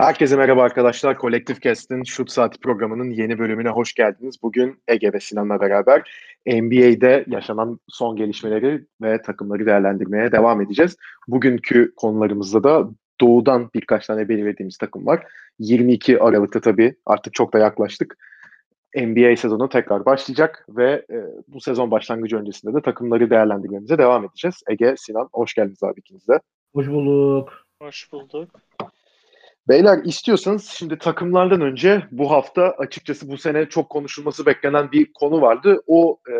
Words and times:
Herkese 0.00 0.36
merhaba 0.36 0.62
arkadaşlar. 0.62 1.18
Kolektif 1.18 1.62
Cast'in 1.62 2.02
Şut 2.02 2.30
Saati 2.30 2.60
programının 2.60 3.10
yeni 3.10 3.38
bölümüne 3.38 3.68
hoş 3.68 3.94
geldiniz. 3.94 4.42
Bugün 4.42 4.82
Ege 4.88 5.12
ve 5.12 5.20
Sinan'la 5.20 5.60
beraber 5.60 6.10
NBA'de 6.46 7.24
yaşanan 7.26 7.80
son 7.88 8.16
gelişmeleri 8.16 8.84
ve 9.02 9.22
takımları 9.22 9.66
değerlendirmeye 9.66 10.32
devam 10.32 10.60
edeceğiz. 10.60 10.96
Bugünkü 11.28 11.92
konularımızda 11.96 12.64
da 12.64 12.88
doğudan 13.20 13.70
birkaç 13.74 14.06
tane 14.06 14.28
belirlediğimiz 14.28 14.78
takım 14.78 15.06
var. 15.06 15.26
22 15.58 16.20
Aralık'ta 16.20 16.60
tabii 16.60 16.94
artık 17.06 17.34
çok 17.34 17.52
da 17.52 17.58
yaklaştık. 17.58 18.16
NBA 18.96 19.36
sezonu 19.36 19.68
tekrar 19.68 20.04
başlayacak 20.04 20.66
ve 20.68 21.06
e, 21.10 21.16
bu 21.48 21.60
sezon 21.60 21.90
başlangıcı 21.90 22.36
öncesinde 22.36 22.74
de 22.74 22.82
takımları 22.82 23.30
değerlendirmemize 23.30 23.98
devam 23.98 24.24
edeceğiz. 24.24 24.62
Ege, 24.68 24.94
Sinan 24.98 25.28
hoş 25.32 25.54
geldiniz 25.54 25.82
abi 25.82 26.00
ikiniz 26.00 26.28
de. 26.28 26.40
Hoş 26.74 26.86
bulduk. 26.88 27.52
Hoş 27.82 28.12
bulduk. 28.12 28.48
Beyler 29.70 30.04
istiyorsanız 30.04 30.64
şimdi 30.64 30.98
takımlardan 30.98 31.60
önce 31.60 32.02
bu 32.10 32.30
hafta 32.30 32.70
açıkçası 32.78 33.28
bu 33.28 33.38
sene 33.38 33.68
çok 33.68 33.90
konuşulması 33.90 34.46
beklenen 34.46 34.92
bir 34.92 35.12
konu 35.12 35.40
vardı. 35.40 35.82
O 35.86 36.18
e, 36.30 36.34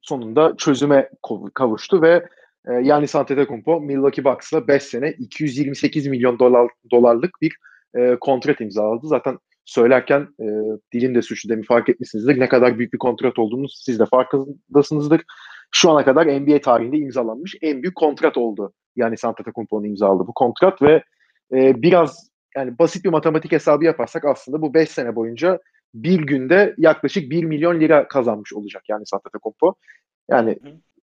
sonunda 0.00 0.54
çözüme 0.58 1.10
kavuştu 1.54 2.02
ve 2.02 2.26
e, 2.68 2.72
yani 2.72 3.06
Antetokounmpo 3.14 3.80
Milwaukee 3.80 4.24
Bucks'la 4.24 4.68
5 4.68 4.82
sene 4.82 5.12
228 5.12 6.06
milyon 6.06 6.38
dolar 6.38 6.70
dolarlık 6.90 7.30
bir 7.42 7.56
e, 7.96 8.16
kontrat 8.20 8.60
imzaladı. 8.60 9.06
Zaten 9.06 9.38
söylerken 9.64 10.28
e, 10.40 10.46
dilim 10.92 11.14
de 11.14 11.22
suçlu 11.22 11.50
demin 11.50 11.64
fark 11.64 11.88
etmişsinizdir. 11.88 12.40
Ne 12.40 12.48
kadar 12.48 12.78
büyük 12.78 12.92
bir 12.92 12.98
kontrat 12.98 13.38
olduğunu 13.38 13.68
siz 13.68 13.98
de 13.98 14.06
farkındasınızdır. 14.06 15.22
Şu 15.70 15.90
ana 15.90 16.04
kadar 16.04 16.26
NBA 16.26 16.60
tarihinde 16.60 16.96
imzalanmış 16.96 17.54
en 17.62 17.82
büyük 17.82 17.96
kontrat 17.96 18.36
oldu. 18.36 18.72
Yani 18.96 19.14
Antetokounmpo'nun 19.24 19.84
imzaladığı 19.84 20.26
bu 20.26 20.34
kontrat 20.34 20.82
ve 20.82 21.02
e, 21.52 21.82
biraz 21.82 22.30
yani 22.56 22.78
basit 22.78 23.04
bir 23.04 23.10
matematik 23.10 23.52
hesabı 23.52 23.84
yaparsak 23.84 24.24
aslında 24.24 24.62
bu 24.62 24.74
5 24.74 24.90
sene 24.90 25.16
boyunca 25.16 25.58
bir 25.94 26.20
günde 26.20 26.74
yaklaşık 26.78 27.30
1 27.30 27.44
milyon 27.44 27.80
lira 27.80 28.08
kazanmış 28.08 28.52
olacak 28.52 28.82
yani 28.88 29.04
Antetokounmpo. 29.12 29.74
Yani 30.30 30.58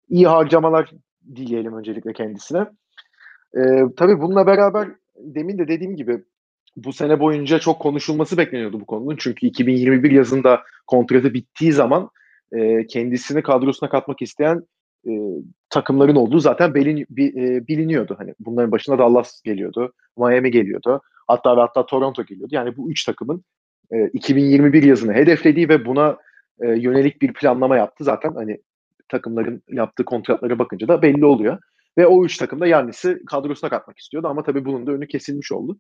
iyi 0.09 0.27
harcamalar 0.27 0.91
dileyelim 1.37 1.77
öncelikle 1.77 2.13
kendisine. 2.13 2.67
Ee, 3.57 3.83
tabii 3.97 4.21
bununla 4.21 4.47
beraber 4.47 4.89
demin 5.17 5.59
de 5.59 5.69
dediğim 5.69 5.97
gibi 5.97 6.25
bu 6.77 6.93
sene 6.93 7.21
boyunca 7.21 7.59
çok 7.59 7.81
konuşulması 7.81 8.39
bekleniyordu 8.39 8.81
bu 8.81 8.87
konunun. 8.87 9.17
Çünkü 9.19 9.47
2021 9.47 10.11
yazında 10.11 10.63
kontratı 10.87 11.35
bittiği 11.35 11.73
zaman 11.73 12.11
e, 12.53 12.87
kendisini 12.87 13.43
kadrosuna 13.43 13.91
katmak 13.91 14.23
isteyen 14.23 14.63
e, 15.09 15.13
takımların 15.71 16.15
olduğu 16.15 16.41
zaten 16.41 16.75
belin, 16.75 17.07
bi, 17.11 17.27
e, 17.27 17.69
biliniyordu. 17.69 18.15
Hani 18.19 18.35
bunların 18.41 18.73
başına 18.73 18.99
Dallas 18.99 19.43
geliyordu, 19.43 19.93
Miami 20.19 20.51
geliyordu. 20.51 21.01
Hatta 21.27 21.57
ve 21.57 21.61
hatta 21.61 21.87
Toronto 21.87 22.25
geliyordu. 22.25 22.55
Yani 22.55 22.77
bu 22.77 22.91
üç 22.91 23.05
takımın 23.05 23.45
e, 23.93 24.07
2021 24.09 24.83
yazını 24.83 25.13
hedeflediği 25.13 25.69
ve 25.69 25.87
buna 25.87 26.17
e, 26.61 26.67
yönelik 26.67 27.23
bir 27.23 27.33
planlama 27.33 27.77
yaptı. 27.77 28.05
Zaten 28.05 28.35
hani 28.35 28.61
takımların 29.09 29.63
yaptığı 29.69 30.05
kontratlara 30.05 30.59
bakınca 30.59 30.89
da 30.89 31.03
belli 31.03 31.25
oluyor. 31.25 31.59
Ve 31.99 32.07
o 32.07 32.25
üç 32.25 32.37
takım 32.37 32.61
da 32.61 32.67
Yannis'i 32.67 33.25
kadrosuna 33.27 33.71
katmak 33.71 33.99
istiyordu 33.99 34.29
ama 34.29 34.43
tabii 34.43 34.65
bunun 34.65 34.87
da 34.87 34.93
önü 34.93 35.09
kesilmiş 35.09 35.53
oldu. 35.53 35.79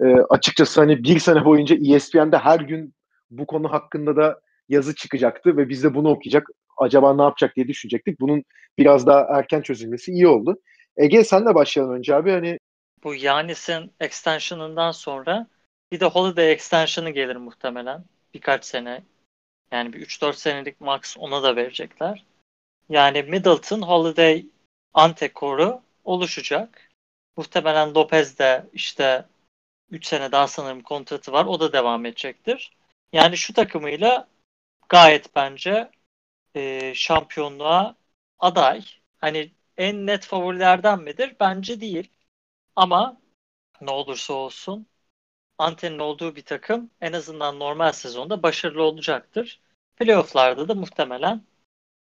E, 0.00 0.04
açıkçası 0.30 0.80
hani 0.80 1.04
bir 1.04 1.18
sene 1.18 1.44
boyunca 1.44 1.76
ESPN'de 1.94 2.38
her 2.38 2.60
gün 2.60 2.94
bu 3.30 3.46
konu 3.46 3.72
hakkında 3.72 4.16
da 4.16 4.40
yazı 4.68 4.94
çıkacaktı 4.94 5.56
ve 5.56 5.68
biz 5.68 5.84
de 5.84 5.94
bunu 5.94 6.08
okuyacak 6.10 6.48
acaba 6.76 7.14
ne 7.14 7.22
yapacak 7.22 7.56
diye 7.56 7.68
düşünecektik. 7.68 8.20
Bunun 8.20 8.44
biraz 8.78 9.06
daha 9.06 9.20
erken 9.20 9.62
çözülmesi 9.62 10.12
iyi 10.12 10.28
oldu. 10.28 10.60
Ege 10.96 11.24
senle 11.24 11.54
başlayalım 11.54 11.94
önce 11.94 12.14
abi. 12.14 12.30
Hani 12.30 12.58
bu 13.04 13.14
Yanis'in 13.14 13.92
extension'ından 14.00 14.90
sonra 14.90 15.46
bir 15.92 16.00
de 16.00 16.04
Holiday 16.04 16.52
extension'ı 16.52 17.10
gelir 17.10 17.36
muhtemelen. 17.36 18.04
Birkaç 18.34 18.64
sene. 18.64 19.02
Yani 19.72 19.92
bir 19.92 20.00
3-4 20.00 20.32
senelik 20.36 20.80
max 20.80 21.16
ona 21.18 21.42
da 21.42 21.56
verecekler. 21.56 22.24
Yani 22.88 23.22
Middleton, 23.22 23.82
Holiday, 23.82 24.46
Antekor'u 24.94 25.82
oluşacak. 26.04 26.90
Muhtemelen 27.36 27.94
Lopez 27.94 28.38
de 28.38 28.66
işte 28.72 29.24
3 29.90 30.06
sene 30.06 30.32
daha 30.32 30.48
sanırım 30.48 30.82
kontratı 30.82 31.32
var. 31.32 31.44
O 31.44 31.60
da 31.60 31.72
devam 31.72 32.06
edecektir. 32.06 32.72
Yani 33.12 33.36
şu 33.36 33.52
takımıyla 33.52 34.28
gayet 34.88 35.36
bence 35.36 35.90
e, 36.54 36.94
şampiyonluğa 36.94 37.96
aday. 38.38 38.84
Hani 39.18 39.52
en 39.76 40.06
net 40.06 40.24
favorilerden 40.26 41.00
midir? 41.02 41.36
Bence 41.40 41.80
değil. 41.80 42.10
Ama 42.76 43.20
ne 43.80 43.90
olursa 43.90 44.34
olsun 44.34 44.86
antenin 45.58 45.98
olduğu 45.98 46.36
bir 46.36 46.44
takım 46.44 46.90
en 47.00 47.12
azından 47.12 47.58
normal 47.58 47.92
sezonda 47.92 48.42
başarılı 48.42 48.82
olacaktır. 48.82 49.60
Playoff'larda 49.96 50.68
da 50.68 50.74
muhtemelen 50.74 51.42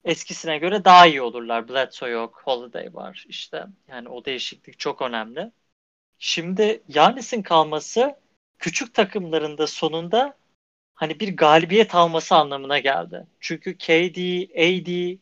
eskisine 0.04 0.58
göre 0.58 0.84
daha 0.84 1.06
iyi 1.06 1.22
olurlar. 1.22 1.68
Bledsoe 1.68 2.10
yok, 2.10 2.42
Holiday 2.44 2.94
var 2.94 3.24
işte. 3.28 3.66
Yani 3.88 4.08
o 4.08 4.24
değişiklik 4.24 4.78
çok 4.78 5.02
önemli. 5.02 5.52
Şimdi 6.18 6.82
Yanis'in 6.88 7.42
kalması 7.42 8.16
küçük 8.58 8.94
takımlarında 8.94 9.66
sonunda 9.66 10.36
hani 11.00 11.20
bir 11.20 11.36
galibiyet 11.36 11.94
alması 11.94 12.34
anlamına 12.36 12.78
geldi. 12.78 13.26
Çünkü 13.40 13.78
KD, 13.78 14.18
AD 14.56 15.18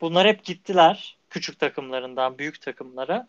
bunlar 0.00 0.28
hep 0.28 0.44
gittiler 0.44 1.18
küçük 1.30 1.60
takımlarından 1.60 2.38
büyük 2.38 2.60
takımlara. 2.62 3.28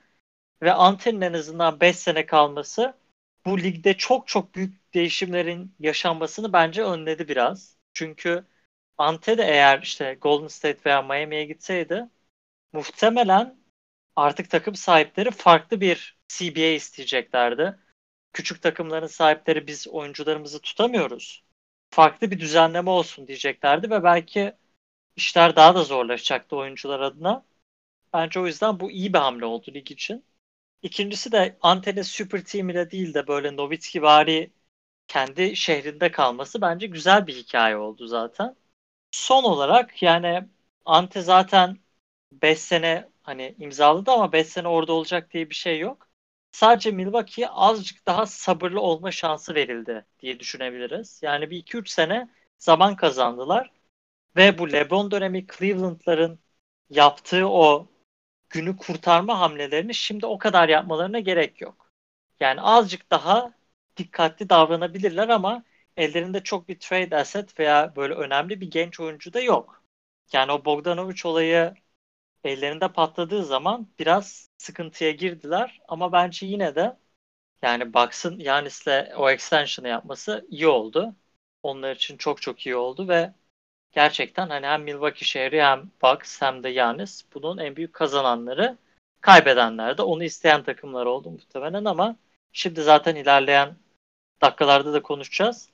Ve 0.64 0.74
Ante'nin 0.74 1.22
en 1.22 1.34
azından 1.34 1.80
5 1.82 1.96
sene 1.98 2.26
kalması 2.26 2.98
bu 3.46 3.60
ligde 3.60 3.94
çok 3.98 4.28
çok 4.28 4.56
büyük 4.56 4.94
değişimlerin 4.94 5.76
yaşanmasını 5.80 6.54
bence 6.54 6.84
önledi 6.84 7.28
biraz. 7.28 7.78
Çünkü 7.94 8.46
Ante 8.98 9.38
de 9.38 9.44
eğer 9.44 9.82
işte 9.82 10.18
Golden 10.22 10.48
State 10.48 10.80
veya 10.86 11.02
Miami'ye 11.02 11.46
gitseydi 11.46 12.06
muhtemelen 12.74 13.58
artık 14.16 14.50
takım 14.52 14.76
sahipleri 14.76 15.32
farklı 15.32 15.82
bir 15.82 16.18
CBA 16.28 16.62
isteyeceklerdi. 16.76 17.80
Küçük 18.34 18.62
takımların 18.62 19.08
sahipleri 19.08 19.68
biz 19.68 19.88
oyuncularımızı 19.88 20.62
tutamıyoruz 20.62 21.47
farklı 21.98 22.32
bir 22.32 22.40
düzenleme 22.40 22.90
olsun 22.92 23.28
diyeceklerdi 23.28 23.90
ve 23.92 24.04
belki 24.04 24.54
işler 25.18 25.58
daha 25.58 25.76
da 25.76 25.84
zorlaşacaktı 25.84 26.56
oyuncular 26.58 27.00
adına. 27.00 27.46
Bence 28.14 28.40
o 28.40 28.48
yüzden 28.48 28.80
bu 28.80 28.92
iyi 28.92 29.14
bir 29.14 29.20
hamle 29.20 29.46
oldu 29.46 29.72
lig 29.74 29.92
için. 29.92 30.26
İkincisi 30.84 31.34
de 31.34 31.58
Ante'nin 31.62 32.04
super 32.04 32.44
team 32.46 32.70
ile 32.70 32.92
değil 32.92 33.14
de 33.14 33.28
böyle 33.28 33.58
Nowitzki 33.58 34.02
vari 34.04 34.52
kendi 35.08 35.56
şehrinde 35.56 36.12
kalması 36.12 36.62
bence 36.62 36.88
güzel 36.88 37.28
bir 37.28 37.36
hikaye 37.36 37.78
oldu 37.78 38.08
zaten. 38.08 38.56
Son 39.12 39.44
olarak 39.44 40.04
yani 40.04 40.50
Ante 40.86 41.22
zaten 41.22 41.80
5 42.34 42.60
sene 42.60 43.10
hani 43.24 43.56
imzaladı 43.60 44.12
ama 44.12 44.34
5 44.34 44.48
sene 44.48 44.70
orada 44.70 44.94
olacak 44.94 45.32
diye 45.34 45.50
bir 45.50 45.56
şey 45.56 45.80
yok 45.80 46.07
sadece 46.58 46.92
Milwaukee'ye 46.92 47.50
azıcık 47.50 48.06
daha 48.06 48.26
sabırlı 48.26 48.82
olma 48.82 49.12
şansı 49.12 49.56
verildi 49.56 50.06
diye 50.20 50.40
düşünebiliriz. 50.40 51.20
Yani 51.24 51.50
bir 51.50 51.58
2-3 51.58 51.90
sene 51.90 52.30
zaman 52.58 52.96
kazandılar 52.96 53.72
ve 54.36 54.58
bu 54.60 54.72
LeBron 54.74 55.12
dönemi 55.12 55.48
Cleveland'ların 55.48 56.40
yaptığı 56.90 57.50
o 57.50 57.88
günü 58.50 58.78
kurtarma 58.78 59.40
hamlelerini 59.40 59.96
şimdi 59.96 60.26
o 60.26 60.38
kadar 60.38 60.70
yapmalarına 60.70 61.20
gerek 61.20 61.62
yok. 61.62 61.92
Yani 62.40 62.62
azıcık 62.62 63.12
daha 63.12 63.54
dikkatli 63.98 64.50
davranabilirler 64.50 65.30
ama 65.30 65.64
ellerinde 65.98 66.44
çok 66.44 66.70
bir 66.70 66.80
trade 66.80 67.18
asset 67.18 67.60
veya 67.60 67.96
böyle 67.96 68.14
önemli 68.14 68.62
bir 68.62 68.72
genç 68.72 69.00
oyuncu 69.00 69.34
da 69.34 69.42
yok. 69.42 69.84
Yani 70.34 70.52
o 70.52 70.66
Bogdanovic 70.66 71.22
olayı 71.26 71.76
ellerinde 72.44 72.88
patladığı 72.88 73.46
zaman 73.46 73.88
biraz 74.00 74.50
sıkıntıya 74.58 75.12
girdiler 75.12 75.82
ama 75.88 76.12
bence 76.12 76.46
yine 76.46 76.76
de 76.76 76.98
yani 77.62 77.94
Bucks'ın 77.94 78.40
Yanis'le 78.40 79.14
o 79.18 79.30
extension'ı 79.30 79.88
yapması 79.88 80.46
iyi 80.50 80.68
oldu. 80.68 81.16
Onlar 81.64 81.96
için 81.96 82.18
çok 82.18 82.42
çok 82.42 82.66
iyi 82.66 82.76
oldu 82.76 83.08
ve 83.08 83.34
gerçekten 83.92 84.50
hani 84.50 84.66
hem 84.68 84.84
Milwaukee 84.84 85.26
şehri 85.26 85.64
hem 85.64 85.92
Bucks 86.04 86.42
hem 86.42 86.64
de 86.64 86.70
Yanis 86.70 87.26
bunun 87.34 87.58
en 87.58 87.76
büyük 87.76 87.94
kazananları 87.94 88.78
kaybedenler 89.22 89.98
de 89.98 90.02
onu 90.02 90.24
isteyen 90.24 90.64
takımlar 90.64 91.06
oldu 91.06 91.32
muhtemelen 91.32 91.86
ama 91.86 92.16
şimdi 92.54 92.82
zaten 92.84 93.16
ilerleyen 93.16 93.76
dakikalarda 94.42 94.94
da 94.94 95.02
konuşacağız. 95.02 95.70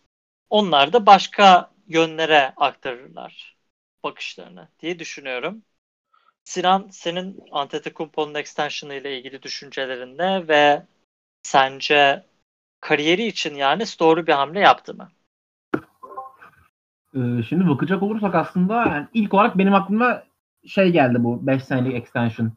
Onlar 0.50 0.94
da 0.94 1.06
başka 1.06 1.72
yönlere 1.88 2.54
aktarırlar 2.58 3.58
bakışlarını 4.04 4.68
diye 4.80 5.00
düşünüyorum. 5.00 5.64
Sinan 6.44 6.88
senin 6.92 7.40
Antetokounmpo'nun 7.52 8.36
extension'ı 8.36 8.94
ile 8.94 9.18
ilgili 9.18 9.42
düşüncelerin 9.42 10.18
ne 10.18 10.48
ve 10.48 10.84
sence 11.44 12.24
kariyeri 12.82 13.26
için 13.26 13.56
yani 13.56 13.84
doğru 14.00 14.28
bir 14.28 14.34
hamle 14.34 14.60
yaptı 14.60 14.94
mı? 14.94 15.10
Ee, 17.16 17.44
şimdi 17.50 17.68
bakacak 17.68 18.04
olursak 18.04 18.36
aslında 18.36 18.86
yani 18.86 19.08
ilk 19.14 19.34
olarak 19.34 19.58
benim 19.58 19.74
aklıma 19.74 20.24
şey 20.68 20.92
geldi 20.92 21.24
bu 21.24 21.48
5 21.48 21.64
senelik 21.64 21.96
extension 21.96 22.52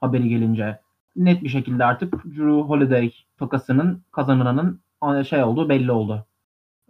haberi 0.00 0.28
gelince. 0.28 0.80
Net 1.16 1.42
bir 1.42 1.48
şekilde 1.48 1.84
artık 1.84 2.24
Drew 2.24 2.60
Holiday 2.60 3.12
takasının 3.38 4.02
kazananının 4.12 4.80
şey 5.24 5.42
oldu 5.42 5.68
belli 5.68 5.92
oldu. 5.92 6.26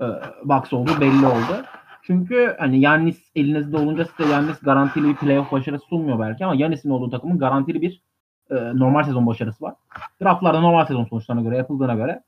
Ee, 0.01 0.05
box 0.45 0.73
oldu 0.73 0.91
belli 1.01 1.27
oldu. 1.27 1.65
Çünkü 2.03 2.57
hani 2.59 2.81
Yannis 2.81 3.31
elinizde 3.35 3.77
olunca 3.77 4.05
size 4.05 4.33
Yannis 4.33 4.61
garantili 4.61 5.09
bir 5.09 5.17
playoff 5.17 5.53
başarısı 5.53 5.87
sunmuyor 5.87 6.21
belki 6.21 6.45
ama 6.45 6.55
Yannis'in 6.55 6.91
olduğu 6.91 7.11
takımın 7.11 7.39
garantili 7.39 7.83
bir 7.83 8.03
e, 8.51 8.55
normal 8.55 9.03
sezon 9.03 9.27
başarısı 9.27 9.65
var. 9.65 9.75
Draftlarda 10.23 10.61
normal 10.61 10.87
sezon 10.87 11.05
sonuçlarına 11.05 11.43
göre 11.43 11.57
yapıldığına 11.57 11.95
göre 11.95 12.23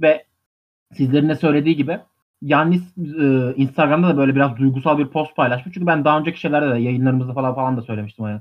ve 0.00 0.24
sizlerin 0.92 1.28
de 1.28 1.34
söylediği 1.34 1.76
gibi 1.76 1.98
Yannis 2.42 2.98
e, 2.98 3.54
Instagram'da 3.56 4.08
da 4.08 4.16
böyle 4.16 4.34
biraz 4.34 4.56
duygusal 4.56 4.98
bir 4.98 5.06
post 5.06 5.36
paylaşmış. 5.36 5.74
Çünkü 5.74 5.86
ben 5.86 6.04
daha 6.04 6.18
önceki 6.18 6.40
şeylerde 6.40 6.74
de 6.74 6.78
yayınlarımızda 6.78 7.32
falan 7.32 7.54
falan 7.54 7.76
da 7.76 7.82
söylemiştim. 7.82 8.26
Yani. 8.26 8.40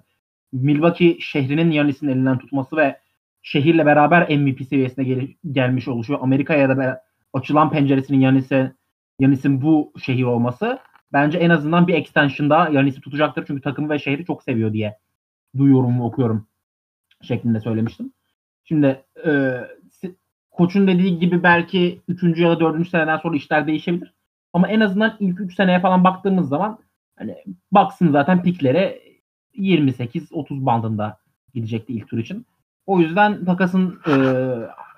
Milwaukee 0.54 1.18
şehrinin 1.20 1.72
Yannis'in 1.72 2.08
elinden 2.08 2.38
tutması 2.38 2.78
ve 2.78 3.00
şehirle 3.42 3.86
beraber 3.86 4.38
MVP 4.38 4.68
seviyesine 4.70 5.06
gel- 5.06 5.34
gelmiş 5.52 5.88
oluşu, 5.88 6.24
Amerika'ya 6.24 6.78
da 6.78 7.04
açılan 7.34 7.70
penceresinin 7.70 8.20
Yannis'e 8.20 8.72
Yanis'in 9.20 9.62
bu 9.62 9.94
şehir 10.04 10.24
olması 10.24 10.80
bence 11.14 11.38
en 11.38 11.50
azından 11.50 11.88
bir 11.88 11.94
extension'da 11.94 12.70
Yanis'i 12.70 13.02
tutacaktır. 13.02 13.46
Çünkü 13.48 13.62
takımı 13.62 13.90
ve 13.90 14.00
şehri 14.00 14.26
çok 14.26 14.44
seviyor 14.44 14.74
diye 14.74 14.98
duyuyorum 15.58 16.02
okuyorum 16.02 16.48
şeklinde 17.22 17.60
söylemiştim. 17.60 18.14
Şimdi 18.64 19.04
e, 19.26 19.60
koçun 20.52 20.88
dediği 20.88 21.20
gibi 21.20 21.44
belki 21.44 22.02
3. 22.08 22.40
ya 22.40 22.50
da 22.50 22.60
4. 22.60 22.88
seneden 22.90 23.18
sonra 23.18 23.36
işler 23.36 23.68
değişebilir. 23.68 24.14
Ama 24.54 24.68
en 24.68 24.80
azından 24.80 25.18
ilk 25.20 25.42
3 25.42 25.56
seneye 25.56 25.80
falan 25.80 26.04
baktığımız 26.04 26.50
zaman 26.50 26.80
hani 27.16 27.36
baksın 27.72 28.12
zaten 28.12 28.44
piklere 28.44 29.02
28-30 29.58 30.66
bandında 30.66 31.18
gidecekti 31.54 31.94
ilk 31.94 32.08
tur 32.08 32.18
için. 32.18 32.46
O 32.86 33.00
yüzden 33.00 33.46
takasın 33.46 34.00
e, 34.08 34.14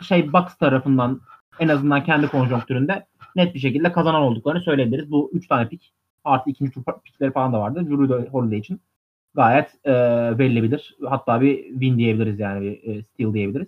şey 0.04 0.34
Bucks 0.34 0.56
tarafından 0.56 1.22
en 1.60 1.68
azından 1.68 2.04
kendi 2.04 2.28
konjonktüründe 2.28 3.06
net 3.38 3.54
bir 3.56 3.60
şekilde 3.60 3.92
kazanan 3.92 4.22
olduklarını 4.22 4.62
söyleyebiliriz. 4.62 5.12
Bu 5.12 5.30
3 5.34 5.48
tane 5.48 5.70
pik 5.70 5.94
artı 6.24 6.50
ikinci 6.50 6.72
tur 6.72 6.84
pikleri 7.06 7.32
falan 7.32 7.54
da 7.54 7.60
vardı. 7.60 7.90
Drew 7.90 8.30
Holiday 8.30 8.60
için 8.60 8.82
gayet 9.36 9.74
e, 9.86 9.94
verilebilir. 10.38 10.98
Hatta 11.06 11.42
bir 11.42 11.64
win 11.64 11.98
diyebiliriz 11.98 12.40
yani 12.40 12.62
bir 12.62 12.96
e, 12.96 13.04
steal 13.04 13.34
diyebiliriz. 13.34 13.68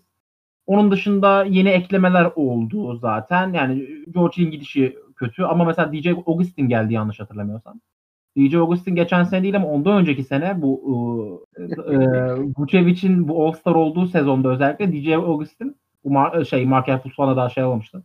Onun 0.67 0.91
dışında 0.91 1.43
yeni 1.43 1.69
eklemeler 1.69 2.31
oldu 2.35 2.97
zaten. 2.97 3.53
Yani 3.53 3.87
George 4.13 4.37
Hill'in 4.37 4.51
gidişi 4.51 4.97
kötü 5.15 5.43
ama 5.43 5.65
mesela 5.65 5.93
DJ 5.93 6.07
Augustin 6.07 6.69
geldi 6.69 6.93
yanlış 6.93 7.19
hatırlamıyorsam. 7.19 7.79
DJ 8.37 8.55
Augustin 8.55 8.95
geçen 8.95 9.23
sene 9.23 9.43
değil 9.43 9.55
ama 9.55 9.67
ondan 9.67 9.97
önceki 9.97 10.23
sene 10.23 10.61
bu 10.61 11.45
e, 11.57 11.61
e, 11.63 11.97
Vucevic'in 12.57 13.27
bu 13.27 13.47
All-Star 13.47 13.75
olduğu 13.75 14.07
sezonda 14.07 14.49
özellikle 14.49 14.93
DJ 14.93 15.07
Augustin 15.07 15.77
bu 16.03 16.09
mar- 16.09 16.45
şey 16.45 16.65
Markel 16.65 16.99
Fultzman'a 16.99 17.37
daha 17.37 17.49
şey 17.49 17.63
almamıştı. 17.63 18.03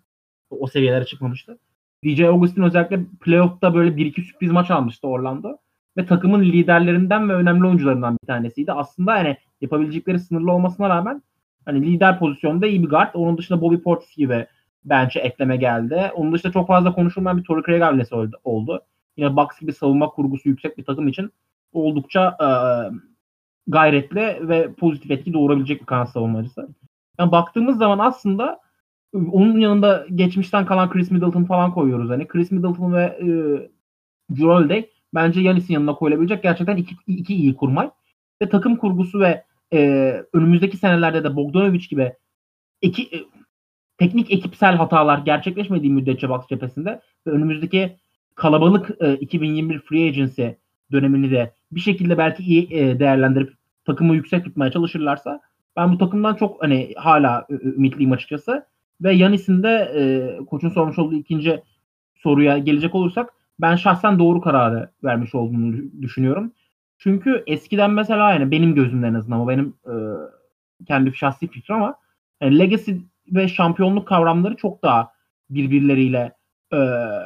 O 0.50 0.67
seviyelere 0.67 1.05
çıkmamıştı. 1.05 1.58
DJ 2.05 2.20
Augustin 2.20 2.62
özellikle 2.62 3.00
playoff'ta 3.20 3.75
böyle 3.75 3.96
bir 3.96 4.06
iki 4.06 4.23
sürpriz 4.23 4.50
maç 4.50 4.70
almıştı 4.70 5.08
Orlando. 5.08 5.56
Ve 5.96 6.06
takımın 6.06 6.43
liderlerinden 6.43 7.29
ve 7.29 7.35
önemli 7.35 7.67
oyuncularından 7.67 8.19
bir 8.23 8.26
tanesiydi. 8.26 8.73
Aslında 8.73 9.17
yani 9.17 9.37
yapabilecekleri 9.61 10.19
sınırlı 10.19 10.52
olmasına 10.52 10.88
rağmen 10.88 11.23
hani 11.64 11.87
lider 11.87 12.19
pozisyonda 12.19 12.67
iyi 12.67 12.82
bir 12.82 12.88
guard. 12.88 13.14
Onun 13.14 13.38
dışında 13.38 13.61
Bobby 13.61 13.76
Portis 13.76 14.17
gibi 14.17 14.46
bench'e 14.85 15.20
ekleme 15.20 15.56
geldi. 15.56 16.11
Onun 16.14 16.32
dışında 16.32 16.52
çok 16.52 16.69
fazla 16.69 16.94
konuşulmayan 16.94 17.38
bir 17.38 17.44
Torrey 17.44 17.62
Craig 17.62 17.82
hamlesi 17.82 18.14
oldu. 18.44 18.81
Yine 19.17 19.37
Bucks 19.37 19.61
gibi 19.61 19.73
savunma 19.73 20.08
kurgusu 20.08 20.49
yüksek 20.49 20.79
bir 20.79 20.85
takım 20.85 21.08
için 21.08 21.31
oldukça 21.73 22.37
e, 22.41 22.49
gayretli 23.67 24.49
ve 24.49 24.73
pozitif 24.73 25.11
etki 25.11 25.32
doğurabilecek 25.32 25.81
bir 25.81 25.87
kanat 25.87 26.11
savunmacısı. 26.11 26.69
Yani 27.19 27.32
baktığımız 27.32 27.79
zaman 27.79 27.99
aslında 27.99 28.61
onun 29.14 29.58
yanında 29.58 30.06
geçmişten 30.14 30.66
kalan 30.66 30.90
Chris 30.90 31.11
Middleton 31.11 31.44
falan 31.44 31.75
koyuyoruz. 31.75 32.11
Hani 32.11 32.28
Chris 32.28 32.50
Middleton 32.50 32.93
ve 32.93 33.02
e, 33.02 33.26
Jrue 34.37 34.88
bence 35.14 35.40
Yanis'in 35.40 35.75
yanına 35.75 35.94
koyulabilecek 35.94 36.43
gerçekten 36.43 36.76
iki, 36.76 36.94
iki 37.06 37.34
iyi 37.34 37.56
kurmay. 37.56 37.90
Ve 38.43 38.49
takım 38.49 38.76
kurgusu 38.76 39.20
ve 39.20 39.44
e, 39.72 40.12
önümüzdeki 40.32 40.76
senelerde 40.76 41.25
de 41.25 41.37
Bogdanovic 41.37 41.87
gibi 41.90 42.12
eki, 42.82 43.02
e, 43.02 43.19
teknik 43.99 44.32
ekipsel 44.32 44.76
hatalar 44.76 45.19
gerçekleşmediği 45.19 45.93
müddetçe 45.93 46.28
Bucks 46.28 46.49
cephesinde 46.49 47.00
ve 47.26 47.31
önümüzdeki 47.31 47.96
kalabalık 48.34 48.90
e, 49.00 49.14
2021 49.14 49.78
free 49.78 50.08
agency 50.08 50.46
dönemini 50.93 51.31
de 51.31 51.55
bir 51.72 51.81
şekilde 51.81 52.19
belki 52.19 52.43
iyi 52.43 52.75
e, 52.75 52.99
değerlendirip 52.99 53.52
takımı 53.84 54.14
yüksek 54.14 54.44
tutmaya 54.44 54.70
çalışırlarsa 54.70 55.40
ben 55.76 55.93
bu 55.93 55.99
takımdan 55.99 56.34
çok 56.34 56.62
hani 56.62 56.94
hala 56.96 57.46
ümitliyim 57.50 58.12
açıkçası. 58.12 58.67
Ve 59.02 59.12
Yanis'in 59.12 59.62
de 59.62 59.93
e, 59.96 60.05
koçun 60.44 60.69
sormuş 60.69 60.99
olduğu 60.99 61.14
ikinci 61.14 61.62
soruya 62.14 62.58
gelecek 62.58 62.94
olursak 62.94 63.31
ben 63.61 63.76
şahsen 63.76 64.19
doğru 64.19 64.41
kararı 64.41 64.91
vermiş 65.05 65.35
olduğunu 65.35 65.75
düşünüyorum. 66.02 66.52
Çünkü 66.99 67.44
eskiden 67.46 67.91
mesela 67.91 68.32
yani 68.32 68.50
benim 68.50 68.75
gözümden 68.75 69.08
en 69.08 69.14
azından 69.14 69.37
ama 69.37 69.49
benim 69.49 69.75
e, 69.87 69.94
kendi 70.87 71.17
şahsi 71.17 71.49
fikrim 71.49 71.76
ama 71.76 71.94
yani 72.41 72.58
legacy 72.58 72.93
ve 73.29 73.49
şampiyonluk 73.49 74.08
kavramları 74.08 74.56
çok 74.56 74.82
daha 74.82 75.12
birbirleriyle 75.50 76.32
e, 76.73 76.79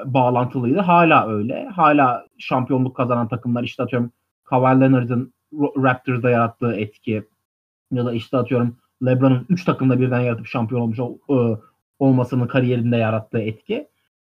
bağlantılıydı. 0.05 0.79
Hala 0.79 1.29
öyle. 1.29 1.69
Hala 1.69 2.26
şampiyonluk 2.38 2.97
kazanan 2.97 3.29
takımlar 3.29 3.65
işte 3.65 3.82
atıyorum 3.82 4.12
Kawhi 4.44 4.81
Leonard'ın 4.81 5.32
Raptors'da 5.55 6.31
yarattığı 6.31 6.75
etki 6.75 7.25
ya 7.93 8.06
da 8.06 8.12
işte 8.12 8.37
atıyorum 8.37 8.76
LeBron'un 9.06 9.47
3 9.49 9.65
takımda 9.65 10.00
birden 10.00 10.21
yaratıp 10.21 10.47
şampiyon 10.47 10.81
olmuş 10.81 10.99
ol, 10.99 11.19
e, 11.31 11.59
olmasının 11.99 12.47
kariyerinde 12.47 12.97
yarattığı 12.97 13.39
etki. 13.39 13.89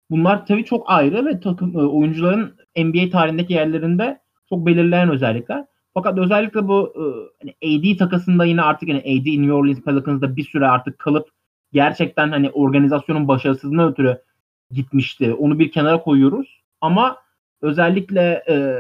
Bunlar 0.09 0.45
tabii 0.45 0.65
çok 0.65 0.83
ayrı 0.89 1.25
ve 1.25 1.39
takım 1.39 1.79
e, 1.79 1.81
oyuncuların 1.81 2.55
NBA 2.77 3.09
tarihindeki 3.09 3.53
yerlerinde 3.53 4.19
çok 4.49 4.65
belirleyen 4.65 5.09
özellikler. 5.09 5.65
Fakat 5.93 6.17
özellikle 6.17 6.67
bu 6.67 6.93
e, 6.95 7.03
hani 7.41 7.79
AD 7.79 7.97
takasında 7.97 8.45
yine 8.45 8.61
artık 8.61 8.89
yani 8.89 8.99
AD 8.99 9.41
New 9.41 9.53
Orleans 9.53 9.81
Pelicans'da 9.81 10.35
bir 10.35 10.43
süre 10.43 10.67
artık 10.67 10.99
kalıp 10.99 11.29
gerçekten 11.73 12.31
hani 12.31 12.49
organizasyonun 12.49 13.27
başarısızlığına 13.27 13.87
ötürü 13.87 14.17
gitmişti. 14.71 15.33
Onu 15.33 15.59
bir 15.59 15.71
kenara 15.71 16.01
koyuyoruz. 16.01 16.61
Ama 16.81 17.17
özellikle 17.61 18.43
e, 18.49 18.75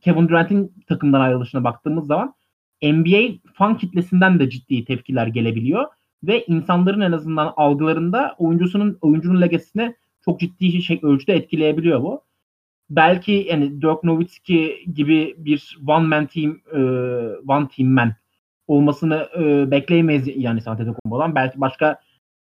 Kevin 0.00 0.28
Durant'in 0.28 0.72
takımdan 0.88 1.20
ayrılışına 1.20 1.64
baktığımız 1.64 2.06
zaman 2.06 2.34
NBA 2.82 3.38
fan 3.54 3.78
kitlesinden 3.78 4.40
de 4.40 4.50
ciddi 4.50 4.84
tepkiler 4.84 5.26
gelebiliyor 5.26 5.84
ve 6.22 6.44
insanların 6.46 7.00
en 7.00 7.12
azından 7.12 7.52
algılarında 7.56 8.34
oyuncusunun 8.38 8.98
oyuncunun 9.00 9.40
legesini 9.40 9.94
çok 10.24 10.40
ciddi 10.40 10.82
şey 10.82 11.00
ölçüde 11.02 11.34
etkileyebiliyor 11.34 12.02
bu. 12.02 12.22
Belki 12.90 13.46
yani 13.50 13.82
Dirk 13.82 14.04
Nowitzki 14.04 14.84
gibi 14.94 15.34
bir 15.38 15.78
one 15.86 16.06
man 16.06 16.26
team 16.26 16.60
e, 16.72 16.78
one 17.48 17.68
team 17.68 17.90
man 17.90 18.14
olmasını 18.66 19.28
e, 19.38 19.70
bekleyemeyiz 19.70 20.28
yani 20.36 20.60
Antetokounmpo'dan. 20.66 21.34
Belki 21.34 21.60
başka 21.60 22.00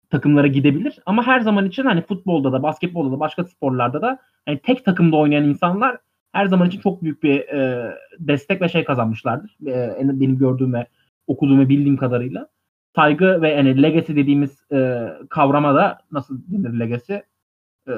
takımlara 0.09 0.47
gidebilir 0.47 0.99
ama 1.05 1.27
her 1.27 1.39
zaman 1.39 1.65
için 1.65 1.83
hani 1.83 2.01
futbolda 2.01 2.51
da 2.51 2.63
basketbolda 2.63 3.11
da 3.11 3.19
başka 3.19 3.43
sporlarda 3.43 4.01
da 4.01 4.19
hani 4.45 4.59
tek 4.59 4.85
takımda 4.85 5.17
oynayan 5.17 5.43
insanlar 5.43 5.97
her 6.31 6.45
zaman 6.45 6.67
için 6.67 6.79
çok 6.79 7.03
büyük 7.03 7.23
bir 7.23 7.39
e, 7.39 7.93
destek 8.19 8.61
ve 8.61 8.69
şey 8.69 8.83
kazanmışlardır. 8.83 9.57
E, 9.67 9.95
benim 9.99 10.37
gördüğüm 10.37 10.73
ve 10.73 10.87
okuduğum 11.27 11.59
ve 11.59 11.69
bildiğim 11.69 11.97
kadarıyla. 11.97 12.47
Saygı 12.95 13.41
ve 13.41 13.49
yani 13.49 13.81
legacy 13.83 14.15
dediğimiz 14.15 14.71
e, 14.71 15.09
kavrama 15.29 15.75
da 15.75 15.97
nasıl 16.11 16.41
denir 16.47 16.79
legacy? 16.79 17.13
E, 17.87 17.93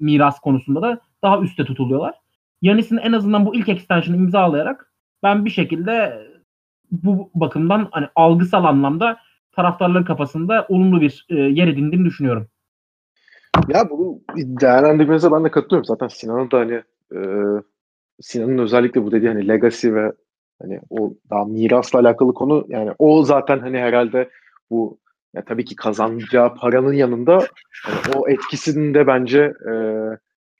miras 0.00 0.40
konusunda 0.40 0.82
da 0.82 1.00
daha 1.22 1.40
üstte 1.40 1.64
tutuluyorlar. 1.64 2.14
Yanis'in 2.62 2.96
en 2.96 3.12
azından 3.12 3.46
bu 3.46 3.54
ilk 3.54 3.68
extension'ı 3.68 4.16
imzalayarak 4.16 4.92
ben 5.22 5.44
bir 5.44 5.50
şekilde 5.50 6.26
bu 6.90 7.30
bakımdan 7.34 7.88
hani 7.90 8.08
algısal 8.14 8.64
anlamda 8.64 9.18
taraftarların 9.52 10.04
kafasında 10.04 10.66
olumlu 10.68 11.00
bir 11.00 11.26
e, 11.28 11.34
yer 11.34 11.68
edindiğini 11.68 12.04
düşünüyorum. 12.04 12.48
Ya 13.68 13.90
bunu 13.90 14.20
değerlendirmenize 14.36 15.32
ben 15.32 15.44
de 15.44 15.50
katılıyorum. 15.50 15.84
Zaten 15.84 16.08
Sinan'ın 16.08 16.50
da 16.50 16.58
hani 16.58 16.82
e, 17.14 17.18
Sinan'ın 18.20 18.58
özellikle 18.58 19.02
bu 19.02 19.12
dediği 19.12 19.28
hani 19.28 19.48
legacy 19.48 19.92
ve 19.92 20.12
hani 20.62 20.80
o 20.90 21.14
daha 21.30 21.44
mirasla 21.44 21.98
alakalı 21.98 22.34
konu 22.34 22.66
yani 22.68 22.92
o 22.98 23.24
zaten 23.24 23.58
hani 23.58 23.78
herhalde 23.78 24.30
bu 24.70 24.98
ya 25.34 25.44
tabii 25.44 25.64
ki 25.64 25.76
kazanacağı 25.76 26.54
paranın 26.54 26.92
yanında 26.92 27.46
hani 27.82 28.16
o 28.16 28.28
etkisinin 28.28 28.94
de 28.94 29.06
bence 29.06 29.52
e, 29.68 29.72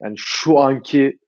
yani 0.02 0.14
şu 0.16 0.58
anki 0.58 1.18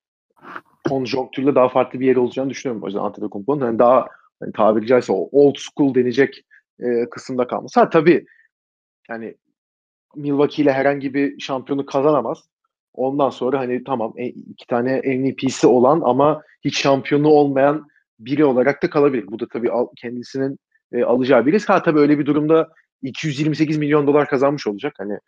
konjonktürle 0.89 1.55
daha 1.55 1.69
farklı 1.69 2.01
bir 2.01 2.07
yer 2.07 2.17
olacağını 2.17 2.51
düşünüyorum. 2.51 2.83
O 2.83 2.87
yüzden 2.87 3.01
Antetokounmpo'nun 3.01 3.67
yani 3.67 3.79
daha 3.79 4.07
hani 4.41 4.53
tabiri 4.53 4.87
caizse 4.87 5.13
o 5.13 5.29
old 5.33 5.57
school 5.59 5.95
denecek 5.95 6.45
e, 6.81 7.11
kısımda 7.11 7.47
kalması. 7.47 7.81
Ha 7.81 7.91
tabii 7.91 8.27
yani 9.11 9.35
Milwaukee 10.17 10.63
ile 10.63 10.73
herhangi 10.73 11.15
bir 11.15 11.41
şampiyonu 11.41 11.87
kazanamaz. 11.87 12.39
Ondan 12.99 13.31
sonra 13.31 13.59
hani 13.59 13.85
tamam 13.85 14.13
e, 14.17 14.27
iki 14.27 14.67
tane 14.67 15.01
MVP'si 15.01 15.67
olan 15.67 16.01
ama 16.05 16.43
hiç 16.65 16.81
şampiyonu 16.81 17.29
olmayan 17.29 17.87
biri 18.19 18.45
olarak 18.45 18.83
da 18.83 18.91
kalabilir. 18.91 19.27
Bu 19.27 19.41
da 19.41 19.49
tabii 19.53 19.71
kendisinin 19.97 20.59
e, 20.93 21.05
alacağı 21.05 21.47
bir 21.47 21.53
risk. 21.53 21.69
Ha 21.69 21.83
tabii 21.83 21.99
öyle 21.99 22.19
bir 22.19 22.27
durumda 22.27 22.69
228 23.03 23.79
milyon 23.79 24.07
dolar 24.07 24.29
kazanmış 24.29 24.67
olacak. 24.67 24.95
Hani 24.99 25.19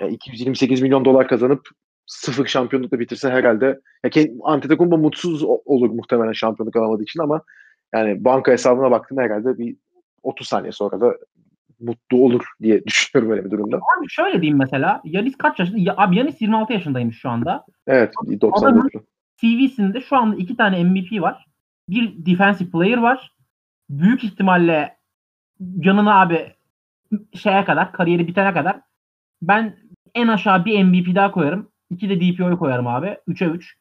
Yani 0.00 0.14
228 0.14 0.82
milyon 0.82 1.04
dolar 1.04 1.28
kazanıp 1.28 1.68
sıfır 2.06 2.46
şampiyonlukla 2.46 3.00
bitirse 3.00 3.30
herhalde 3.30 3.80
ya 4.04 4.24
Antetokounmpo 4.44 4.98
mutsuz 4.98 5.42
olur 5.44 5.90
muhtemelen 5.90 6.32
şampiyonluk 6.32 6.76
alamadığı 6.76 7.02
için 7.02 7.20
ama 7.20 7.42
yani 7.94 8.24
banka 8.24 8.52
hesabına 8.52 8.90
baktığında 8.90 9.22
herhalde 9.22 9.58
bir 9.58 9.76
30 10.22 10.48
saniye 10.48 10.72
sonra 10.72 11.00
da 11.00 11.16
mutlu 11.80 12.24
olur 12.24 12.44
diye 12.62 12.84
düşünüyorum 12.86 13.32
öyle 13.32 13.44
bir 13.44 13.50
durumda. 13.50 13.76
Abi 13.76 14.08
şöyle 14.08 14.42
diyeyim 14.42 14.58
mesela. 14.58 15.00
Yanis 15.04 15.36
kaç 15.36 15.58
yaşında? 15.58 15.78
Ya, 15.78 15.94
abi 15.96 16.16
Yanis 16.16 16.40
26 16.40 16.72
yaşındaymış 16.72 17.20
şu 17.20 17.30
anda. 17.30 17.64
Evet. 17.86 18.14
90 18.40 18.88
CV'sinde 19.36 20.00
şu 20.00 20.16
anda 20.16 20.36
iki 20.36 20.56
tane 20.56 20.84
MVP 20.84 21.22
var. 21.22 21.46
Bir 21.88 22.26
defensive 22.26 22.70
player 22.70 22.98
var. 22.98 23.32
Büyük 23.90 24.24
ihtimalle 24.24 24.96
yanına 25.60 26.20
abi 26.20 26.52
şeye 27.34 27.64
kadar, 27.64 27.92
kariyeri 27.92 28.28
bitene 28.28 28.52
kadar 28.52 28.80
ben 29.42 29.76
en 30.14 30.28
aşağı 30.28 30.64
bir 30.64 30.84
MVP 30.84 31.14
daha 31.14 31.30
koyarım. 31.30 31.70
İki 31.90 32.08
de 32.08 32.20
DPO'yu 32.20 32.58
koyarım 32.58 32.86
abi. 32.86 33.16
3'e 33.28 33.48
3. 33.48 33.76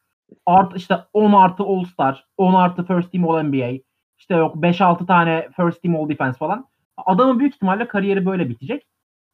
Art, 0.46 0.78
işte 0.78 0.98
10 1.14 1.34
artı 1.34 1.64
All 1.64 1.84
Star, 1.84 2.26
10 2.38 2.54
artı 2.54 2.86
First 2.86 3.12
Team 3.12 3.30
All 3.30 3.44
NBA. 3.44 3.80
İşte 4.18 4.36
yok 4.36 4.56
5-6 4.56 5.06
tane 5.06 5.50
First 5.56 5.82
Team 5.82 5.96
All 5.96 6.10
Defense 6.10 6.38
falan. 6.38 6.66
Adamın 6.98 7.40
büyük 7.40 7.56
ihtimalle 7.56 7.88
kariyeri 7.88 8.26
böyle 8.26 8.50
bitecek. 8.50 8.88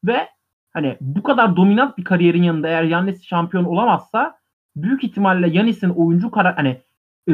Ve 0.03 0.29
hani 0.73 0.97
bu 1.01 1.23
kadar 1.23 1.55
dominant 1.55 1.97
bir 1.97 2.03
kariyerin 2.03 2.43
yanında 2.43 2.67
eğer 2.67 2.83
Yannis 2.83 3.23
şampiyon 3.23 3.63
olamazsa 3.63 4.37
büyük 4.75 5.03
ihtimalle 5.03 5.49
Yanis'in 5.49 5.89
oyuncu 5.89 6.31
kara 6.31 6.57
hani 6.57 6.81
e, 7.29 7.33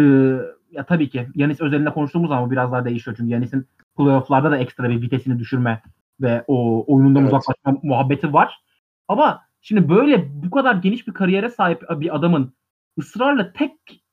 ya 0.71 0.86
tabii 0.88 1.09
ki 1.09 1.27
Yanis 1.36 1.62
özelinde 1.62 1.89
konuştuğumuz 1.89 2.29
zaman 2.29 2.51
biraz 2.51 2.71
daha 2.71 2.86
değişiyor 2.86 3.17
çünkü 3.17 3.31
Yanis'in 3.31 3.67
playoff'larda 3.98 4.51
da 4.51 4.57
ekstra 4.57 4.89
bir 4.89 5.01
vitesini 5.01 5.39
düşürme 5.39 5.81
ve 6.21 6.43
o 6.48 6.86
oyundan 6.95 7.24
evet. 7.24 7.33
uzaklaşma 7.33 7.79
muhabbeti 7.83 8.33
var. 8.33 8.59
Ama 9.07 9.41
şimdi 9.62 9.89
böyle 9.89 10.43
bu 10.43 10.51
kadar 10.51 10.75
geniş 10.75 11.07
bir 11.07 11.13
kariyere 11.13 11.50
sahip 11.50 11.81
bir 11.89 12.15
adamın 12.15 12.53
ısrarla 13.00 13.53
tek 13.53 14.03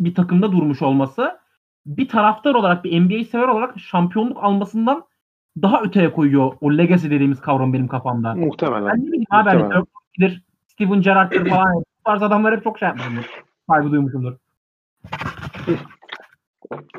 bir 0.00 0.14
takımda 0.14 0.52
durmuş 0.52 0.82
olması 0.82 1.38
bir 1.86 2.08
taraftar 2.08 2.54
olarak 2.54 2.84
bir 2.84 3.00
NBA 3.00 3.24
sever 3.24 3.48
olarak 3.48 3.78
şampiyonluk 3.80 4.44
almasından 4.44 5.04
daha 5.62 5.82
öteye 5.82 6.12
koyuyor 6.12 6.52
o 6.60 6.78
legacy 6.78 7.06
dediğimiz 7.06 7.40
kavram 7.40 7.72
benim 7.72 7.88
kafamda. 7.88 8.34
Muhtemelen. 8.34 8.86
Ben 8.86 9.02
ne 9.02 9.06
bileyim 9.06 9.26
abi 9.30 9.50
hani 9.50 10.38
Steven 10.68 11.00
Gerrard'dır 11.00 11.48
falan. 11.50 11.74
Bu 11.76 11.84
tarz 12.04 12.22
adamlar 12.22 12.56
hep 12.56 12.64
çok 12.64 12.78
şey 12.78 12.88
yapmışımdır. 12.88 13.26
Saygı 13.70 13.90
duymuşumdur. 13.90 14.36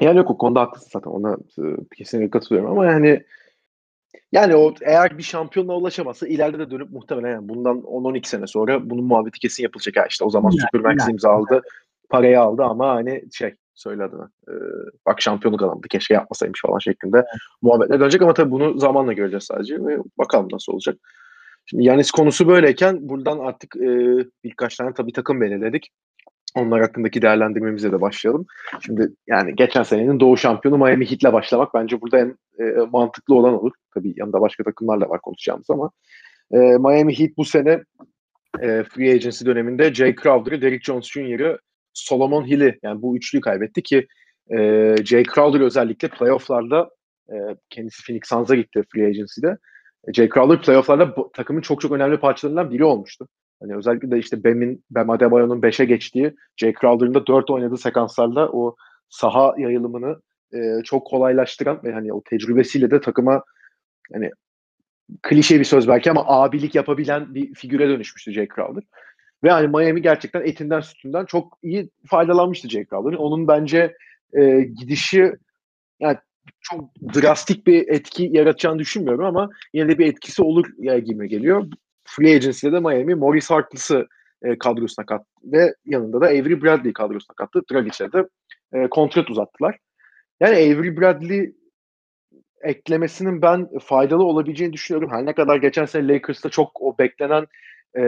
Yani 0.02 0.18
yok 0.18 0.32
o 0.32 0.38
konuda 0.38 0.62
haklısın 0.62 0.90
zaten 0.94 1.12
ona 1.12 1.34
e, 1.34 1.64
kesinlikle 1.98 2.30
katılıyorum 2.30 2.72
ama 2.72 2.86
yani 2.86 3.24
yani 4.32 4.56
o 4.56 4.74
eğer 4.82 5.18
bir 5.18 5.24
şampiyonluğa 5.24 5.78
ulaşamazsa 5.78 6.28
ileride 6.28 6.60
de 6.60 6.72
dönüp 6.72 6.92
muhtemelen 6.92 7.32
yani 7.32 7.50
bundan 7.50 7.78
10-12 7.78 8.28
sene 8.28 8.48
sonra 8.48 8.90
bunun 8.90 9.06
muhabbeti 9.06 9.40
kesin 9.40 9.64
yapılacak. 9.64 9.96
Ya 9.96 10.06
işte 10.06 10.26
o 10.26 10.30
zaman 10.30 10.52
yani, 10.52 10.62
Supermax 10.62 11.00
yani. 11.00 11.12
imzaladı, 11.12 11.62
parayı 12.10 12.42
aldı 12.42 12.64
ama 12.64 12.90
hani 12.90 13.24
şey 13.32 13.56
söyle 13.82 14.04
adına. 14.04 14.30
E, 14.48 14.54
bak 15.06 15.22
şampiyonluk 15.22 15.62
alamadı 15.62 15.88
keşke 15.88 16.14
yapmasaymış 16.14 16.62
falan 16.62 16.80
şeklinde 16.80 17.26
muhabbetler 17.62 18.00
dönecek 18.00 18.22
ama 18.22 18.34
tabii 18.34 18.52
bunu 18.52 18.80
zamanla 18.80 19.14
göreceğiz 19.14 19.44
sadece 19.44 19.76
ve 19.76 19.98
bakalım 20.18 20.48
nasıl 20.52 20.74
olacak. 20.74 20.98
Şimdi 21.66 21.86
Yanis 21.86 22.12
konusu 22.12 22.48
böyleyken 22.48 23.10
buradan 23.10 23.40
artık 23.40 23.76
e, 23.76 23.90
birkaç 24.44 24.76
tane 24.78 24.94
tabii 24.94 25.14
takım 25.14 25.42
belirledik. 25.42 25.92
Onlar 26.56 26.82
hakkındaki 26.82 27.22
değerlendirmemize 27.22 27.92
de 27.92 28.02
başlayalım. 28.02 28.46
Şimdi 28.86 29.10
yani 29.28 29.56
geçen 29.56 29.84
senenin 29.84 30.20
Doğu 30.20 30.38
şampiyonu 30.38 30.78
Miami 30.78 31.12
Heat'le 31.12 31.34
başlamak 31.34 31.74
bence 31.74 32.02
burada 32.02 32.20
en 32.20 32.38
e, 32.60 32.64
mantıklı 32.92 33.36
olan 33.36 33.54
olur. 33.54 33.72
Tabii 33.94 34.14
yanında 34.16 34.42
başka 34.42 34.64
takımlar 34.64 35.02
da 35.02 35.10
var 35.10 35.22
konuşacağımız 35.22 35.70
ama 35.70 35.92
e, 36.52 36.58
Miami 36.58 37.20
Heat 37.20 37.38
bu 37.38 37.46
sene 37.46 37.84
e, 38.60 38.84
free 38.84 39.12
agency 39.14 39.46
döneminde 39.46 39.94
Jay 39.94 40.16
Crowder'ı, 40.16 40.62
Derrick 40.62 40.84
Jones 40.84 41.06
Jr.'ı, 41.06 41.60
Solomon 41.94 42.48
Hill'i 42.48 42.80
yani 42.84 43.02
bu 43.02 43.18
üçlüyü 43.18 43.42
kaybetti 43.42 43.84
ki 43.84 44.08
e, 44.52 44.96
Jay 45.06 45.24
Crowder 45.24 45.62
özellikle 45.62 46.08
playofflarda 46.08 46.90
e, 47.30 47.36
kendisi 47.70 48.04
Phoenix 48.04 48.22
Suns'a 48.26 48.56
gitti 48.56 48.84
free 48.94 49.06
agency'de. 49.06 49.58
E, 50.08 50.14
Jay 50.14 50.30
Crowder 50.30 50.62
playofflarda 50.62 51.16
takımın 51.34 51.62
çok 51.62 51.82
çok 51.82 51.92
önemli 51.92 52.20
parçalarından 52.20 52.72
biri 52.72 52.84
olmuştu. 52.84 53.28
Hani 53.62 53.76
özellikle 53.76 54.12
de 54.12 54.20
işte 54.20 54.44
Bam'in, 54.44 54.84
Bam 54.90 55.10
Adebayo'nun 55.10 55.62
5'e 55.62 55.86
geçtiği, 55.86 56.36
Jay 56.58 56.74
Crowder'ın 56.82 57.14
da 57.14 57.28
4 57.28 57.50
oynadığı 57.50 57.78
sekanslarla 57.78 58.50
o 58.50 58.76
saha 59.10 59.56
yayılımını 59.58 60.22
e, 60.54 60.84
çok 60.84 61.08
kolaylaştıran 61.08 61.80
ve 61.84 61.94
hani 61.94 62.14
o 62.14 62.24
tecrübesiyle 62.24 62.92
de 62.92 63.02
takıma 63.02 63.44
hani 64.14 64.32
klişe 65.22 65.60
bir 65.60 65.66
söz 65.66 65.88
belki 65.88 66.12
ama 66.12 66.24
abilik 66.28 66.76
yapabilen 66.76 67.36
bir 67.36 67.54
figüre 67.54 67.90
dönüşmüştü 67.90 68.32
Jay 68.32 68.48
Crowder. 68.56 68.84
Ve 69.44 69.52
hani 69.52 69.68
Miami 69.68 70.02
gerçekten 70.02 70.42
etinden 70.42 70.82
sütünden 70.82 71.26
çok 71.26 71.58
iyi 71.64 71.90
faydalanmıştı 72.08 72.70
Jay 72.70 72.86
Crowder'ın. 72.86 73.18
Onun 73.18 73.48
bence 73.48 73.96
e, 74.34 74.62
gidişi 74.62 75.34
yani 76.00 76.18
çok 76.62 76.96
drastik 77.16 77.68
bir 77.68 77.88
etki 77.88 78.30
yaratacağını 78.32 78.80
düşünmüyorum 78.80 79.26
ama 79.26 79.50
yine 79.74 79.90
de 79.90 79.98
bir 79.98 80.06
etkisi 80.06 80.44
olur 80.44 80.66
gibi 80.98 81.30
geliyor. 81.30 81.68
Free 82.04 82.36
Agency'de 82.36 82.72
de 82.72 82.80
Miami 82.80 83.16
Maurice 83.16 83.54
Harkless'ı 83.54 84.08
e, 84.44 84.58
kadrosuna 84.58 85.06
kattı 85.06 85.26
ve 85.44 85.76
yanında 85.86 86.22
da 86.22 86.26
Avery 86.26 86.62
Bradley 86.62 86.94
kadrosuna 86.94 87.36
kattı. 87.36 87.62
Dragic'e 87.72 88.12
de 88.12 88.28
e, 88.74 88.88
kontrat 88.90 89.30
uzattılar. 89.30 89.78
Yani 90.40 90.56
Avery 90.56 90.98
Bradley 90.98 91.54
eklemesinin 92.64 93.42
ben 93.42 93.70
faydalı 93.82 94.24
olabileceğini 94.24 94.74
düşünüyorum. 94.74 95.10
Her 95.12 95.26
ne 95.26 95.36
kadar 95.36 95.58
geçen 95.58 95.86
sene 95.86 96.08
Lakers'ta 96.08 96.50
çok 96.50 96.82
o 96.82 96.98
beklenen 96.98 97.46
e, 97.98 98.04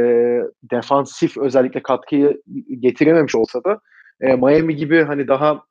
defansif 0.71 1.37
özellikle 1.37 1.83
katkıyı 1.83 2.41
getirememiş 2.79 3.35
olsa 3.35 3.63
da 3.63 3.79
e, 4.21 4.35
Miami 4.35 4.75
gibi 4.75 5.03
hani 5.03 5.27
daha 5.27 5.63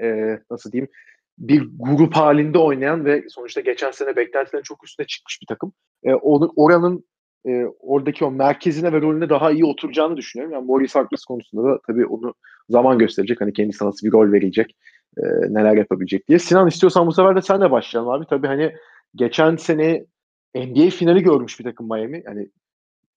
e, 0.00 0.38
nasıl 0.50 0.72
diyeyim 0.72 0.88
bir 1.38 1.68
grup 1.78 2.16
halinde 2.16 2.58
oynayan 2.58 3.04
ve 3.04 3.24
sonuçta 3.28 3.60
geçen 3.60 3.90
sene 3.90 4.16
beklentilerin 4.16 4.62
çok 4.62 4.84
üstüne 4.84 5.06
çıkmış 5.06 5.38
bir 5.42 5.46
takım. 5.46 5.72
E, 6.04 6.14
onu, 6.14 6.52
oranın 6.56 7.04
e, 7.46 7.64
oradaki 7.80 8.24
o 8.24 8.30
merkezine 8.30 8.92
ve 8.92 9.00
rolüne 9.00 9.28
daha 9.28 9.50
iyi 9.50 9.64
oturacağını 9.64 10.16
düşünüyorum. 10.16 10.54
Yani 10.54 10.66
Maurice 10.66 10.98
Harkless 10.98 11.24
konusunda 11.24 11.68
da 11.68 11.78
tabii 11.86 12.06
onu 12.06 12.34
zaman 12.68 12.98
gösterecek. 12.98 13.40
Hani 13.40 13.52
kendisi 13.52 13.84
nasıl 13.84 14.06
bir 14.06 14.12
rol 14.12 14.32
verecek, 14.32 14.76
e, 15.18 15.22
neler 15.48 15.76
yapabilecek 15.76 16.28
diye. 16.28 16.38
Sinan 16.38 16.68
istiyorsan 16.68 17.06
bu 17.06 17.12
sefer 17.12 17.36
de 17.36 17.42
sen 17.42 17.60
de 17.60 17.70
başlayalım 17.70 18.10
abi. 18.10 18.26
Tabii 18.30 18.46
hani 18.46 18.72
geçen 19.14 19.56
sene 19.56 20.04
NBA 20.54 20.90
finali 20.90 21.22
görmüş 21.22 21.58
bir 21.58 21.64
takım 21.64 21.88
Miami. 21.88 22.22
Yani 22.26 22.48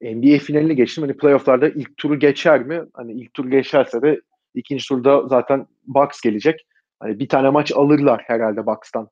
NBA 0.02 0.38
finalini 0.38 0.76
geçtim. 0.76 1.04
Hani 1.04 1.18
playofflarda 1.18 1.70
ilk 1.70 1.98
turu 1.98 2.20
geçer 2.20 2.64
mi? 2.64 2.82
Hani 2.94 3.14
ilk 3.14 3.34
tur 3.34 3.52
geçerse 3.52 4.02
de 4.02 4.22
ikinci 4.54 4.88
turda 4.88 5.28
zaten 5.28 5.68
Bucks 5.88 6.22
gelecek. 6.22 6.66
Hani 7.00 7.20
bir 7.20 7.30
tane 7.30 7.50
maç 7.50 7.72
alırlar 7.76 8.24
herhalde 8.28 8.66
Bucks'tan. 8.66 9.10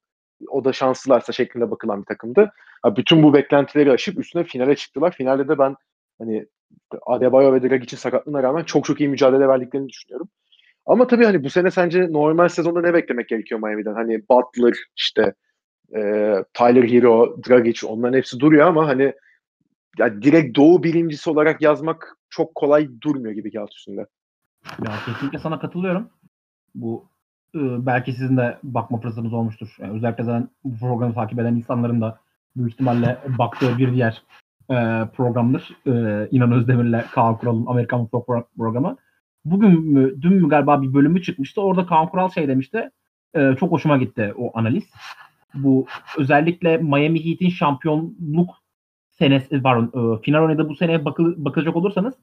O 0.48 0.66
da 0.66 0.74
şanslılarsa 0.74 1.34
şeklinde 1.34 1.72
bakılan 1.72 2.02
bir 2.02 2.06
takımdı. 2.06 2.52
bütün 2.86 3.24
bu 3.24 3.34
beklentileri 3.34 3.92
aşıp 3.92 4.20
üstüne 4.20 4.44
finale 4.44 4.75
çıktılar. 4.75 5.12
Finalde 5.12 5.48
de 5.48 5.58
ben 5.58 5.75
hani 6.20 6.46
Adebayo 7.06 7.54
ve 7.54 7.62
Dragic'in 7.62 7.98
sakatlığına 7.98 8.44
rağmen 8.44 8.63
çok 8.63 8.86
çok 8.86 9.00
iyi 9.00 9.10
mücadele 9.10 9.48
verdiklerini 9.48 9.90
düşünüyorum. 9.90 10.30
Ama 10.86 11.08
tabii 11.08 11.25
hani 11.25 11.44
bu 11.44 11.50
sene 11.50 11.72
sence 11.72 12.08
normal 12.12 12.48
sezonda 12.48 12.82
ne 12.82 12.94
beklemek 12.94 13.30
gerekiyor 13.30 13.62
Miami'den? 13.62 13.94
Hani 13.94 14.22
Butler, 14.30 14.74
işte 14.98 15.34
e, 15.96 16.00
Tyler 16.54 16.84
Hero, 16.84 17.38
Dragic 17.50 17.88
onların 17.88 18.18
hepsi 18.18 18.40
duruyor 18.40 18.68
ama 18.68 18.88
hani 18.88 19.13
ya 19.98 20.22
direkt 20.22 20.58
doğu 20.58 20.84
birincisi 20.84 21.30
olarak 21.30 21.62
yazmak 21.62 22.18
çok 22.30 22.56
kolay 22.56 22.90
durmuyor 23.02 23.34
gibi 23.34 23.52
kağıt 23.52 23.74
üstünde. 23.74 24.06
Ya 24.86 24.92
kesinlikle 25.06 25.40
sana 25.40 25.60
katılıyorum. 25.60 26.10
Bu 26.76 27.06
belki 27.56 28.14
sizin 28.14 28.38
de 28.38 28.58
bakma 28.64 29.00
fırsatınız 29.00 29.34
olmuştur. 29.34 29.76
Yani 29.80 29.94
özellikle 29.94 30.24
zaten 30.24 30.50
bu 30.64 30.78
programı 30.78 31.14
takip 31.14 31.40
eden 31.40 31.56
insanların 31.56 32.02
da 32.02 32.20
büyük 32.56 32.74
ihtimalle 32.74 33.18
baktığı 33.38 33.78
bir 33.78 33.94
diğer 33.94 34.24
e, 34.70 34.76
programdır. 35.16 35.78
E, 35.86 36.28
İnan 36.32 36.52
Özdemir'le 36.52 37.02
Kaan 37.12 37.38
Kural'ın 37.38 37.66
Amerikan 37.66 38.00
Mutfak 38.00 38.56
programı. 38.58 38.98
Bugün 39.46 39.82
mü, 39.82 40.22
dün 40.22 40.34
mü 40.34 40.50
galiba 40.50 40.82
bir 40.82 40.94
bölümü 40.94 41.22
çıkmıştı. 41.22 41.62
Orada 41.62 41.86
Kaan 41.86 42.10
Kural 42.10 42.30
şey 42.30 42.48
demişti. 42.48 42.90
E, 43.36 43.56
çok 43.60 43.72
hoşuma 43.72 43.98
gitti 43.98 44.34
o 44.38 44.58
analiz. 44.58 44.84
Bu 45.54 45.86
özellikle 46.18 46.78
Miami 46.78 47.26
Heat'in 47.26 47.50
şampiyonluk 47.50 48.62
senesi 49.24 49.62
pardon 49.62 50.15
e, 50.15 50.22
final 50.22 50.44
oynadığı 50.44 50.70
bu 50.70 50.75
seneye 50.75 51.06
bakı, 51.06 51.46
bakacak 51.46 51.75
olursanız 51.75 52.13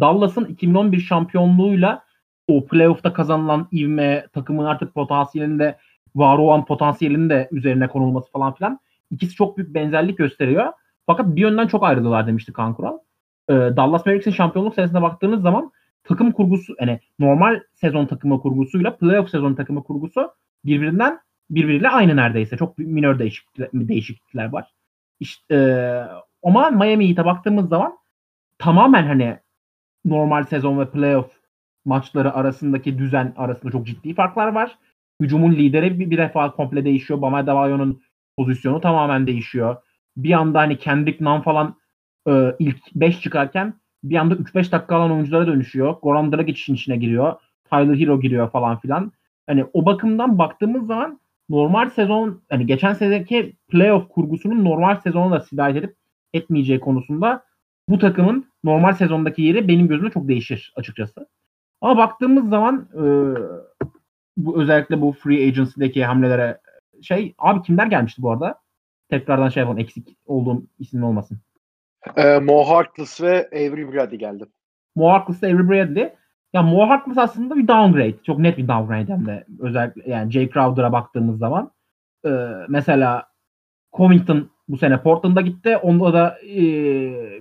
Dallas'ın 0.00 0.44
2011 0.44 1.00
şampiyonluğuyla 1.00 2.04
o 2.48 2.66
playoff'ta 2.66 3.12
kazanılan 3.12 3.68
ivme 3.72 4.26
takımın 4.32 4.64
artık 4.64 4.94
potansiyelinde 4.94 5.78
var 6.14 6.38
olan 6.38 6.64
potansiyelinin 6.64 7.30
de 7.30 7.48
üzerine 7.52 7.88
konulması 7.88 8.32
falan 8.32 8.54
filan 8.54 8.80
ikisi 9.10 9.34
çok 9.34 9.56
büyük 9.56 9.74
benzerlik 9.74 10.18
gösteriyor. 10.18 10.72
Fakat 11.06 11.26
bir 11.26 11.40
yönden 11.40 11.66
çok 11.66 11.84
ayrıldılar 11.84 12.26
demişti 12.26 12.52
Kaan 12.52 12.74
Kural. 12.74 12.98
Ee, 13.48 13.52
Dallas 13.52 14.06
Mavericks'in 14.06 14.30
şampiyonluk 14.30 14.74
senesine 14.74 15.02
baktığınız 15.02 15.42
zaman 15.42 15.72
takım 16.04 16.32
kurgusu 16.32 16.74
yani 16.80 17.00
normal 17.18 17.60
sezon 17.74 18.06
takımı 18.06 18.40
kurgusuyla 18.40 18.96
playoff 18.96 19.30
sezon 19.30 19.54
takımı 19.54 19.82
kurgusu 19.82 20.30
birbirinden 20.64 21.20
birbiriyle 21.50 21.88
aynı 21.88 22.16
neredeyse. 22.16 22.56
Çok 22.56 22.78
minor 22.78 23.18
değişiklikler, 23.18 23.68
değişiklikler 23.72 24.52
var. 24.52 24.70
İşte, 25.20 25.54
e, 25.54 25.60
ama 26.42 26.70
Miami 26.70 27.08
Heat'e 27.08 27.24
baktığımız 27.24 27.68
zaman 27.68 27.98
tamamen 28.58 29.06
hani 29.06 29.38
normal 30.04 30.44
sezon 30.44 30.78
ve 30.78 30.90
playoff 30.90 31.30
maçları 31.84 32.34
arasındaki 32.34 32.98
düzen 32.98 33.34
arasında 33.36 33.72
çok 33.72 33.86
ciddi 33.86 34.14
farklar 34.14 34.48
var. 34.48 34.78
Hücumun 35.20 35.52
lideri 35.52 35.98
bir, 35.98 36.10
bir 36.10 36.18
defa 36.18 36.50
komple 36.50 36.84
değişiyor. 36.84 37.22
Bama 37.22 37.46
Debayo'nun 37.46 38.02
pozisyonu 38.36 38.80
tamamen 38.80 39.26
değişiyor. 39.26 39.76
Bir 40.16 40.32
anda 40.32 40.58
hani 40.58 40.78
Kendrick 40.78 41.24
Nunn 41.24 41.40
falan 41.40 41.76
e, 42.28 42.54
ilk 42.58 42.94
5 42.94 43.20
çıkarken 43.20 43.74
bir 44.04 44.16
anda 44.16 44.34
3-5 44.34 44.72
dakika 44.72 44.96
alan 44.96 45.12
oyunculara 45.12 45.46
dönüşüyor. 45.46 45.96
Goran 46.02 46.32
Dragic 46.32 46.72
içine 46.72 46.96
giriyor. 46.96 47.34
Tyler 47.70 47.94
Hero 47.94 48.20
giriyor 48.20 48.50
falan 48.50 48.78
filan. 48.78 49.12
Hani 49.46 49.64
o 49.72 49.86
bakımdan 49.86 50.38
baktığımız 50.38 50.86
zaman 50.86 51.20
normal 51.48 51.90
sezon 51.90 52.42
hani 52.50 52.66
geçen 52.66 52.94
seneki 52.94 53.56
playoff 53.68 54.08
kurgusunun 54.08 54.64
normal 54.64 54.96
sezona 54.96 55.30
da 55.30 55.40
sirayet 55.40 55.76
edip 55.76 55.96
etmeyeceği 56.34 56.80
konusunda 56.80 57.44
bu 57.88 57.98
takımın 57.98 58.46
normal 58.64 58.92
sezondaki 58.92 59.42
yeri 59.42 59.68
benim 59.68 59.88
gözümde 59.88 60.10
çok 60.10 60.28
değişir 60.28 60.72
açıkçası. 60.76 61.26
Ama 61.80 61.96
baktığımız 61.96 62.48
zaman 62.48 62.88
e, 62.94 63.02
bu 64.36 64.62
özellikle 64.62 65.00
bu 65.00 65.12
free 65.12 65.46
agency'deki 65.48 66.04
hamlelere 66.04 66.60
şey 67.02 67.34
abi 67.38 67.62
kimler 67.62 67.86
gelmişti 67.86 68.22
bu 68.22 68.30
arada? 68.30 68.60
Tekrardan 69.10 69.48
şey 69.48 69.60
yapalım 69.60 69.78
eksik 69.78 70.16
olduğum 70.26 70.62
isim 70.78 71.04
olmasın. 71.04 71.38
Ee, 72.16 72.38
Mo 72.38 72.64
Harkless 72.64 73.20
ve 73.20 73.48
Avery 73.52 73.92
Brady 73.92 74.16
geldi. 74.16 74.44
Mo 74.96 75.08
Harkless 75.08 75.44
Avery 75.44 75.68
Bradley. 75.68 76.12
Ya 76.52 76.62
Mo 76.62 76.88
Harkless 76.88 77.18
aslında 77.18 77.56
bir 77.56 77.68
downgrade. 77.68 78.22
Çok 78.22 78.38
net 78.38 78.58
bir 78.58 78.68
downgrade 78.68 79.12
hem 79.12 79.26
de. 79.26 79.44
Özellikle 79.58 80.10
yani 80.10 80.32
Jay 80.32 80.50
Crowder'a 80.50 80.92
baktığımız 80.92 81.38
zaman. 81.38 81.72
Ee, 82.26 82.30
mesela 82.68 83.28
Covington 83.92 84.50
bu 84.70 84.76
sene 84.76 85.02
Portland'a 85.02 85.40
gitti. 85.40 85.76
Onda 85.76 86.12
da 86.12 86.38
e, 86.46 86.60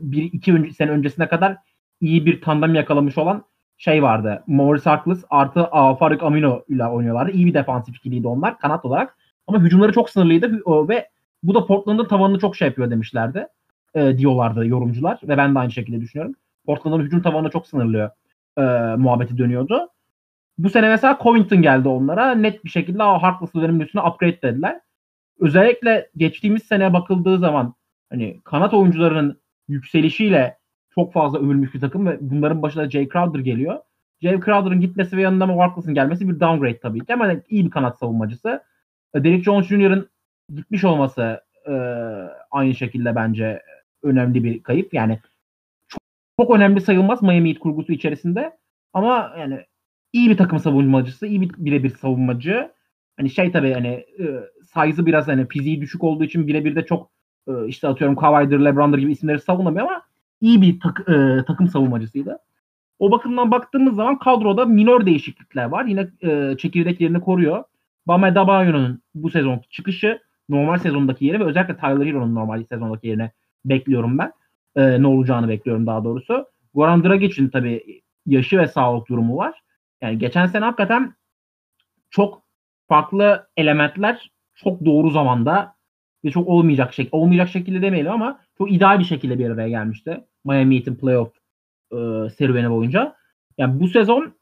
bir 0.01 0.23
iki 0.23 0.53
önce, 0.53 0.73
sene 0.73 0.91
öncesine 0.91 1.27
kadar 1.27 1.57
iyi 2.01 2.25
bir 2.25 2.41
tandem 2.41 2.75
yakalamış 2.75 3.17
olan 3.17 3.43
şey 3.77 4.03
vardı. 4.03 4.43
Morris 4.47 4.85
Harkless 4.85 5.23
artı 5.29 5.63
A, 5.65 5.95
Faruk 5.95 6.23
Amino 6.23 6.63
ile 6.69 6.85
oynuyorlardı. 6.87 7.31
İyi 7.31 7.45
bir 7.45 7.53
defansif 7.53 7.97
ikiliydi 7.97 8.27
onlar 8.27 8.59
kanat 8.59 8.85
olarak. 8.85 9.17
Ama 9.47 9.59
hücumları 9.59 9.91
çok 9.91 10.09
sınırlıydı 10.09 10.61
ve 10.67 11.09
bu 11.43 11.53
da 11.53 11.65
Portland'ın 11.65 12.05
tavanını 12.05 12.39
çok 12.39 12.55
şey 12.55 12.67
yapıyor 12.67 12.91
demişlerdi. 12.91 13.47
E, 13.95 14.17
diyorlardı 14.17 14.67
yorumcular 14.67 15.19
ve 15.23 15.37
ben 15.37 15.55
de 15.55 15.59
aynı 15.59 15.71
şekilde 15.71 16.01
düşünüyorum. 16.01 16.35
Portland'ın 16.65 17.03
hücum 17.03 17.21
tavanını 17.21 17.49
çok 17.49 17.67
sınırlıyor 17.67 18.09
e, 18.57 18.61
muhabbeti 18.97 19.37
dönüyordu. 19.37 19.89
Bu 20.57 20.69
sene 20.69 20.89
mesela 20.89 21.19
Covington 21.23 21.61
geldi 21.61 21.87
onlara. 21.87 22.35
Net 22.35 22.65
bir 22.65 22.69
şekilde 22.69 23.03
Harkless'ı 23.03 23.61
benim 23.61 23.81
üstüne 23.81 24.01
upgrade 24.01 24.41
dediler. 24.41 24.79
Özellikle 25.39 26.09
geçtiğimiz 26.17 26.63
sene 26.63 26.93
bakıldığı 26.93 27.37
zaman 27.37 27.73
hani 28.09 28.41
kanat 28.43 28.73
oyuncularının 28.73 29.41
yükselişiyle 29.67 30.57
çok 30.95 31.13
fazla 31.13 31.39
övülmüş 31.39 31.73
bir 31.73 31.79
takım 31.79 32.07
ve 32.07 32.17
bunların 32.21 32.61
başında 32.61 32.89
Jay 32.89 33.09
Crowder 33.09 33.39
geliyor. 33.39 33.79
Jay 34.21 34.39
Crowder'ın 34.39 34.81
gitmesi 34.81 35.17
ve 35.17 35.21
yanında 35.21 35.47
Harkless'ın 35.57 35.93
gelmesi 35.93 36.29
bir 36.29 36.39
downgrade 36.39 36.79
tabii 36.79 37.05
ki 37.05 37.13
ama 37.13 37.33
iyi 37.49 37.65
bir 37.65 37.71
kanat 37.71 37.99
savunmacısı. 37.99 38.63
Derek 39.15 39.43
Jones 39.43 39.67
Jr.'ın 39.67 40.09
gitmiş 40.55 40.83
olması 40.83 41.41
e, 41.67 41.73
aynı 42.51 42.75
şekilde 42.75 43.15
bence 43.15 43.61
önemli 44.03 44.43
bir 44.43 44.63
kayıp. 44.63 44.93
Yani 44.93 45.19
çok, 45.87 46.01
çok 46.39 46.55
önemli 46.55 46.81
sayılmaz 46.81 47.21
Miami 47.21 47.49
Heat 47.49 47.59
kurgusu 47.59 47.91
içerisinde 47.93 48.57
ama 48.93 49.35
yani 49.39 49.65
iyi 50.13 50.29
bir 50.29 50.37
takım 50.37 50.59
savunmacısı, 50.59 51.27
iyi 51.27 51.41
bir 51.41 51.51
birebir 51.57 51.89
savunmacı. 51.89 52.71
Hani 53.17 53.29
şey 53.29 53.51
tabii 53.51 53.73
hani 53.73 54.05
e, 54.19 54.25
size'ı 54.73 55.05
biraz 55.05 55.27
hani 55.27 55.47
fiziği 55.47 55.81
düşük 55.81 56.03
olduğu 56.03 56.23
için 56.23 56.47
birebir 56.47 56.75
de 56.75 56.85
çok 56.85 57.11
e, 57.47 57.67
işte 57.67 57.87
atıyorum 57.87 58.15
Kawhi'dir, 58.15 58.59
LeBron'dur 58.59 58.97
gibi 58.97 59.11
isimleri 59.11 59.39
savunamıyor 59.39 59.85
ama 59.85 60.01
iyi 60.41 60.61
bir 60.61 60.79
tak, 60.79 61.09
e, 61.09 61.45
takım 61.47 61.67
savunmacısıydı. 61.67 62.39
O 62.99 63.11
bakımdan 63.11 63.51
baktığımız 63.51 63.95
zaman 63.95 64.19
kadroda 64.19 64.65
minor 64.65 65.05
değişiklikler 65.05 65.65
var. 65.65 65.85
Yine 65.85 66.07
e, 66.21 66.57
çekirdek 66.57 67.01
yerini 67.01 67.21
koruyor. 67.21 67.63
Bam 68.07 68.23
Adebayo'nun 68.23 69.01
bu 69.15 69.29
sezon 69.29 69.61
çıkışı 69.69 70.19
normal 70.49 70.77
sezondaki 70.77 71.25
yeri 71.25 71.39
ve 71.39 71.43
özellikle 71.43 71.77
Tyler 71.77 72.05
Hero'nun 72.05 72.35
normal 72.35 72.63
sezondaki 72.63 73.07
yerine 73.07 73.31
bekliyorum 73.65 74.17
ben. 74.17 74.31
E, 74.75 75.01
ne 75.01 75.07
olacağını 75.07 75.49
bekliyorum 75.49 75.87
daha 75.87 76.03
doğrusu. 76.03 76.45
Goran 76.73 77.03
Dragic'in 77.03 77.49
tabii 77.49 78.01
yaşı 78.25 78.57
ve 78.57 78.67
sağlık 78.67 79.07
durumu 79.07 79.37
var. 79.37 79.61
Yani 80.01 80.17
geçen 80.17 80.45
sene 80.45 80.65
hakikaten 80.65 81.13
çok 82.09 82.43
farklı 82.87 83.47
elementler 83.57 84.31
çok 84.63 84.85
doğru 84.85 85.09
zamanda 85.09 85.75
ve 86.25 86.31
çok 86.31 86.47
olmayacak 86.47 86.93
şekilde 86.93 87.15
olmayacak 87.15 87.49
şekilde 87.49 87.81
demeyelim 87.81 88.11
ama 88.11 88.39
çok 88.57 88.71
ideal 88.71 88.99
bir 88.99 89.03
şekilde 89.03 89.39
bir 89.39 89.49
araya 89.49 89.69
gelmişti. 89.69 90.23
Miami 90.45 90.75
Heat'in 90.75 90.95
playoff 90.95 91.31
e, 91.91 91.97
serüveni 92.37 92.69
boyunca. 92.69 93.15
Yani 93.57 93.79
bu 93.79 93.87
sezon 93.87 94.33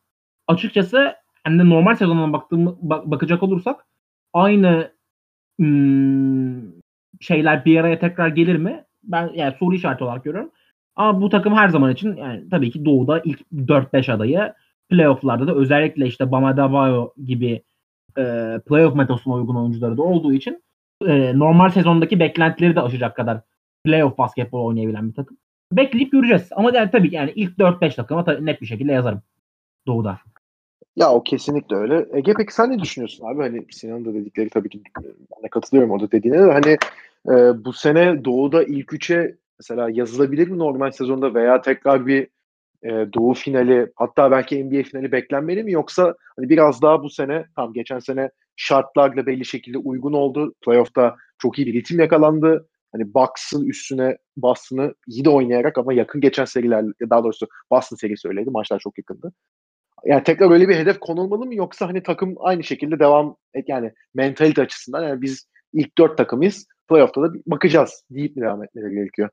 açıkçası 0.47 1.15
hem 1.43 1.59
de 1.59 1.69
normal 1.69 1.95
sezonuna 1.95 2.33
baktığım 2.33 2.77
bak, 2.81 3.05
bakacak 3.05 3.43
olursak 3.43 3.85
aynı 4.33 4.91
hmm, 5.59 6.61
şeyler 7.21 7.65
bir 7.65 7.79
araya 7.79 7.99
tekrar 7.99 8.27
gelir 8.27 8.55
mi? 8.55 8.83
Ben 9.03 9.31
yani 9.35 9.55
soru 9.59 9.75
işareti 9.75 10.03
olarak 10.03 10.23
görüyorum. 10.23 10.51
Ama 10.95 11.21
bu 11.21 11.29
takım 11.29 11.55
her 11.55 11.69
zaman 11.69 11.91
için 11.91 12.15
yani 12.15 12.49
tabii 12.49 12.71
ki 12.71 12.85
doğuda 12.85 13.21
ilk 13.25 13.41
4-5 13.51 14.11
adayı 14.11 14.53
playoff'larda 14.89 15.47
da 15.47 15.55
özellikle 15.55 16.07
işte 16.07 16.31
Bam 16.31 16.45
Adebayo 16.45 17.13
gibi 17.25 17.63
e, 18.17 18.23
playoff 18.67 18.95
metosuna 18.95 19.33
uygun 19.33 19.55
oyuncuları 19.55 19.97
da 19.97 20.03
olduğu 20.03 20.33
için 20.33 20.63
e, 21.07 21.39
normal 21.39 21.69
sezondaki 21.69 22.19
beklentileri 22.19 22.75
de 22.75 22.81
aşacak 22.81 23.15
kadar 23.15 23.41
playoff 23.85 24.17
basketbol 24.17 24.65
oynayabilen 24.65 25.09
bir 25.09 25.13
takım. 25.13 25.37
Bekleyip 25.71 26.11
göreceğiz. 26.11 26.49
Ama 26.51 26.71
yani 26.73 26.91
tabii 26.91 27.15
yani 27.15 27.31
ilk 27.35 27.57
4-5 27.57 27.95
takıma 27.95 28.23
tabii 28.23 28.45
net 28.45 28.61
bir 28.61 28.65
şekilde 28.65 28.91
yazarım. 28.91 29.21
Doğu'da. 29.87 30.19
Ya 30.95 31.11
o 31.11 31.23
kesinlikle 31.23 31.75
öyle. 31.75 32.05
Ege 32.13 32.33
peki 32.37 32.53
sen 32.53 32.71
ne 32.71 32.79
düşünüyorsun 32.79 33.25
abi? 33.25 33.41
Hani 33.41 33.65
Sinan'ın 33.71 34.05
da 34.05 34.13
dedikleri 34.13 34.49
tabii 34.49 34.69
ki 34.69 34.81
ben 35.05 35.43
de 35.43 35.49
katılıyorum 35.49 35.91
o 35.91 35.99
da 35.99 36.11
dediğine 36.11 36.37
de 36.37 36.51
hani 36.51 36.77
e, 37.29 37.65
bu 37.65 37.73
sene 37.73 38.25
Doğu'da 38.25 38.63
ilk 38.63 38.93
üçe 38.93 39.37
mesela 39.59 39.89
yazılabilir 39.89 40.47
mi 40.47 40.57
normal 40.57 40.91
sezonda 40.91 41.33
veya 41.33 41.61
tekrar 41.61 42.07
bir 42.07 42.27
e, 42.83 42.89
Doğu 42.89 43.33
finali 43.33 43.91
hatta 43.95 44.31
belki 44.31 44.65
NBA 44.65 44.83
finali 44.83 45.11
beklenmeli 45.11 45.63
mi 45.63 45.71
yoksa 45.71 46.15
hani 46.35 46.49
biraz 46.49 46.81
daha 46.81 47.03
bu 47.03 47.09
sene 47.09 47.45
tam 47.55 47.73
geçen 47.73 47.99
sene 47.99 48.29
şartlarla 48.55 49.25
belli 49.25 49.45
şekilde 49.45 49.77
uygun 49.77 50.13
oldu. 50.13 50.53
Playoff'ta 50.65 51.15
çok 51.37 51.59
iyi 51.59 51.67
bir 51.67 51.73
ritim 51.73 51.99
yakalandı. 51.99 52.67
Hani 52.91 53.13
Bucks'ın 53.13 53.65
üstüne 53.65 54.17
Boston'ı 54.37 54.93
iyi 55.07 55.25
de 55.25 55.29
oynayarak 55.29 55.77
ama 55.77 55.93
yakın 55.93 56.21
geçen 56.21 56.45
seriler 56.45 56.85
daha 57.09 57.23
doğrusu 57.23 57.47
Boston 57.71 57.95
serisi 57.95 58.27
öyleydi. 58.27 58.49
Maçlar 58.49 58.79
çok 58.79 58.97
yakındı. 58.97 59.33
Yani 60.05 60.23
tekrar 60.23 60.51
öyle 60.51 60.69
bir 60.69 60.75
hedef 60.75 60.99
konulmalı 60.99 61.45
mı 61.45 61.55
yoksa 61.55 61.87
hani 61.87 62.03
takım 62.03 62.35
aynı 62.39 62.63
şekilde 62.63 62.99
devam 62.99 63.35
et 63.53 63.65
yani 63.67 63.93
mentalite 64.13 64.61
açısından 64.61 65.03
yani 65.03 65.21
biz 65.21 65.47
ilk 65.73 65.97
dört 65.97 66.17
takımız 66.17 66.67
playoff'ta 66.89 67.21
da 67.21 67.33
bakacağız 67.45 68.03
deyip 68.09 68.35
mi 68.35 68.41
devam 68.41 68.63
etmeleri 68.63 68.93
gerekiyor? 68.93 69.29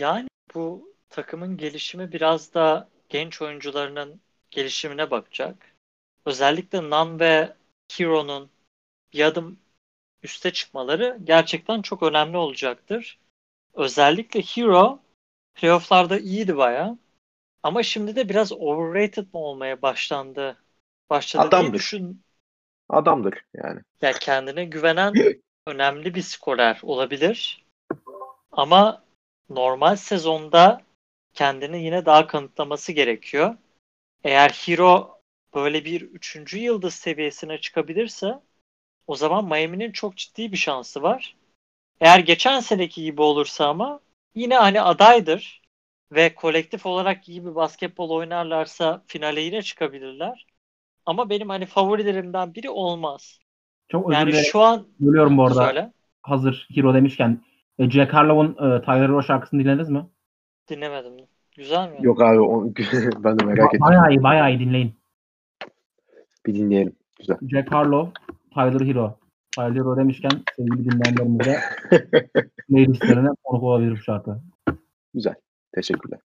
Yani 0.00 0.28
bu 0.54 0.92
takımın 1.10 1.56
gelişimi 1.56 2.12
biraz 2.12 2.54
da 2.54 2.88
genç 3.08 3.42
oyuncularının 3.42 4.20
gelişimine 4.50 5.10
bakacak. 5.10 5.76
Özellikle 6.24 6.90
Nan 6.90 7.20
ve 7.20 7.54
Hero'nun 7.92 8.50
bir 9.12 9.24
adım 9.24 9.58
üste 10.22 10.52
çıkmaları 10.52 11.18
gerçekten 11.24 11.82
çok 11.82 12.02
önemli 12.02 12.36
olacaktır. 12.36 13.18
Özellikle 13.74 14.40
Hero 14.42 15.00
playofflarda 15.54 16.18
iyiydi 16.18 16.56
baya. 16.56 16.98
Ama 17.62 17.82
şimdi 17.82 18.16
de 18.16 18.28
biraz 18.28 18.52
overrated 18.52 19.26
mı 19.32 19.40
olmaya 19.40 19.82
başlandı? 19.82 20.56
Başladı 21.10 21.46
Adamdır. 21.46 21.74
düşün. 21.74 22.22
Adamdır 22.88 23.44
yani. 23.54 23.80
Ya 24.02 24.12
kendine 24.12 24.64
güvenen 24.64 25.14
önemli 25.66 26.14
bir 26.14 26.22
skorer 26.22 26.80
olabilir. 26.82 27.64
Ama 28.52 29.04
normal 29.50 29.96
sezonda 29.96 30.82
kendini 31.38 31.84
yine 31.84 32.06
daha 32.06 32.26
kanıtlaması 32.26 32.92
gerekiyor. 32.92 33.56
Eğer 34.24 34.50
Hero 34.50 35.20
böyle 35.54 35.84
bir 35.84 36.02
üçüncü 36.02 36.58
yıldız 36.58 36.94
seviyesine 36.94 37.60
çıkabilirse 37.60 38.40
o 39.06 39.14
zaman 39.16 39.44
Miami'nin 39.44 39.92
çok 39.92 40.16
ciddi 40.16 40.52
bir 40.52 40.56
şansı 40.56 41.02
var. 41.02 41.36
Eğer 42.00 42.18
geçen 42.18 42.60
seneki 42.60 43.02
gibi 43.02 43.22
olursa 43.22 43.68
ama 43.68 44.00
yine 44.34 44.56
hani 44.56 44.80
adaydır 44.80 45.62
ve 46.12 46.34
kolektif 46.34 46.86
olarak 46.86 47.28
iyi 47.28 47.46
bir 47.46 47.54
basketbol 47.54 48.10
oynarlarsa 48.10 49.02
finale 49.06 49.40
yine 49.40 49.62
çıkabilirler. 49.62 50.46
Ama 51.06 51.30
benim 51.30 51.48
hani 51.48 51.66
favorilerimden 51.66 52.54
biri 52.54 52.70
olmaz. 52.70 53.38
Çok 53.88 54.10
özür 54.10 54.18
Yani 54.18 54.44
şu 54.44 54.60
an 54.60 54.88
Bölüyorum 55.00 55.36
bu 55.36 55.46
arada. 55.46 55.66
söyle. 55.66 55.92
Hazır 56.22 56.68
Hero 56.74 56.94
demişken. 56.94 57.44
E, 57.78 57.90
Jack 57.90 58.14
Harlow'un 58.14 58.52
e, 58.52 58.82
Tyler 58.82 59.08
Hero 59.08 59.22
şarkısını 59.22 59.60
dinlediniz 59.60 59.88
mi? 59.88 60.06
Dinlemedim. 60.68 61.26
Güzel 61.56 61.90
mi? 61.90 61.96
Yok 62.00 62.22
abi 62.22 62.40
o, 62.40 62.64
ben 63.24 63.38
de 63.38 63.44
merak 63.44 63.74
ettim. 63.74 63.80
Bayağı 63.80 64.10
iyi, 64.10 64.22
bayağı 64.22 64.50
iyi 64.50 64.60
dinleyin. 64.60 64.94
Bir 66.46 66.54
dinleyelim. 66.54 66.96
Güzel. 67.18 67.36
Jack 67.50 67.72
Harlow, 67.72 68.22
Tyler 68.54 68.86
Hero. 68.86 69.18
Tyler 69.56 69.70
Hero 69.70 69.96
demişken 69.96 70.30
sevgili 70.56 70.90
dinleyenlerimize 70.90 71.60
playlistlerine 72.68 73.28
konuk 73.44 73.62
olabilir 73.62 73.92
bu 73.92 73.96
şarkı. 73.96 74.40
Güzel. 75.14 75.34
Teşekkürler. 75.74 76.20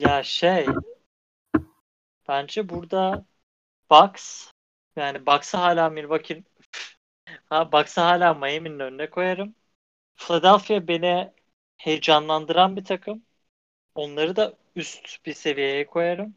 Ya 0.00 0.22
şey 0.22 0.66
bence 2.28 2.68
burada 2.68 3.24
Bucks 3.90 4.50
yani 4.96 5.26
Bucks'ı 5.26 5.56
hala 5.56 5.90
Milwaukee 5.90 6.42
ha 7.44 7.72
Bucks'ı 7.72 8.00
hala 8.00 8.34
Miami'nin 8.34 8.78
önüne 8.78 9.10
koyarım. 9.10 9.54
Philadelphia 10.16 10.88
beni 10.88 11.32
heyecanlandıran 11.76 12.76
bir 12.76 12.84
takım. 12.84 13.22
Onları 13.94 14.36
da 14.36 14.54
üst 14.76 15.26
bir 15.26 15.34
seviyeye 15.34 15.86
koyarım. 15.86 16.34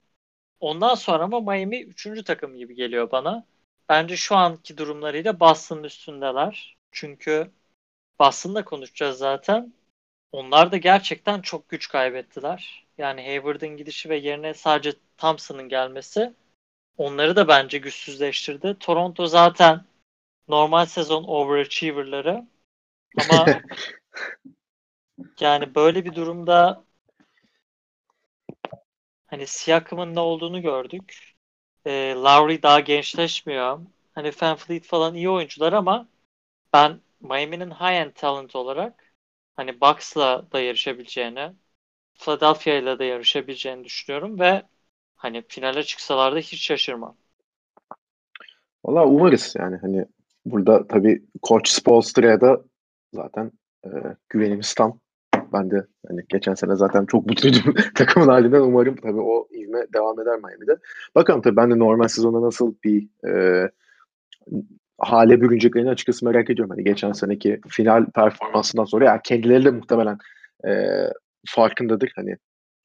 Ondan 0.60 0.96
sonra 0.96 1.24
ama 1.24 1.40
Miami 1.40 1.82
üçüncü 1.82 2.24
takım 2.24 2.58
gibi 2.58 2.76
geliyor 2.76 3.12
bana. 3.12 3.46
Bence 3.90 4.18
şu 4.18 4.36
anki 4.36 4.78
durumlarıyla 4.78 5.40
Boston'ın 5.40 5.84
üstündeler. 5.84 6.78
Çünkü 6.92 7.52
Boston'da 8.20 8.66
konuşacağız 8.66 9.18
zaten. 9.18 9.74
Onlar 10.32 10.72
da 10.72 10.78
gerçekten 10.78 11.42
çok 11.42 11.70
güç 11.70 11.90
kaybettiler. 11.90 12.88
Yani 12.98 13.26
Hayward'ın 13.26 13.78
gidişi 13.78 14.10
ve 14.10 14.18
yerine 14.18 14.54
sadece 14.54 14.94
Thompson'ın 15.18 15.70
gelmesi 15.70 16.34
onları 16.98 17.36
da 17.36 17.48
bence 17.48 17.78
güçsüzleştirdi. 17.78 18.78
Toronto 18.80 19.26
zaten 19.26 19.86
normal 20.48 20.86
sezon 20.86 21.24
overachiever'ları 21.24 22.48
ama 23.18 23.46
yani 25.40 25.76
böyle 25.76 26.06
bir 26.06 26.16
durumda 26.16 26.84
hani 29.28 29.48
Siakam'ın 29.48 30.16
ne 30.16 30.20
olduğunu 30.20 30.62
gördük. 30.62 31.34
E, 31.86 32.14
Lowry 32.16 32.64
daha 32.64 32.80
gençleşmiyor. 32.80 33.80
Hani 34.12 34.32
Van 34.42 34.56
Fleet 34.56 34.86
falan 34.86 35.16
iyi 35.16 35.30
oyuncular 35.30 35.74
ama 35.74 36.08
ben 36.74 37.02
Miami'nin 37.22 37.72
high-end 37.72 38.14
talent 38.14 38.56
olarak 38.56 39.14
hani 39.56 39.82
Bucks'la 39.82 40.52
da 40.52 40.62
yarışabileceğini, 40.62 41.54
Philadelphia 42.14 42.74
ile 42.74 43.00
de 43.00 43.06
yarışabileceğini 43.06 43.84
düşünüyorum 43.84 44.40
ve 44.40 44.64
hani 45.16 45.44
finale 45.48 45.84
çıksalar 45.84 46.36
da 46.36 46.40
hiç 46.40 46.62
şaşırmam. 46.62 47.18
Valla 48.86 49.06
umarız 49.06 49.56
yani 49.58 49.78
hani 49.78 50.06
burada 50.46 50.88
tabii 50.88 51.24
Koç 51.42 51.70
Spolstra'ya 51.70 52.42
da 52.42 52.62
zaten 53.14 53.52
e, 53.86 53.90
güvenimiz 54.30 54.74
tam. 54.74 55.00
Ben 55.54 55.72
de 55.72 55.86
hani 56.08 56.22
geçen 56.30 56.54
sene 56.54 56.76
zaten 56.76 57.06
çok 57.06 57.26
mutluydum 57.26 57.74
takımın 57.96 58.28
halinden. 58.28 58.62
Umarım 58.62 58.96
tabii 58.96 59.22
o 59.22 59.48
ivme 59.54 59.86
devam 59.94 60.20
eder 60.20 60.40
Miami'de. 60.40 60.78
Bakalım 61.16 61.42
tabii 61.42 61.56
ben 61.56 61.72
de 61.72 61.80
normal 61.80 62.08
sezonda 62.08 62.42
nasıl 62.42 62.76
bir 62.84 63.08
e, 63.28 63.66
hale 65.00 65.42
bürüneceklerini 65.42 65.90
açıkçası 65.90 66.26
merak 66.26 66.50
ediyorum. 66.50 66.70
Hani 66.70 66.84
geçen 66.84 67.12
seneki 67.12 67.62
final 67.68 68.06
performansından 68.06 68.86
sonra 68.86 69.06
ya 69.06 69.22
kendileri 69.22 69.66
de 69.66 69.72
muhtemelen 69.72 70.18
e, 70.68 70.72
farkındadır. 71.48 72.12
Hani 72.16 72.38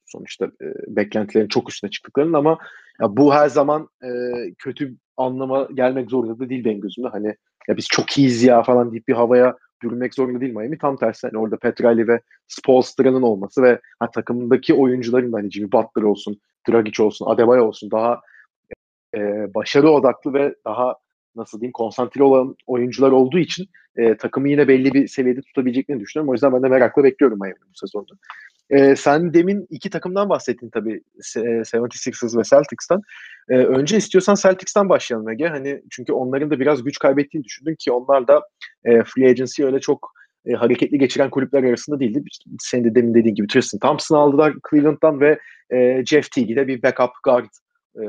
sonuçta 0.05 0.45
e, 0.45 0.65
beklentilerin 0.87 1.47
çok 1.47 1.69
üstüne 1.69 1.91
çıktıklarının 1.91 2.33
ama 2.33 2.57
ya 3.01 3.17
bu 3.17 3.33
her 3.33 3.49
zaman 3.49 3.89
e, 4.03 4.09
kötü 4.57 4.95
anlama 5.17 5.67
gelmek 5.73 6.09
zorunda 6.09 6.39
da 6.39 6.49
değil 6.49 6.65
benim 6.65 6.81
gözümde. 6.81 7.07
Hani 7.07 7.35
ya 7.67 7.77
biz 7.77 7.87
çok 7.87 8.17
iyiyiz 8.17 8.43
ya 8.43 8.63
falan 8.63 8.91
deyip 8.91 9.07
bir 9.07 9.13
havaya 9.13 9.57
bürünmek 9.83 10.13
zorunda 10.13 10.41
değil 10.41 10.53
Miami. 10.53 10.77
Tam 10.77 10.97
tersi 10.97 11.27
hani 11.27 11.37
orada 11.37 11.57
Petrali 11.57 12.07
ve 12.07 12.21
Spolstra'nın 12.47 13.21
olması 13.21 13.63
ve 13.63 13.79
ha, 13.99 14.11
takımındaki 14.11 14.73
oyuncuların 14.73 15.33
da 15.33 15.37
hani 15.37 15.51
Jimmy 15.51 15.71
Butler 15.71 16.03
olsun, 16.03 16.39
Dragic 16.69 17.03
olsun, 17.03 17.25
Adebayo 17.25 17.65
olsun 17.65 17.91
daha 17.91 18.21
e, 19.15 19.19
başarı 19.53 19.89
odaklı 19.89 20.33
ve 20.33 20.55
daha 20.65 20.95
nasıl 21.35 21.61
diyeyim 21.61 21.71
konsantre 21.71 22.23
olan 22.23 22.55
oyuncular 22.67 23.11
olduğu 23.11 23.39
için 23.39 23.65
e, 23.97 24.17
takımı 24.17 24.49
yine 24.49 24.67
belli 24.67 24.93
bir 24.93 25.07
seviyede 25.07 25.41
tutabileceklerini 25.41 26.01
düşünüyorum. 26.01 26.29
O 26.29 26.33
yüzden 26.33 26.53
ben 26.53 26.63
de 26.63 26.67
merakla 26.67 27.03
bekliyorum 27.03 27.39
Miami 27.39 27.55
bu 27.69 27.77
sezonda. 27.77 28.13
E, 28.69 28.95
sen 28.95 29.33
demin 29.33 29.67
iki 29.69 29.89
takımdan 29.89 30.29
bahsettin 30.29 30.69
tabii. 30.69 31.01
76ers 31.19 32.37
ve 32.39 32.43
Celtics'tan. 32.43 33.01
E, 33.49 33.53
önce 33.57 33.97
istiyorsan 33.97 34.35
Celtics'ten 34.35 34.89
başlayalım 34.89 35.29
Ege. 35.29 35.47
Hani 35.47 35.81
çünkü 35.91 36.13
onların 36.13 36.49
da 36.49 36.59
biraz 36.59 36.83
güç 36.83 36.99
kaybettiğini 36.99 37.43
düşündün 37.43 37.75
ki 37.75 37.91
onlar 37.91 38.27
da 38.27 38.41
e, 38.85 39.03
free 39.03 39.29
agency 39.29 39.63
öyle 39.63 39.79
çok 39.79 40.11
e, 40.45 40.53
hareketli 40.53 40.99
geçiren 40.99 41.29
kulüpler 41.29 41.63
arasında 41.63 41.99
değildi. 41.99 42.23
Senin 42.59 42.83
de 42.83 42.95
demin 42.95 43.13
dediğin 43.13 43.35
gibi 43.35 43.47
Tristan 43.47 43.79
Thompson 43.79 44.17
aldılar 44.17 44.53
Cleveland'dan 44.69 45.19
ve 45.19 45.39
e, 45.73 46.05
Jeff 46.05 46.31
Teague'i 46.31 46.55
de 46.55 46.67
bir 46.67 46.83
backup 46.83 47.11
guard 47.23 47.49
e, 47.95 48.03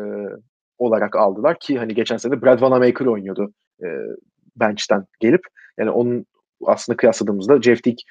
olarak 0.78 1.16
aldılar 1.16 1.58
ki 1.58 1.78
hani 1.78 1.94
geçen 1.94 2.16
sene 2.16 2.42
Brad 2.42 2.60
Vanamaker 2.60 3.06
oynuyordu 3.06 3.52
e, 3.84 3.86
bench'ten 4.56 5.06
gelip. 5.20 5.46
Yani 5.78 5.90
onun 5.90 6.26
aslında 6.66 6.96
kıyasladığımızda 6.96 7.62
Jeff 7.62 7.82
Teague 7.82 8.04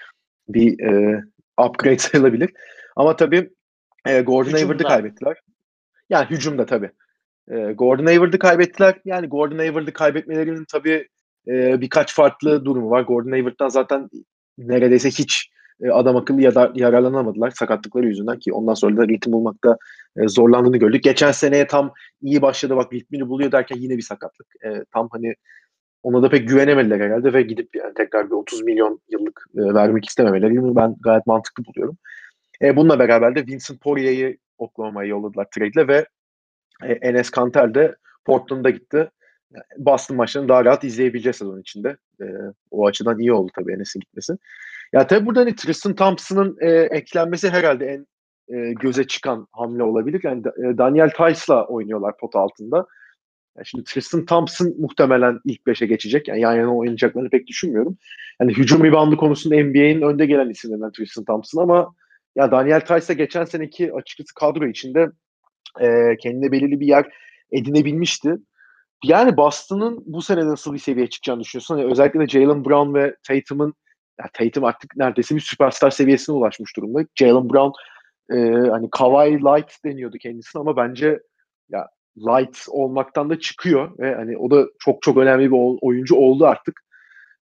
bir 0.50 0.80
e, 0.80 1.24
upgrade 1.66 1.98
sayılabilir. 2.00 2.54
Ama 2.96 3.16
tabii 3.16 3.50
e, 4.06 4.22
Gordon 4.22 4.52
Hayward'ı 4.52 4.84
kaybettiler. 4.84 5.38
Yani 6.10 6.30
hücumda 6.30 6.66
tabii. 6.66 6.92
E, 7.52 7.72
Gordon 7.72 8.06
Hayward'ı 8.06 8.40
kaybettiler. 8.40 9.02
Yani 9.06 9.28
Gordon 9.28 9.58
Hayward'ı 9.58 9.94
kaybetmelerinin 9.94 10.66
tabii 10.72 11.08
e, 11.48 11.82
birkaç 11.82 12.16
farklı 12.16 12.66
durumu 12.66 12.90
var. 12.90 13.02
Gordon 13.02 13.32
Hayward'dan 13.32 13.70
zaten 13.70 14.10
neredeyse 14.58 15.10
hiç 15.10 15.50
e, 15.84 15.90
adam 15.90 16.16
akıllı 16.16 16.42
ya 16.42 16.56
da 16.56 16.72
yararlanamadılar 16.76 17.52
sakatlıkları 17.52 18.08
yüzünden 18.08 18.40
ki 18.40 18.54
ondan 18.54 18.74
sonra 18.74 18.98
da 18.98 19.08
ritim 19.08 19.34
bulmakta 19.34 19.78
e, 20.18 20.28
zorlandığını 20.28 20.78
gördük. 20.78 21.04
Geçen 21.04 21.32
seneye 21.32 21.68
tam 21.68 21.94
iyi 22.22 22.42
başladı 22.42 22.76
bak 22.76 22.94
ritmini 22.94 23.30
buluyor 23.30 23.52
derken 23.52 23.78
yine 23.78 23.98
bir 23.98 24.02
sakatlık. 24.02 24.48
E, 24.66 24.84
tam 24.94 25.10
hani 25.12 25.36
ona 26.04 26.24
da 26.24 26.30
pek 26.30 26.50
güvenemediler 26.50 27.00
herhalde 27.00 27.34
ve 27.34 27.42
gidip 27.42 27.76
yani 27.76 27.94
tekrar 27.94 28.26
bir 28.28 28.36
30 28.36 28.62
milyon 28.62 29.02
yıllık 29.10 29.46
vermek 29.56 30.06
istememeleri 30.06 30.76
ben 30.76 30.96
gayet 31.04 31.28
mantıklı 31.28 31.64
buluyorum. 31.66 31.98
E, 32.62 32.76
bununla 32.76 33.00
beraber 33.00 33.36
de 33.36 33.48
Vincent 33.48 33.82
Poirier'i 33.82 34.38
Oklahoma'ya 34.58 35.10
yolladılar 35.10 35.48
trade'le 35.56 35.88
ve 35.88 36.06
Enes 37.02 37.30
Kanter 37.30 37.76
de 37.76 37.96
Portland'a 38.26 38.70
gitti. 38.70 39.10
Boston 39.78 40.18
maçlarını 40.18 40.50
daha 40.50 40.66
rahat 40.66 40.84
izleyebileceğiz 40.84 41.36
sezon 41.36 41.62
içinde. 41.62 41.98
O 42.72 42.88
açıdan 42.88 43.20
iyi 43.20 43.34
oldu 43.34 43.52
tabii 43.56 43.74
Enes'in 43.74 44.00
gitmesi. 44.00 44.34
Ya 44.94 45.08
tabii 45.08 45.26
burada 45.26 45.40
hani 45.40 45.56
Tristan 45.56 45.96
Thompson'ın 45.96 46.58
e, 46.62 46.70
eklenmesi 46.72 47.50
herhalde 47.50 47.86
en 47.86 48.08
e, 48.58 48.74
göze 48.74 49.08
çıkan 49.08 49.48
hamle 49.52 49.84
olabilir. 49.84 50.22
Yani 50.24 50.40
e, 50.40 50.78
Daniel 50.78 51.10
Tice'la 51.10 51.68
oynuyorlar 51.68 52.18
pot 52.18 52.36
altında. 52.36 52.86
Yani 53.58 53.66
şimdi 53.66 53.84
Tristan 53.84 54.26
Thompson 54.26 54.74
muhtemelen 54.80 55.40
ilk 55.46 55.62
5'e 55.62 55.88
geçecek. 55.88 56.28
Yani 56.28 56.42
yan 56.42 56.56
yana 56.56 56.78
oynayacaklarını 56.78 57.30
pek 57.30 57.48
düşünmüyorum. 57.48 57.98
Yani 58.42 58.54
hücum 58.54 58.84
reboundu 58.84 59.18
konusunda 59.18 59.56
NBA'in 59.56 60.02
önde 60.02 60.26
gelen 60.26 60.50
isimlerinden 60.50 60.92
Tristan 60.92 61.26
Thompson 61.26 61.62
ama 61.62 61.96
ya 62.36 62.52
Daniel 62.52 62.82
Tice 62.82 63.14
geçen 63.14 63.46
seneki 63.46 63.94
açıkçası 63.94 64.34
kadro 64.36 64.68
içinde 64.68 65.08
e, 65.82 66.18
kendine 66.18 66.52
belirli 66.52 66.80
bir 66.80 66.88
yer 66.88 67.06
edinebilmişti. 67.52 68.36
Yani 69.04 69.38
Boston'ın 69.38 70.04
bu 70.06 70.22
sene 70.22 70.46
nasıl 70.46 70.74
bir 70.74 70.80
seviyeye 70.80 71.10
çıkacağını 71.10 71.42
düşünüyorsun? 71.42 71.78
Yani 71.78 71.92
özellikle 71.92 72.20
de 72.20 72.28
Jalen 72.28 72.66
Brown 72.66 72.94
ve 72.94 73.16
Tatum'un 73.28 73.74
ya 74.20 74.26
Tatum 74.34 74.64
artık 74.64 74.96
neredeyse 74.96 75.36
bir 75.36 75.42
süperstar 75.42 75.92
seviyesine 75.92 76.36
ulaşmış 76.36 76.78
durumda. 76.78 77.06
Jalen 77.16 77.50
Brown 77.50 77.72
e, 78.32 78.70
hani 78.70 78.90
Kawhi 78.92 79.32
Light 79.32 79.84
deniyordu 79.86 80.18
kendisine 80.18 80.60
ama 80.60 80.78
bence 80.78 81.20
ya 81.70 81.88
light 82.18 82.66
olmaktan 82.70 83.30
da 83.30 83.40
çıkıyor 83.40 84.00
ve 84.00 84.16
hani 84.16 84.38
o 84.38 84.52
da 84.52 84.68
çok 84.80 85.02
çok 85.02 85.18
önemli 85.18 85.52
bir 85.52 85.78
oyuncu 85.82 86.16
oldu 86.16 86.46
artık. 86.46 86.82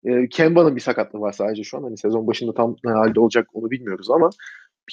E, 0.05 0.29
Kemba'nın 0.29 0.75
bir 0.75 0.81
sakatlığı 0.81 1.19
var 1.19 1.31
sadece 1.31 1.63
şu 1.63 1.77
an. 1.77 1.83
Hani 1.83 1.97
sezon 1.97 2.27
başında 2.27 2.53
tam 2.53 2.75
ne 2.83 2.91
halde 2.91 3.19
olacak 3.19 3.47
onu 3.53 3.71
bilmiyoruz 3.71 4.09
ama 4.09 4.29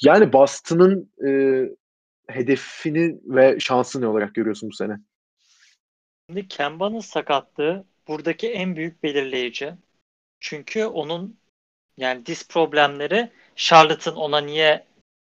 yani 0.05 0.33
Boston'ın 0.33 1.12
e, 1.29 1.31
hedefini 2.29 3.19
ve 3.25 3.61
şansını 3.61 4.03
ne 4.03 4.09
olarak 4.09 4.35
görüyorsun 4.35 4.71
bu 4.71 4.75
sene? 4.75 4.97
Şimdi 6.29 6.49
Kemba'nın 6.49 7.01
sakatlığı 7.01 7.85
buradaki 8.09 8.49
en 8.49 8.77
büyük 8.77 9.03
belirleyici. 9.03 9.75
Çünkü 10.41 10.85
onun 10.85 11.38
yani 11.99 12.27
diz 12.27 12.49
problemleri 12.49 13.33
Charlotte'ın 13.57 14.17
ona 14.17 14.41
niye 14.41 14.87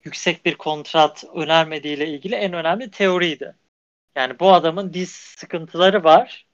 yüksek 0.04 0.45
bir 0.45 0.56
kontrat 0.56 1.23
önermediğiyle 1.36 2.08
ilgili 2.08 2.36
en 2.36 2.54
önemli 2.54 2.91
teoriydi. 2.91 3.56
Yani 4.15 4.39
bu 4.39 4.54
adamın 4.54 4.93
diz 4.93 5.12
sıkıntıları 5.12 6.04
var. 6.04 6.47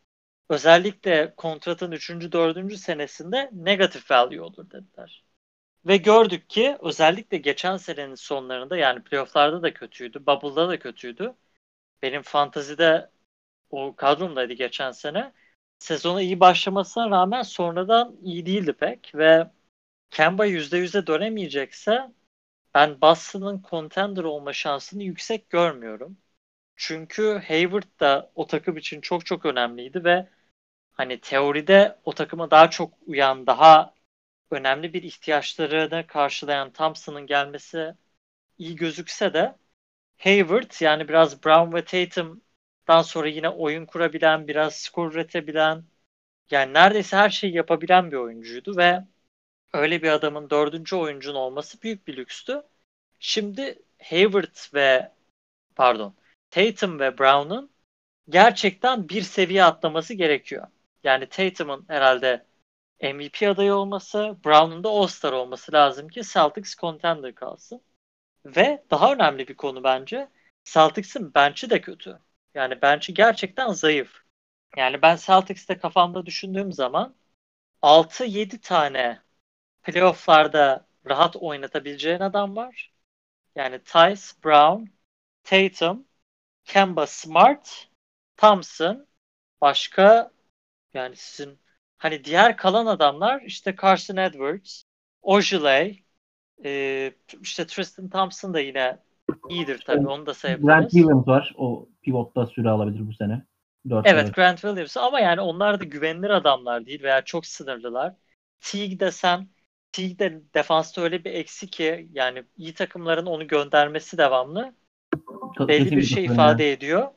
Özellikle 0.50 1.34
kontratın 1.38 1.92
3. 1.92 2.10
4. 2.32 2.78
senesinde 2.78 3.50
negatif 3.54 4.12
value 4.12 4.42
olur 4.42 4.72
dediler. 4.72 5.24
Ve 5.86 5.98
gördük 5.98 6.50
ki 6.50 6.78
özellikle 6.82 7.38
geçen 7.38 7.78
senenin 7.78 8.16
sonlarında 8.16 8.78
yani 8.78 9.04
playofflarda 9.04 9.62
da 9.64 9.74
kötüydü. 9.74 10.26
Bubble'da 10.26 10.70
da 10.70 10.80
kötüydü. 10.80 11.36
Benim 12.04 12.22
fantazide 12.22 13.12
o 13.72 13.96
kadromdaydı 13.96 14.54
geçen 14.54 14.92
sene. 14.92 15.34
Sezona 15.80 16.22
iyi 16.22 16.40
başlamasına 16.40 17.10
rağmen 17.12 17.42
sonradan 17.42 18.18
iyi 18.24 18.46
değildi 18.46 18.74
pek 18.74 19.16
ve 19.16 19.52
Kemba 20.12 20.46
%100'e 20.46 21.08
dönemeyecekse 21.08 22.12
ben 22.76 23.02
Boston'ın 23.02 23.64
contender 23.70 24.24
olma 24.24 24.54
şansını 24.54 25.04
yüksek 25.04 25.50
görmüyorum. 25.50 26.18
Çünkü 26.76 27.42
Hayward 27.48 28.00
da 28.00 28.32
o 28.36 28.48
takım 28.48 28.78
için 28.78 29.02
çok 29.02 29.26
çok 29.26 29.46
önemliydi 29.46 30.04
ve 30.06 30.30
hani 30.94 31.22
teoride 31.22 32.00
o 32.06 32.14
takıma 32.14 32.52
daha 32.52 32.70
çok 32.70 32.94
uyan, 33.08 33.48
daha 33.48 33.96
önemli 34.52 34.94
bir 34.94 35.04
ihtiyaçlarını 35.04 36.08
karşılayan 36.08 36.74
Thompson'ın 36.74 37.28
gelmesi 37.28 37.96
iyi 38.58 38.76
gözükse 38.76 39.34
de 39.34 39.56
Hayward 40.18 40.72
yani 40.82 41.08
biraz 41.10 41.44
Brown 41.46 41.76
ve 41.76 41.86
Tatum'dan 41.86 43.02
sonra 43.02 43.28
yine 43.28 43.50
oyun 43.50 43.86
kurabilen, 43.86 44.48
biraz 44.48 44.76
skor 44.76 45.14
üretebilen 45.14 45.86
yani 46.52 46.74
neredeyse 46.74 47.18
her 47.18 47.30
şeyi 47.30 47.54
yapabilen 47.56 48.12
bir 48.12 48.18
oyuncuydu 48.18 48.78
ve 48.78 49.06
öyle 49.74 50.02
bir 50.02 50.10
adamın 50.10 50.50
dördüncü 50.50 50.96
oyuncun 50.96 51.36
olması 51.36 51.82
büyük 51.82 52.08
bir 52.08 52.18
lükstü. 52.18 52.64
Şimdi 53.20 53.82
Hayward 54.04 54.74
ve 54.74 55.12
pardon 55.76 56.16
Tatum 56.50 57.00
ve 57.00 57.18
Brown'un 57.18 57.72
gerçekten 58.30 59.10
bir 59.10 59.22
seviye 59.22 59.64
atlaması 59.64 60.14
gerekiyor. 60.14 60.68
Yani 61.04 61.30
Tatum'un 61.30 61.86
herhalde 61.88 62.46
MVP 63.04 63.44
adayı 63.44 63.74
olması, 63.74 64.38
Brown'un 64.46 64.84
da 64.84 64.90
All-Star 64.90 65.34
olması 65.34 65.74
lazım 65.74 66.08
ki 66.08 66.22
Celtics 66.24 66.76
contender 66.76 67.36
kalsın. 67.36 67.82
Ve 68.46 68.86
daha 68.92 69.14
önemli 69.14 69.48
bir 69.48 69.56
konu 69.56 69.84
bence 69.84 70.30
Celtics'in 70.64 71.34
bench'i 71.34 71.70
de 71.70 71.82
kötü. 71.82 72.20
Yani 72.54 72.82
bench'i 72.82 73.14
gerçekten 73.14 73.74
zayıf. 73.74 74.24
Yani 74.78 75.02
ben 75.02 75.16
Celtics'te 75.16 75.78
kafamda 75.78 76.26
düşündüğüm 76.26 76.72
zaman 76.72 77.16
6-7 77.82 78.62
tane 78.62 79.22
playoff'larda 79.92 80.88
rahat 81.10 81.36
oynatabileceğin 81.36 82.20
adam 82.20 82.56
var. 82.56 82.94
Yani 83.56 83.80
Tice, 83.80 84.22
Brown, 84.46 84.84
Tatum, 85.44 86.06
Kemba 86.66 87.08
Smart, 87.08 87.90
Thompson, 88.38 89.08
başka 89.62 90.32
yani 90.94 91.16
sizin 91.16 91.60
hani 91.98 92.24
diğer 92.24 92.58
kalan 92.58 92.86
adamlar 92.86 93.42
işte 93.42 93.76
Carson 93.82 94.18
Edwards, 94.18 94.84
Ojale, 95.22 95.96
e, 96.66 97.14
işte 97.42 97.68
Tristan 97.68 98.10
Thompson 98.10 98.54
da 98.54 98.60
yine 98.60 98.98
iyidir 99.50 99.84
tabii 99.86 100.08
onu 100.08 100.26
da 100.26 100.34
sayabiliriz. 100.34 100.68
Grant 100.68 100.92
Williams 100.92 101.28
var. 101.28 101.54
O 101.58 101.90
pivotta 102.02 102.46
süre 102.46 102.70
alabilir 102.70 103.08
bu 103.08 103.14
sene. 103.14 103.46
4 103.90 104.08
evet 104.08 104.26
sene. 104.26 104.32
Grant 104.32 104.62
Williams 104.62 104.98
ama 104.98 105.20
yani 105.20 105.42
onlar 105.42 105.80
da 105.80 105.84
güvenilir 105.84 106.30
adamlar 106.30 106.86
değil 106.86 107.04
veya 107.04 107.22
çok 107.22 107.46
sınırlılar. 107.46 108.16
Teague 108.62 109.00
desen 109.00 109.50
Teague 109.92 110.20
de 110.20 110.42
defansta 110.54 111.02
öyle 111.02 111.24
bir 111.24 111.34
eksi 111.34 111.68
ki 111.68 112.10
yani 112.14 112.44
iyi 112.58 112.74
takımların 112.74 113.26
onu 113.26 113.48
göndermesi 113.48 114.18
devamlı 114.18 114.74
belli 115.60 115.98
bir 115.98 116.02
şey 116.04 116.26
ifade 116.26 116.64
yani. 116.64 116.74
ediyor. 116.74 117.12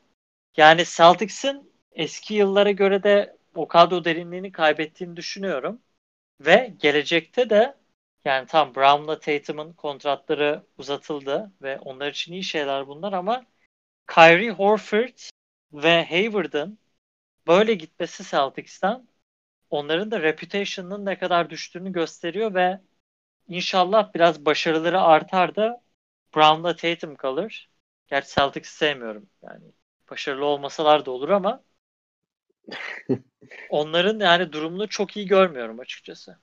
Yani 0.57 0.83
Celtics'in 0.85 1.71
eski 1.91 2.33
yıllara 2.33 2.71
göre 2.71 3.03
de 3.03 3.37
o 3.55 3.67
kadro 3.67 4.05
derinliğini 4.05 4.51
kaybettiğini 4.51 5.15
düşünüyorum. 5.15 5.81
Ve 6.41 6.73
gelecekte 6.79 7.49
de 7.49 7.75
yani 8.25 8.47
tam 8.47 8.75
Brown'la 8.75 9.19
Tatum'un 9.19 9.73
kontratları 9.73 10.63
uzatıldı 10.77 11.51
ve 11.61 11.79
onlar 11.79 12.07
için 12.11 12.33
iyi 12.33 12.43
şeyler 12.43 12.87
bunlar 12.87 13.13
ama 13.13 13.45
Kyrie 14.07 14.51
Horford 14.51 15.19
ve 15.73 16.05
Hayward'ın 16.05 16.79
böyle 17.47 17.73
gitmesi 17.73 18.23
Celtics'ten 18.31 19.07
onların 19.73 20.11
da 20.11 20.21
reputation'ının 20.21 21.05
ne 21.05 21.17
kadar 21.17 21.49
düştüğünü 21.49 21.91
gösteriyor 21.91 22.53
ve 22.53 22.79
inşallah 23.47 24.13
biraz 24.13 24.45
başarıları 24.45 25.01
artar 25.01 25.55
da 25.55 25.81
Brown'la 26.35 26.75
Tatum 26.75 27.15
kalır. 27.15 27.69
Gerçi 28.07 28.35
Celtics'i 28.35 28.75
sevmiyorum. 28.75 29.29
Yani 29.43 29.63
başarılı 30.11 30.45
olmasalar 30.45 31.05
da 31.05 31.11
olur 31.11 31.29
ama 31.29 31.63
onların 33.69 34.19
yani 34.19 34.51
durumunu 34.53 34.87
çok 34.87 35.17
iyi 35.17 35.27
görmüyorum 35.27 35.79
açıkçası. 35.79 36.37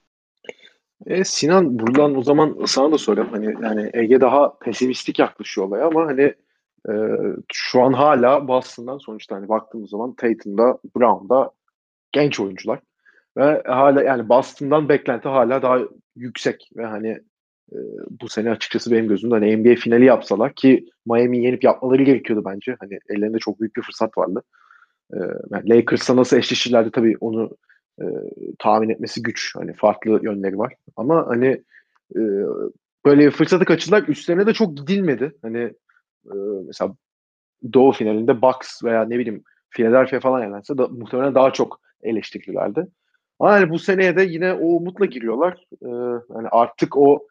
E, 1.07 1.25
Sinan 1.25 1.79
buradan 1.79 2.17
o 2.17 2.23
zaman 2.23 2.65
sana 2.67 2.93
da 2.93 2.99
sorayım. 2.99 3.31
Hani 3.31 3.55
yani 3.63 3.91
Ege 3.95 4.21
daha 4.21 4.59
pesimistik 4.59 5.19
yaklaşıyor 5.19 5.67
olaya 5.67 5.87
ama 5.87 6.07
hani 6.07 6.35
e, 6.89 6.93
şu 7.53 7.83
an 7.83 7.93
hala 7.93 8.49
Boston'dan 8.49 8.99
sonuçta 8.99 9.37
hani 9.37 9.49
baktığımız 9.49 9.91
zaman 9.91 10.15
Tatum'da, 10.15 10.79
Brown'da 10.97 11.51
genç 12.13 12.41
oyuncular. 12.41 12.81
Ve 13.37 13.63
hala 13.67 14.03
yani 14.03 14.29
Boston'dan 14.29 14.89
beklenti 14.89 15.29
hala 15.29 15.63
daha 15.63 15.79
yüksek 16.17 16.71
ve 16.77 16.87
hani 16.87 17.09
e, 17.73 17.79
bu 18.21 18.29
sene 18.29 18.51
açıkçası 18.51 18.91
benim 18.91 19.09
gözümde 19.09 19.35
hani 19.35 19.57
NBA 19.57 19.75
finali 19.75 20.05
yapsalar 20.05 20.55
ki 20.55 20.87
Miami'yi 21.07 21.45
yenip 21.45 21.65
yapmaları 21.65 22.03
gerekiyordu 22.03 22.45
bence. 22.45 22.77
Hani 22.81 22.99
ellerinde 23.09 23.39
çok 23.39 23.61
büyük 23.61 23.77
bir 23.77 23.83
fırsat 23.83 24.19
vardı. 24.19 24.43
E, 25.13 25.19
yani 25.51 25.71
Lakers'la 25.71 26.17
nasıl 26.17 26.37
eşleşirlerdi 26.37 26.91
tabii 26.91 27.17
onu 27.21 27.51
e, 28.01 28.05
tahmin 28.59 28.89
etmesi 28.89 29.23
güç. 29.23 29.55
Hani 29.57 29.73
farklı 29.75 30.21
yönleri 30.23 30.59
var. 30.59 30.75
Ama 30.97 31.27
hani 31.27 31.63
e, 32.17 32.21
böyle 33.05 33.31
fırsatı 33.31 33.65
kaçırdılar. 33.65 34.09
Üstlerine 34.09 34.47
de 34.47 34.53
çok 34.53 34.77
gidilmedi. 34.77 35.33
Hani 35.43 35.59
e, 36.27 36.35
mesela 36.67 36.95
Doğu 37.73 37.93
finalinde 37.93 38.43
Bucks 38.43 38.85
veya 38.85 39.05
ne 39.05 39.19
bileyim 39.19 39.45
Philadelphia 39.71 40.21
falan 40.21 40.41
yerlense 40.41 40.79
da 40.79 40.89
muhtemelen 40.89 41.35
daha 41.35 41.53
çok 41.53 41.81
eleştirdilerdi. 42.03 42.87
Ama 43.41 43.59
yani 43.59 43.71
bu 43.71 43.79
seneye 43.79 44.17
de 44.17 44.23
yine 44.23 44.53
o 44.53 44.67
umutla 44.67 45.07
giriyorlar. 45.07 45.65
Ee, 45.83 45.89
yani 46.35 46.49
artık 46.51 46.97
o 46.97 47.27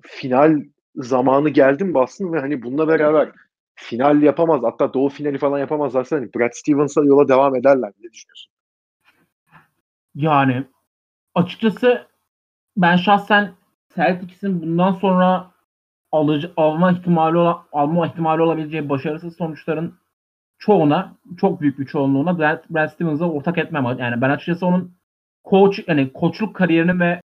final 0.00 0.62
zamanı 0.96 1.48
geldi 1.48 1.84
mi 1.84 1.94
Boston 1.94 2.32
ve 2.32 2.40
hani 2.40 2.62
bununla 2.62 2.88
beraber 2.88 3.32
final 3.74 4.22
yapamaz 4.22 4.62
hatta 4.62 4.94
doğu 4.94 5.08
finali 5.08 5.38
falan 5.38 5.58
yapamazlarsa 5.58 6.16
hani 6.16 6.34
Brad 6.34 6.50
Stevens'a 6.52 7.04
yola 7.04 7.28
devam 7.28 7.56
ederler. 7.56 7.92
Ne 8.00 8.12
düşünüyorsun? 8.12 8.52
Yani 10.14 10.64
açıkçası 11.34 12.06
ben 12.76 12.96
şahsen 12.96 13.52
Celtics'in 13.94 14.62
bundan 14.62 14.92
sonra 14.92 15.50
alıcı, 16.12 16.52
alma 16.56 16.92
ihtimali 16.92 17.54
alma 17.72 18.06
ihtimali 18.06 18.42
olabileceği 18.42 18.88
başarısız 18.88 19.36
sonuçların 19.36 19.94
çoğuna 20.58 21.16
çok 21.36 21.60
büyük 21.60 21.78
bir 21.78 21.86
çoğunluğuna 21.86 22.38
Brad, 22.38 22.64
Brad 22.70 22.88
Stevens'a 22.88 23.30
ortak 23.30 23.58
etmem. 23.58 23.84
Yani 23.98 24.20
ben 24.20 24.30
açıkçası 24.30 24.66
onun 24.66 24.94
koç 25.44 25.80
yani 25.86 26.12
koçluk 26.12 26.56
kariyerini 26.56 27.00
ve 27.00 27.20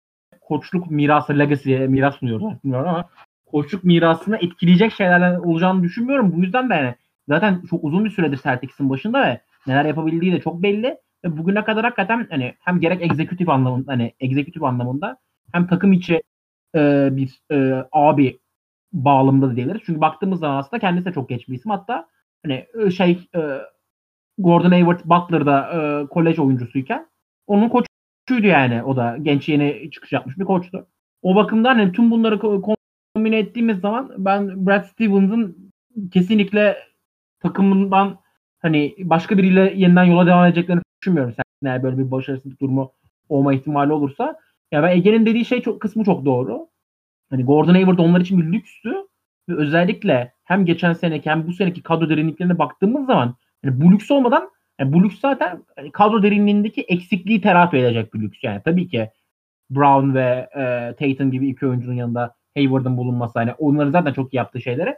koçluk 0.40 0.90
mirası 0.90 1.38
legacy'ye 1.38 1.86
miras 1.86 2.16
sunuyorlar 2.16 2.56
bilmiyorum 2.64 2.88
ama 2.88 3.08
koçluk 3.46 3.84
mirasını 3.84 4.36
etkileyecek 4.36 4.92
şeylerden 4.92 5.34
olacağını 5.34 5.82
düşünmüyorum. 5.82 6.32
Bu 6.32 6.40
yüzden 6.40 6.70
de 6.70 6.74
yani 6.74 6.94
zaten 7.28 7.62
çok 7.70 7.84
uzun 7.84 8.04
bir 8.04 8.10
süredir 8.10 8.40
Celtics'in 8.42 8.90
başında 8.90 9.20
ve 9.22 9.40
neler 9.66 9.84
yapabildiği 9.84 10.32
de 10.32 10.40
çok 10.40 10.62
belli. 10.62 10.98
Ve 11.24 11.38
bugüne 11.38 11.64
kadar 11.64 11.84
hakikaten 11.84 12.26
hani 12.30 12.54
hem 12.60 12.80
gerek 12.80 13.02
egzekutif 13.02 13.48
anlamında 13.48 13.92
hani 13.92 14.14
egzekutif 14.20 14.62
anlamında 14.62 15.16
hem 15.52 15.66
takım 15.66 15.92
içi 15.92 16.22
e, 16.74 17.08
bir 17.12 17.40
e, 17.52 17.84
abi 17.92 18.38
bağlamında 18.92 19.50
da 19.50 19.56
diyebiliriz. 19.56 19.82
Çünkü 19.86 20.00
baktığımız 20.00 20.40
zaman 20.40 20.56
aslında 20.56 20.80
kendisi 20.80 21.06
de 21.06 21.12
çok 21.12 21.28
geç 21.28 21.48
bir 21.48 21.54
isim. 21.54 21.70
Hatta 21.70 22.08
hani 22.42 22.66
e, 22.84 22.90
şey 22.90 23.28
e, 23.36 23.40
Gordon 24.38 24.70
Hayward 24.70 25.00
Butler'da 25.04 25.70
e, 25.72 26.06
kolej 26.06 26.38
oyuncusuyken 26.38 27.06
onun 27.46 27.68
koçuydu 28.28 28.46
yani 28.46 28.82
o 28.82 28.96
da 28.96 29.16
genç 29.22 29.48
yeni 29.48 29.90
çıkış 29.90 30.12
yapmış 30.12 30.38
bir 30.38 30.44
koçtu. 30.44 30.86
O 31.22 31.34
bakımdan 31.34 31.74
hani 31.74 31.92
tüm 31.92 32.10
bunları 32.10 32.62
kombine 33.14 33.38
ettiğimiz 33.38 33.80
zaman 33.80 34.12
ben 34.18 34.66
Brad 34.66 34.84
Stevens'ın 34.84 35.72
kesinlikle 36.12 36.76
takımından 37.40 38.18
hani 38.58 38.94
başka 38.98 39.38
biriyle 39.38 39.72
yeniden 39.76 40.04
yola 40.04 40.26
devam 40.26 40.46
edeceklerini 40.46 40.82
düşünmüyorum. 41.00 41.34
Sen 41.36 41.68
eğer 41.68 41.82
böyle 41.82 41.98
bir 41.98 42.10
başarısızlık 42.10 42.60
durumu 42.60 42.92
olma 43.28 43.54
ihtimali 43.54 43.92
olursa. 43.92 44.24
Ya 44.24 44.34
yani 44.72 44.82
ben 44.82 44.96
Ege'nin 44.96 45.26
dediği 45.26 45.44
şey 45.44 45.62
çok 45.62 45.80
kısmı 45.80 46.04
çok 46.04 46.24
doğru. 46.24 46.68
Hani 47.30 47.44
Gordon 47.44 47.74
Hayward 47.74 47.98
onlar 47.98 48.20
için 48.20 48.40
bir 48.40 48.52
lükstü 48.52 48.90
ve 49.48 49.54
özellikle 49.54 50.32
hem 50.44 50.66
geçen 50.66 50.92
seneki 50.92 51.30
hem 51.30 51.46
bu 51.46 51.52
seneki 51.52 51.82
kadro 51.82 52.08
derinliklerine 52.08 52.58
baktığımız 52.58 53.06
zaman 53.06 53.34
yani 53.64 53.80
bu 53.80 53.92
lüks 53.92 54.10
olmadan 54.10 54.50
yani 54.80 54.92
bu 54.92 55.04
lüks 55.04 55.20
zaten 55.20 55.62
hani 55.76 55.92
kadro 55.92 56.22
derinliğindeki 56.22 56.82
eksikliği 56.82 57.40
telafi 57.40 57.76
edecek 57.76 58.14
bir 58.14 58.20
lüks. 58.20 58.38
Yani 58.42 58.62
tabii 58.64 58.88
ki 58.88 59.10
Brown 59.70 60.14
ve 60.14 60.48
e, 60.56 60.94
Tatum 60.98 61.30
gibi 61.30 61.48
iki 61.48 61.66
oyuncunun 61.66 61.94
yanında 61.94 62.34
Hayward'ın 62.56 62.96
bulunması 62.96 63.38
hani 63.38 63.52
onları 63.52 63.90
zaten 63.90 64.12
çok 64.12 64.34
iyi 64.34 64.36
yaptığı 64.36 64.60
şeyleri 64.60 64.96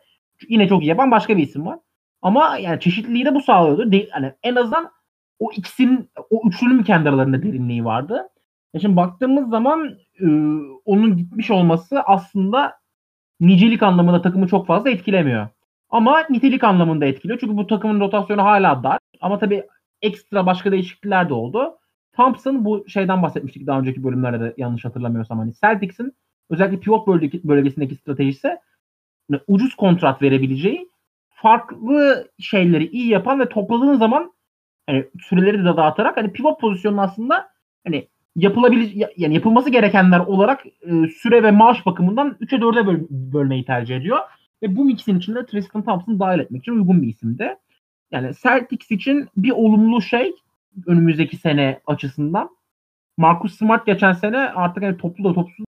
yine 0.49 0.69
çok 0.69 0.83
iyi 0.83 0.87
yapan 0.87 1.11
başka 1.11 1.37
bir 1.37 1.43
isim 1.43 1.67
var. 1.67 1.79
Ama 2.23 2.59
yani 2.59 2.81
çeşitliliği 2.81 3.25
de 3.25 3.35
bu 3.35 3.41
sağlıyordu. 3.41 3.93
De, 3.93 4.09
hani 4.11 4.33
en 4.43 4.55
azından 4.55 4.91
o 5.39 5.53
ikisinin 5.53 6.11
o 6.31 6.49
üçlünün 6.49 6.83
kendi 6.83 7.09
aralarında 7.09 7.43
derinliği 7.43 7.85
vardı. 7.85 8.29
E 8.75 8.81
şimdi 8.81 8.97
baktığımız 8.97 9.51
zaman 9.51 9.99
e, 10.21 10.27
onun 10.85 11.17
gitmiş 11.17 11.51
olması 11.51 12.01
aslında 12.01 12.75
nicelik 13.41 13.83
anlamında 13.83 14.23
takımı 14.23 14.49
çok 14.49 14.67
fazla 14.67 14.91
etkilemiyor. 14.91 15.49
Ama 15.91 16.25
nitelik 16.31 16.65
anlamında 16.65 17.07
etkiliyor. 17.07 17.39
Çünkü 17.39 17.57
bu 17.57 17.67
takımın 17.67 18.01
rotasyonu 18.01 18.45
hala 18.45 18.83
dar. 18.83 18.99
Ama 19.21 19.39
tabii 19.39 19.67
ekstra 20.03 20.47
başka 20.47 20.73
değişiklikler 20.73 21.29
de 21.29 21.35
oldu. 21.35 21.79
Thompson 22.17 22.65
bu 22.65 22.89
şeyden 22.89 23.23
bahsetmiştik 23.23 23.67
daha 23.67 23.81
önceki 23.81 24.05
bölümlerde 24.05 24.41
de 24.41 24.55
yanlış 24.57 24.85
hatırlamıyorsam. 24.85 25.39
Hani 25.39 25.53
Celtics'in 25.55 26.13
özellikle 26.51 26.81
pivot 26.81 27.07
bölgesindeki 27.45 27.95
stratejisi 27.95 28.57
hani 29.31 29.41
ucuz 29.47 29.75
kontrat 29.75 30.23
verebileceği 30.23 30.89
farklı 31.29 32.29
şeyleri 32.39 32.87
iyi 32.87 33.09
yapan 33.09 33.41
ve 33.41 33.49
topladığın 33.49 33.95
zaman 33.95 34.33
hani 34.87 35.07
süreleri 35.21 35.59
de 35.59 35.77
dağıtarak 35.77 36.17
hani 36.17 36.33
pivot 36.33 36.61
pozisyonunu 36.61 37.01
aslında 37.01 37.49
hani 37.87 38.09
yapılabilir 38.37 39.09
yani 39.17 39.35
yapılması 39.35 39.71
gerekenler 39.71 40.21
olarak 40.21 40.67
e, 40.67 41.09
süre 41.09 41.43
ve 41.43 41.51
maaş 41.51 41.87
bakımından 41.87 42.37
3'e 42.41 42.59
4'e 42.59 42.87
böl- 42.87 43.07
bölmeyi 43.11 43.65
tercih 43.65 43.97
ediyor. 43.97 44.19
Ve 44.63 44.77
bu 44.77 44.85
mixin 44.85 45.19
içinde 45.19 45.47
Tristan 45.47 45.83
Thompson 45.83 46.21
dahil 46.21 46.39
etmek 46.39 46.63
için 46.63 46.73
uygun 46.73 47.03
bir 47.03 47.09
isimdi. 47.09 47.57
Yani 48.13 48.33
Celtics 48.43 48.91
için 48.91 49.29
bir 49.37 49.51
olumlu 49.51 50.03
şey 50.03 50.33
önümüzdeki 50.87 51.37
sene 51.37 51.81
açısından 51.87 52.57
Marcus 53.19 53.59
Smart 53.59 53.87
geçen 53.87 54.13
sene 54.13 54.39
artık 54.39 54.83
hani 54.83 54.97
toplu 54.97 55.25
da 55.25 55.35
topsuz 55.35 55.65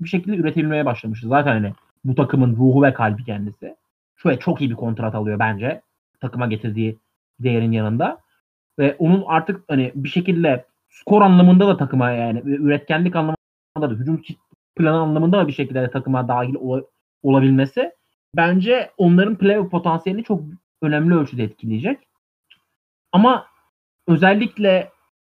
bir 0.00 0.08
şekilde 0.08 0.36
üretilmeye 0.36 0.86
başlamıştı. 0.86 1.28
Zaten 1.28 1.52
hani 1.52 1.72
bu 2.04 2.14
takımın 2.14 2.56
ruhu 2.56 2.82
ve 2.82 2.92
kalbi 2.92 3.24
kendisi. 3.24 3.76
Şöyle 4.16 4.38
çok 4.38 4.60
iyi 4.60 4.70
bir 4.70 4.74
kontrat 4.74 5.14
alıyor 5.14 5.38
bence. 5.38 5.82
Takıma 6.20 6.46
getirdiği 6.46 6.98
değerin 7.40 7.72
yanında. 7.72 8.20
Ve 8.78 8.96
onun 8.98 9.24
artık 9.26 9.60
hani 9.68 9.92
bir 9.94 10.08
şekilde 10.08 10.64
skor 10.88 11.22
anlamında 11.22 11.68
da 11.68 11.76
takıma 11.76 12.10
yani 12.10 12.42
üretkenlik 12.44 13.16
anlamında 13.16 13.36
da 13.80 13.88
hücum 13.88 14.22
planı 14.76 14.96
anlamında 14.96 15.38
da 15.38 15.48
bir 15.48 15.52
şekilde 15.52 15.90
takıma 15.90 16.28
dahil 16.28 16.54
ol, 16.54 16.82
olabilmesi 17.22 17.92
bence 18.36 18.90
onların 18.98 19.36
playoff 19.36 19.70
potansiyelini 19.70 20.24
çok 20.24 20.42
önemli 20.82 21.14
ölçüde 21.14 21.42
etkileyecek. 21.42 21.98
Ama 23.12 23.46
özellikle 24.06 24.90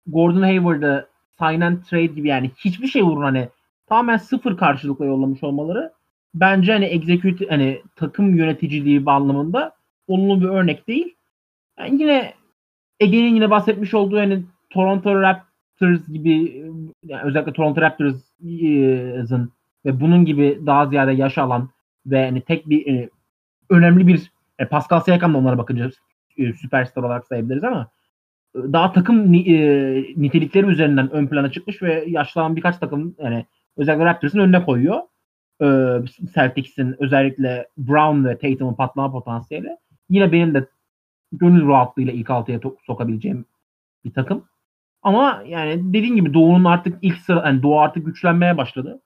Gordon 0.06 0.42
Hayward'ı 0.42 1.08
sign 1.38 1.60
and 1.60 1.82
trade 1.82 2.06
gibi 2.06 2.28
yani 2.28 2.50
hiçbir 2.56 2.86
şey 2.86 3.02
uğruna 3.02 3.26
hani 3.26 3.48
tamamen 3.86 4.16
sıfır 4.16 4.56
karşılıkla 4.56 5.04
yollamış 5.04 5.42
olmaları 5.42 5.92
bence 6.34 6.72
hani 6.72 6.84
execute 6.84 7.46
hani 7.48 7.82
takım 7.96 8.36
yöneticiliği 8.36 9.02
anlamında 9.06 9.76
olumlu 10.08 10.40
bir 10.40 10.48
örnek 10.48 10.88
değil. 10.88 11.14
Yani 11.78 12.02
yine 12.02 12.34
Ege'nin 13.00 13.34
yine 13.34 13.50
bahsetmiş 13.50 13.94
olduğu 13.94 14.18
hani 14.18 14.42
Toronto 14.70 15.22
Raptors 15.22 16.08
gibi 16.08 16.62
yani 17.02 17.22
özellikle 17.22 17.52
Toronto 17.52 17.80
Raptors'ın 17.80 19.52
ve 19.84 20.00
bunun 20.00 20.24
gibi 20.24 20.60
daha 20.66 20.86
ziyade 20.86 21.12
yaş 21.12 21.38
alan 21.38 21.70
ve 22.06 22.24
hani 22.24 22.40
tek 22.40 22.68
bir 22.68 22.86
e, 22.86 23.10
önemli 23.70 24.06
bir 24.06 24.30
e, 24.58 24.68
Pascal 24.68 25.00
Siakam 25.00 25.34
da 25.34 25.38
onlara 25.38 25.58
bakınca 25.58 25.90
e, 26.36 26.52
süperstar 26.52 27.02
olarak 27.02 27.26
sayabiliriz 27.26 27.64
ama 27.64 27.90
e, 28.54 28.58
daha 28.58 28.92
takım 28.92 29.34
e, 29.34 29.40
nitelikleri 30.16 30.66
üzerinden 30.66 31.10
ön 31.10 31.26
plana 31.26 31.50
çıkmış 31.50 31.82
ve 31.82 32.04
yaşlanan 32.08 32.56
birkaç 32.56 32.78
takım 32.78 33.14
yani 33.18 33.46
özellikle 33.76 34.04
Raptors'ın 34.04 34.38
önüne 34.38 34.64
koyuyor. 34.64 35.00
Celtics'in 36.34 36.96
özellikle 36.98 37.68
Brown 37.78 38.24
ve 38.24 38.38
Tatum'un 38.38 38.74
patlama 38.74 39.12
potansiyeli. 39.12 39.76
Yine 40.08 40.32
benim 40.32 40.54
de 40.54 40.66
gönül 41.32 41.68
rahatlığıyla 41.68 42.12
ilk 42.12 42.30
altıya 42.30 42.60
sokabileceğim 42.86 43.44
bir 44.04 44.12
takım. 44.12 44.44
Ama 45.02 45.42
yani 45.46 45.92
dediğim 45.94 46.16
gibi 46.16 46.34
Doğu'nun 46.34 46.64
artık 46.64 46.98
ilk 47.02 47.18
sıra 47.18 47.46
yani 47.46 47.62
Doğu 47.62 47.80
artık 47.80 48.06
güçlenmeye 48.06 48.56
başladı. 48.56 49.02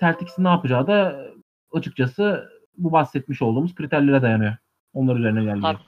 Celtics'in 0.00 0.44
ne 0.44 0.48
yapacağı 0.48 0.86
da 0.86 1.26
açıkçası 1.72 2.48
bu 2.78 2.92
bahsetmiş 2.92 3.42
olduğumuz 3.42 3.74
kriterlere 3.74 4.22
dayanıyor. 4.22 4.56
Onlar 4.94 5.16
üzerine 5.16 5.42
ilerliyor. 5.42 5.64
Abi, 5.64 5.78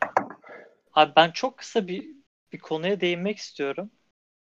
abi 0.95 1.13
ben 1.17 1.31
çok 1.31 1.59
kısa 1.59 1.89
bir 1.89 2.07
bir 2.53 2.59
konuya 2.59 3.01
değinmek 3.01 3.39
istiyorum. 3.39 3.91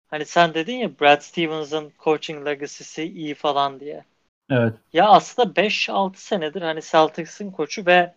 Hani 0.07 0.25
sen 0.27 0.55
dedin 0.55 0.77
ya 0.77 1.01
Brad 1.01 1.21
Stevens'ın 1.21 1.93
coaching 2.05 2.47
legacy'si 2.47 3.03
iyi 3.05 3.35
falan 3.35 3.81
diye. 3.81 4.05
Evet. 4.51 4.75
Ya 4.93 5.09
aslında 5.09 5.57
5-6 5.57 6.27
senedir 6.27 6.63
hani 6.63 6.81
Celtics'in 6.83 7.51
koçu 7.51 7.87
ve 7.87 8.15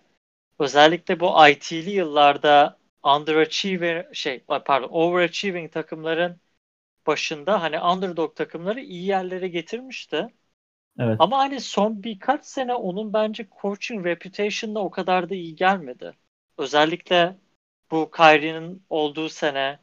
özellikle 0.60 1.20
bu 1.20 1.48
IT'li 1.50 1.90
yıllarda 1.92 2.78
underachiever 3.04 4.08
şey 4.14 4.40
pardon 4.40 4.90
overachieving 4.90 5.72
takımların 5.74 6.38
başında 7.08 7.62
hani 7.62 7.80
underdog 7.82 8.36
takımları 8.36 8.82
iyi 8.82 9.06
yerlere 9.06 9.48
getirmişti. 9.48 10.28
Evet. 11.00 11.16
Ama 11.20 11.38
hani 11.38 11.62
son 11.62 12.04
birkaç 12.04 12.46
sene 12.46 12.74
onun 12.76 13.14
bence 13.14 13.48
coaching 13.62 14.06
reputation'da 14.06 14.80
o 14.80 14.92
kadar 14.92 15.30
da 15.30 15.36
iyi 15.36 15.56
gelmedi. 15.56 16.14
Özellikle 16.58 17.38
bu 17.92 18.12
Kyrie'nin 18.12 18.84
olduğu 18.90 19.30
sene 19.30 19.80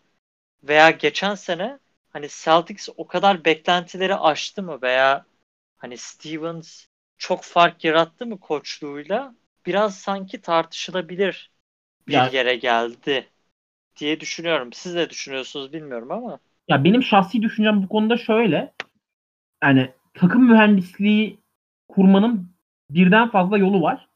veya 0.64 0.90
geçen 0.90 1.34
sene 1.34 1.78
hani 2.10 2.28
Celtics 2.44 2.88
o 2.96 3.06
kadar 3.06 3.44
beklentileri 3.44 4.16
aştı 4.16 4.62
mı 4.62 4.82
veya 4.82 5.26
hani 5.76 5.98
Stevens 5.98 6.86
çok 7.18 7.44
fark 7.44 7.84
yarattı 7.84 8.26
mı 8.26 8.40
koçluğuyla 8.40 9.34
biraz 9.66 9.98
sanki 9.98 10.40
tartışılabilir 10.40 11.52
bir 12.08 12.14
Ya- 12.14 12.30
yere 12.32 12.56
geldi 12.56 13.30
diye 13.96 14.20
düşünüyorum. 14.20 14.72
Siz 14.72 14.94
ne 14.94 15.10
düşünüyorsunuz 15.10 15.72
bilmiyorum 15.72 16.10
ama. 16.12 16.40
Ya 16.68 16.84
benim 16.84 17.02
şahsi 17.02 17.42
düşüncem 17.42 17.82
bu 17.82 17.88
konuda 17.88 18.16
şöyle. 18.16 18.72
Yani 19.62 19.90
takım 20.14 20.44
mühendisliği 20.50 21.40
kurmanın 21.88 22.50
birden 22.90 23.30
fazla 23.30 23.58
yolu 23.58 23.82
var. 23.82 24.08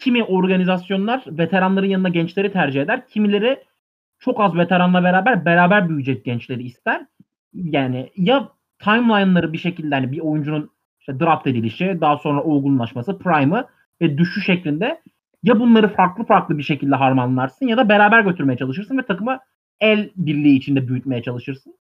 Kimi 0.00 0.24
organizasyonlar 0.24 1.24
veteranların 1.26 1.86
yanına 1.86 2.08
gençleri 2.08 2.52
tercih 2.52 2.82
eder. 2.82 3.06
Kimileri 3.06 3.64
çok 4.18 4.40
az 4.40 4.56
veteranla 4.56 5.04
beraber 5.04 5.44
beraber 5.44 5.88
büyüyecek 5.88 6.24
gençleri 6.24 6.62
ister. 6.62 7.06
Yani 7.52 8.10
ya 8.16 8.48
timeline'ları 8.78 9.52
bir 9.52 9.58
şekilde 9.58 9.94
hani 9.94 10.12
bir 10.12 10.18
oyuncunun 10.20 10.70
işte 11.00 11.20
draft 11.20 11.46
edilişi, 11.46 11.98
daha 12.00 12.16
sonra 12.16 12.42
olgunlaşması, 12.42 13.18
prime'ı 13.18 13.66
ve 14.00 14.18
düşüş 14.18 14.46
şeklinde 14.46 15.00
ya 15.42 15.60
bunları 15.60 15.88
farklı 15.88 16.24
farklı 16.24 16.58
bir 16.58 16.62
şekilde 16.62 16.96
harmanlarsın 16.96 17.66
ya 17.66 17.76
da 17.76 17.88
beraber 17.88 18.20
götürmeye 18.20 18.56
çalışırsın 18.56 18.98
ve 18.98 19.02
takımı 19.02 19.38
el 19.80 20.10
birliği 20.16 20.56
içinde 20.56 20.88
büyütmeye 20.88 21.22
çalışırsın. 21.22 21.74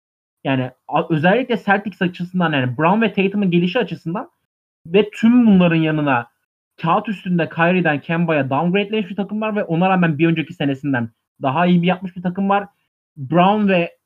Yani 0.44 0.70
özellikle 1.10 1.56
Celtics 1.56 2.02
açısından 2.02 2.52
yani 2.52 2.78
Brown 2.78 3.02
ve 3.02 3.12
Tatum'un 3.12 3.50
gelişi 3.50 3.78
açısından 3.78 4.30
ve 4.86 5.10
tüm 5.10 5.46
bunların 5.46 5.76
yanına 5.76 6.26
kağıt 6.82 7.08
üstünde 7.08 7.48
Kyrie'den 7.48 8.00
Kemba'ya 8.00 8.50
downgrade'lemiş 8.50 9.10
bir 9.10 9.16
takım 9.16 9.40
var 9.40 9.56
ve 9.56 9.64
ona 9.64 9.88
rağmen 9.88 10.18
bir 10.18 10.26
önceki 10.26 10.54
senesinden 10.54 11.10
daha 11.42 11.66
iyi 11.66 11.82
bir 11.82 11.86
yapmış 11.86 12.16
bir 12.16 12.22
takım 12.22 12.48
var. 12.48 12.68
Brown 13.16 13.68
ve 13.68 13.96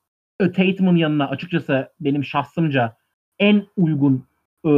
e, 0.40 0.52
Tatum'un 0.52 0.96
yanına 0.96 1.28
açıkçası 1.28 1.92
benim 2.00 2.24
şahsımca 2.24 2.96
en 3.38 3.66
uygun 3.76 4.26
e, 4.64 4.70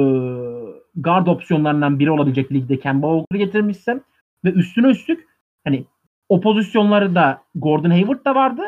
guard 0.94 1.26
opsiyonlarından 1.26 1.98
biri 1.98 2.10
olabilecek 2.10 2.52
ligde 2.52 2.78
Kemba 2.78 3.06
Walker'ı 3.06 3.38
getirmişsin 3.38 4.02
ve 4.44 4.50
üstüne 4.50 4.86
üstlük 4.86 5.28
hani 5.64 5.84
o 6.28 6.40
pozisyonları 6.40 7.14
da 7.14 7.42
Gordon 7.54 7.90
Hayward 7.90 8.24
da 8.24 8.34
vardı 8.34 8.62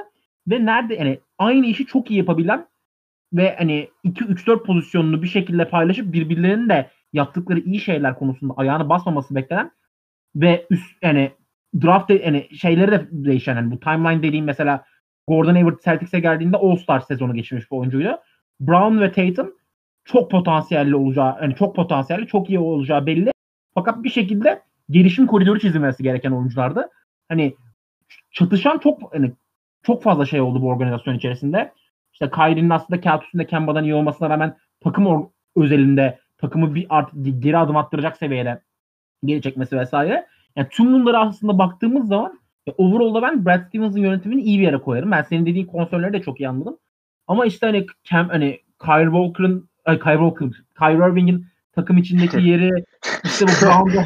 ve 0.48 0.66
nerede 0.66 0.94
yani 0.94 1.20
aynı 1.38 1.66
işi 1.66 1.86
çok 1.86 2.10
iyi 2.10 2.18
yapabilen 2.18 2.66
ve 3.32 3.56
hani 3.58 3.88
2-3-4 4.04 4.62
pozisyonunu 4.62 5.22
bir 5.22 5.28
şekilde 5.28 5.68
paylaşıp 5.68 6.12
birbirlerinin 6.12 6.68
de 6.68 6.90
yaptıkları 7.16 7.60
iyi 7.60 7.80
şeyler 7.80 8.18
konusunda 8.18 8.54
ayağını 8.56 8.88
basmaması 8.88 9.34
beklenen 9.34 9.70
ve 10.36 10.66
üst 10.70 11.02
yani 11.02 11.32
draft 11.82 12.10
yani 12.10 12.48
şeyleri 12.56 12.92
de 12.92 13.08
değişen 13.10 13.56
yani 13.56 13.70
bu 13.70 13.80
timeline 13.80 14.22
dediğim 14.22 14.44
mesela 14.44 14.84
Gordon 15.28 15.54
Hayward 15.54 15.78
Celtics'e 15.84 16.20
geldiğinde 16.20 16.56
All-Star 16.56 17.00
sezonu 17.00 17.34
geçirmiş 17.34 17.70
bir 17.70 17.76
oyuncuydu. 17.76 18.18
Brown 18.60 19.00
ve 19.00 19.12
Tatum 19.12 19.54
çok 20.04 20.30
potansiyelli 20.30 20.96
olacağı 20.96 21.36
yani 21.42 21.54
çok 21.54 21.76
potansiyelli 21.76 22.26
çok 22.26 22.50
iyi 22.50 22.58
olacağı 22.58 23.06
belli. 23.06 23.30
Fakat 23.74 24.04
bir 24.04 24.10
şekilde 24.10 24.62
gelişim 24.90 25.26
koridoru 25.26 25.60
çizilmesi 25.60 26.02
gereken 26.02 26.30
oyunculardı. 26.30 26.88
Hani 27.28 27.56
çatışan 28.30 28.78
çok 28.78 29.14
hani 29.14 29.32
çok 29.82 30.02
fazla 30.02 30.26
şey 30.26 30.40
oldu 30.40 30.62
bu 30.62 30.68
organizasyon 30.68 31.14
içerisinde. 31.14 31.72
İşte 32.12 32.30
Kyrie'nin 32.30 32.70
aslında 32.70 33.00
kağıt 33.00 33.24
üstünde 33.24 33.46
Kemba'dan 33.46 33.84
iyi 33.84 33.94
olmasına 33.94 34.30
rağmen 34.30 34.56
takım 34.80 35.30
özelinde 35.56 36.18
takımı 36.38 36.74
bir 36.74 36.86
artık 36.88 37.42
geri 37.42 37.58
adım 37.58 37.76
attıracak 37.76 38.16
seviyede 38.16 38.62
geri 39.24 39.42
çekmesi 39.42 39.78
vesaire. 39.78 40.26
Yani 40.56 40.68
tüm 40.70 40.92
bunları 40.92 41.18
aslında 41.18 41.58
baktığımız 41.58 42.08
zaman 42.08 42.40
e, 42.66 42.70
overall'da 42.78 43.22
ben 43.22 43.46
Brad 43.46 43.68
Stevens'ın 43.68 44.00
yönetimini 44.00 44.42
iyi 44.42 44.58
bir 44.58 44.64
yere 44.64 44.78
koyarım. 44.78 45.10
Ben 45.10 45.22
senin 45.22 45.46
dediğin 45.46 45.66
konsörleri 45.66 46.12
de 46.12 46.22
çok 46.22 46.40
iyi 46.40 46.48
anladım. 46.48 46.78
Ama 47.26 47.46
işte 47.46 47.66
hani 47.66 47.86
Cam, 48.04 48.28
hani 48.28 48.60
Kyrie 48.84 49.04
Walker'ın 49.04 49.68
ay 49.84 49.98
Kyrie 49.98 50.30
Walker, 50.30 50.48
Kyrie 50.78 51.10
Irving'in 51.10 51.46
takım 51.72 51.98
içindeki 51.98 52.36
yeri 52.48 52.70
işte 53.24 53.46
bu 53.46 53.66
Brown'da 53.66 54.04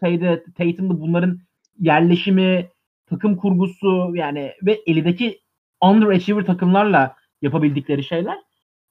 şeyde 0.00 0.44
Tatum'da 0.58 1.00
bunların 1.00 1.38
yerleşimi, 1.80 2.68
takım 3.06 3.36
kurgusu 3.36 4.12
yani 4.14 4.52
ve 4.62 4.80
elindeki 4.86 5.40
underachiever 5.80 6.44
takımlarla 6.44 7.16
yapabildikleri 7.42 8.04
şeyler. 8.04 8.38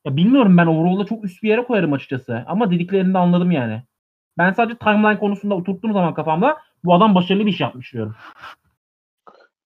Ya 0.05 0.15
bilmiyorum 0.17 0.57
ben 0.57 0.67
overall'da 0.67 1.05
çok 1.05 1.23
üst 1.23 1.43
bir 1.43 1.49
yere 1.49 1.63
koyarım 1.63 1.93
açıkçası. 1.93 2.43
Ama 2.47 2.71
dediklerini 2.71 3.13
de 3.13 3.17
anladım 3.17 3.51
yani. 3.51 3.83
Ben 4.37 4.51
sadece 4.51 4.77
timeline 4.77 5.19
konusunda 5.19 5.55
oturttuğum 5.55 5.93
zaman 5.93 6.13
kafamda 6.13 6.57
bu 6.83 6.93
adam 6.93 7.15
başarılı 7.15 7.45
bir 7.45 7.51
iş 7.51 7.59
yapmış 7.59 7.93
diyorum. 7.93 8.15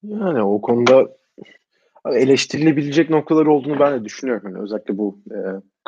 Yani 0.02 0.42
o 0.42 0.60
konuda 0.60 1.08
eleştirilebilecek 2.12 3.10
noktaları 3.10 3.50
olduğunu 3.50 3.80
ben 3.80 4.00
de 4.00 4.04
düşünüyorum. 4.04 4.50
Yani 4.50 4.62
özellikle 4.62 4.98
bu 4.98 5.18
e, 5.30 5.38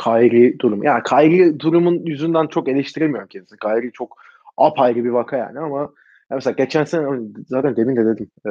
Kyrie 0.04 0.58
durumu. 0.58 0.84
Yani 0.84 1.02
Kyrie 1.02 1.60
durumun 1.60 2.06
yüzünden 2.06 2.46
çok 2.46 2.68
eleştiremiyorum 2.68 3.28
kendisi. 3.28 3.56
Kyrie 3.56 3.90
çok 3.90 4.16
apayrı 4.56 5.04
bir 5.04 5.10
vaka 5.10 5.36
yani 5.36 5.58
ama 5.58 5.78
yani 5.78 5.90
mesela 6.30 6.54
geçen 6.54 6.84
sene 6.84 7.06
hani 7.06 7.28
zaten 7.46 7.76
demin 7.76 7.96
de 7.96 8.06
dedim. 8.06 8.30
E, 8.46 8.50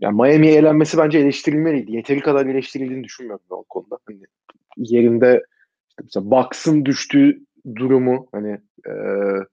yani 0.00 0.16
Miami'ye 0.16 0.54
elenmesi 0.54 0.98
bence 0.98 1.18
eleştirilmeliydi. 1.18 1.92
Yeteri 1.92 2.20
kadar 2.20 2.46
eleştirildiğini 2.46 3.04
düşünmüyorum 3.04 3.44
ben 3.50 3.56
o 3.56 3.64
konuda. 3.68 3.98
Hani 4.06 4.20
yerinde 4.76 5.42
işte 5.88 6.02
mesela 6.02 6.30
Bucks'ın 6.30 6.84
düştüğü 6.84 7.38
durumu 7.76 8.28
hani 8.32 8.58
e, 8.88 8.92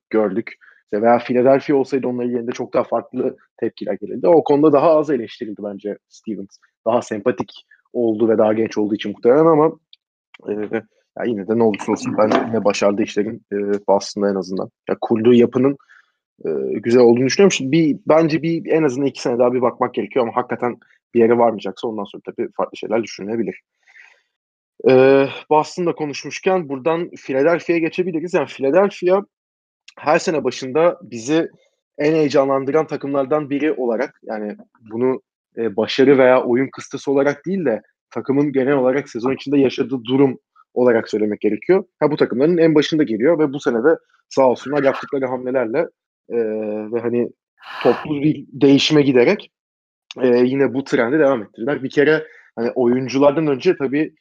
gördük. 0.10 0.54
veya 0.94 1.20
Philadelphia 1.20 1.76
olsaydı 1.76 2.08
onların 2.08 2.30
yerinde 2.30 2.52
çok 2.52 2.74
daha 2.74 2.84
farklı 2.84 3.38
tepkiler 3.58 3.94
gelirdi. 3.94 4.28
O 4.28 4.44
konuda 4.44 4.74
daha 4.74 4.98
az 4.98 5.10
eleştirildi 5.10 5.62
bence 5.64 5.98
Stevens. 6.10 6.58
Daha 6.86 7.02
sempatik 7.02 7.52
oldu 7.94 8.30
ve 8.30 8.38
daha 8.38 8.54
genç 8.54 8.78
olduğu 8.78 8.96
için 8.96 9.12
muhtemelen 9.12 9.46
ama 9.46 9.72
e, 10.50 10.54
ya 11.18 11.24
yine 11.26 11.48
de 11.48 11.58
ne 11.58 11.64
olursa 11.64 11.92
olsun 11.92 12.16
ben 12.18 12.48
yine 12.48 12.66
başardı 12.66 13.02
işlerin 13.02 13.46
e, 13.54 13.56
Boston'da 13.88 14.30
en 14.30 14.36
azından. 14.36 14.70
Ya 14.90 14.98
kurduğu 15.02 15.34
yapının 15.34 15.78
e, 16.46 16.50
güzel 16.80 17.02
olduğunu 17.02 17.26
düşünüyorum. 17.26 17.52
Şimdi 17.52 17.72
bir, 17.72 17.98
bence 18.08 18.42
bir 18.42 18.66
en 18.66 18.84
azından 18.84 19.08
iki 19.08 19.22
sene 19.22 19.40
daha 19.40 19.54
bir 19.54 19.62
bakmak 19.62 19.94
gerekiyor 19.94 20.26
ama 20.26 20.36
hakikaten 20.36 20.78
bir 21.14 21.20
yere 21.20 21.38
varmayacaksa 21.38 21.88
ondan 21.88 22.04
sonra 22.04 22.24
tabii 22.26 22.50
farklı 22.52 22.78
şeyler 22.78 23.04
düşünülebilir. 23.04 23.62
E, 24.90 25.26
Boston'da 25.50 25.96
konuşmuşken 25.96 26.70
buradan 26.70 27.10
Philadelphia'ya 27.10 27.80
geçebiliriz. 27.80 28.34
Yani 28.34 28.48
Philadelphia 28.48 29.26
her 29.98 30.20
sene 30.20 30.44
başında 30.44 31.00
bizi 31.04 31.50
en 31.98 32.14
heyecanlandıran 32.14 32.88
takımlardan 32.88 33.50
biri 33.50 33.74
olarak 33.74 34.20
yani 34.24 34.58
bunu 34.92 35.22
e, 35.58 35.76
başarı 35.76 36.18
veya 36.18 36.44
oyun 36.44 36.70
kıstası 36.72 37.12
olarak 37.12 37.46
değil 37.46 37.66
de 37.66 37.82
takımın 38.10 38.52
genel 38.52 38.74
olarak 38.74 39.10
sezon 39.10 39.34
içinde 39.34 39.58
yaşadığı 39.58 40.04
durum 40.04 40.40
olarak 40.74 41.10
söylemek 41.10 41.42
gerekiyor. 41.42 41.84
Ha 42.00 42.12
bu 42.12 42.16
takımların 42.16 42.58
en 42.58 42.76
başında 42.76 43.04
geliyor 43.04 43.40
ve 43.40 43.54
bu 43.54 43.60
sene 43.60 43.84
de 43.84 43.98
sağ 44.30 44.50
olsunlar 44.50 44.84
yaptıkları 44.84 45.26
hamlelerle 45.26 45.88
e, 46.30 46.38
ve 46.92 47.00
hani 47.00 47.30
toplu 47.84 48.22
bir 48.22 48.46
değişime 48.52 49.02
giderek 49.02 49.52
e, 50.22 50.28
yine 50.28 50.74
bu 50.74 50.84
trendi 50.84 51.20
devam 51.20 51.44
ettirdiler. 51.44 51.84
Bir 51.84 51.90
kere 51.90 52.28
hani 52.56 52.72
oyunculardan 52.72 53.48
önce 53.48 53.78
tabii 53.78 54.14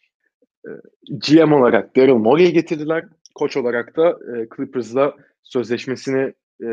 e, 0.66 0.70
GM 1.10 1.52
olarak 1.52 1.96
Daryl 1.96 2.14
Morey'i 2.14 2.52
getirdiler. 2.52 3.04
Koç 3.34 3.56
olarak 3.56 3.96
da 3.96 4.10
e, 4.10 4.46
Clippers'la 4.56 5.14
sözleşmesini 5.42 6.32
e, 6.62 6.68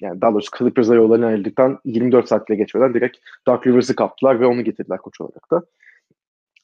yani 0.00 0.20
daha 0.20 0.32
doğrusu 0.32 0.50
Clippers'a 0.58 0.94
yollarını 0.94 1.26
ayrıldıktan 1.26 1.78
24 1.84 2.28
saatle 2.28 2.54
geçmeden 2.54 2.94
direkt 2.94 3.16
Doug 3.46 3.66
Rivers'ı 3.66 3.96
kaptılar 3.96 4.40
ve 4.40 4.46
onu 4.46 4.64
getirdiler 4.64 4.98
koç 4.98 5.20
olarak 5.20 5.50
da. 5.50 5.62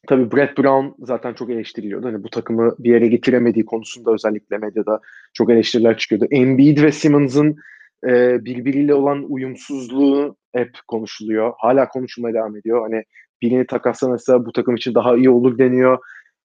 Tabii 0.07 0.32
Brett 0.32 0.59
Brown 0.59 1.05
zaten 1.05 1.34
çok 1.34 1.51
eleştiriliyordu. 1.51 2.07
Hani 2.07 2.24
bu 2.24 2.30
takımı 2.30 2.74
bir 2.78 2.91
yere 2.91 3.07
getiremediği 3.07 3.64
konusunda 3.64 4.12
özellikle 4.12 4.59
medyada 4.59 5.01
çok 5.32 5.51
eleştiriler 5.51 5.99
çıkıyordu. 5.99 6.26
Embiid 6.30 6.82
ve 6.82 6.93
Simmons'ın 6.93 7.57
e, 8.07 8.44
birbiriyle 8.44 8.94
olan 8.94 9.24
uyumsuzluğu 9.28 10.36
hep 10.53 10.70
konuşuluyor. 10.88 11.53
Hala 11.59 11.88
konuşulmaya 11.88 12.34
devam 12.34 12.57
ediyor. 12.57 12.82
Hani 12.82 13.03
birini 13.42 13.66
takaslanırsa 13.66 14.46
bu 14.46 14.53
takım 14.53 14.76
için 14.76 14.94
daha 14.94 15.16
iyi 15.16 15.30
olur 15.30 15.59
deniyor. 15.59 15.99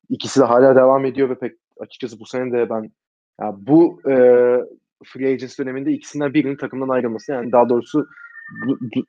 İkisi 0.09 0.39
de 0.39 0.43
hala 0.45 0.75
devam 0.75 1.05
ediyor 1.05 1.29
ve 1.29 1.35
pek 1.35 1.53
açıkçası 1.79 2.19
bu 2.19 2.25
sene 2.25 2.51
de 2.51 2.69
ben 2.69 2.91
ya 3.41 3.55
bu 3.57 4.01
e, 4.09 4.15
free 5.05 5.33
agents 5.33 5.59
döneminde 5.59 5.91
ikisinden 5.91 6.33
birinin 6.33 6.55
takımdan 6.55 6.89
ayrılması 6.89 7.31
yani 7.31 7.51
daha 7.51 7.69
doğrusu 7.69 8.07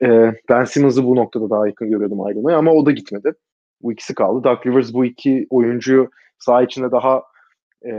e, 0.02 0.32
Ben 0.48 0.64
Simmons'ı 0.64 1.04
bu 1.04 1.16
noktada 1.16 1.50
daha 1.50 1.66
yakın 1.66 1.90
görüyordum 1.90 2.20
ayrılmayı 2.20 2.56
ama 2.56 2.72
o 2.72 2.86
da 2.86 2.90
gitmedi. 2.90 3.32
Bu 3.82 3.92
ikisi 3.92 4.14
kaldı. 4.14 4.44
Doug 4.44 4.66
Rivers 4.66 4.94
bu 4.94 5.04
iki 5.04 5.46
oyuncuyu 5.50 6.10
saha 6.38 6.62
içinde 6.62 6.90
daha 6.90 7.22
e, 7.86 7.92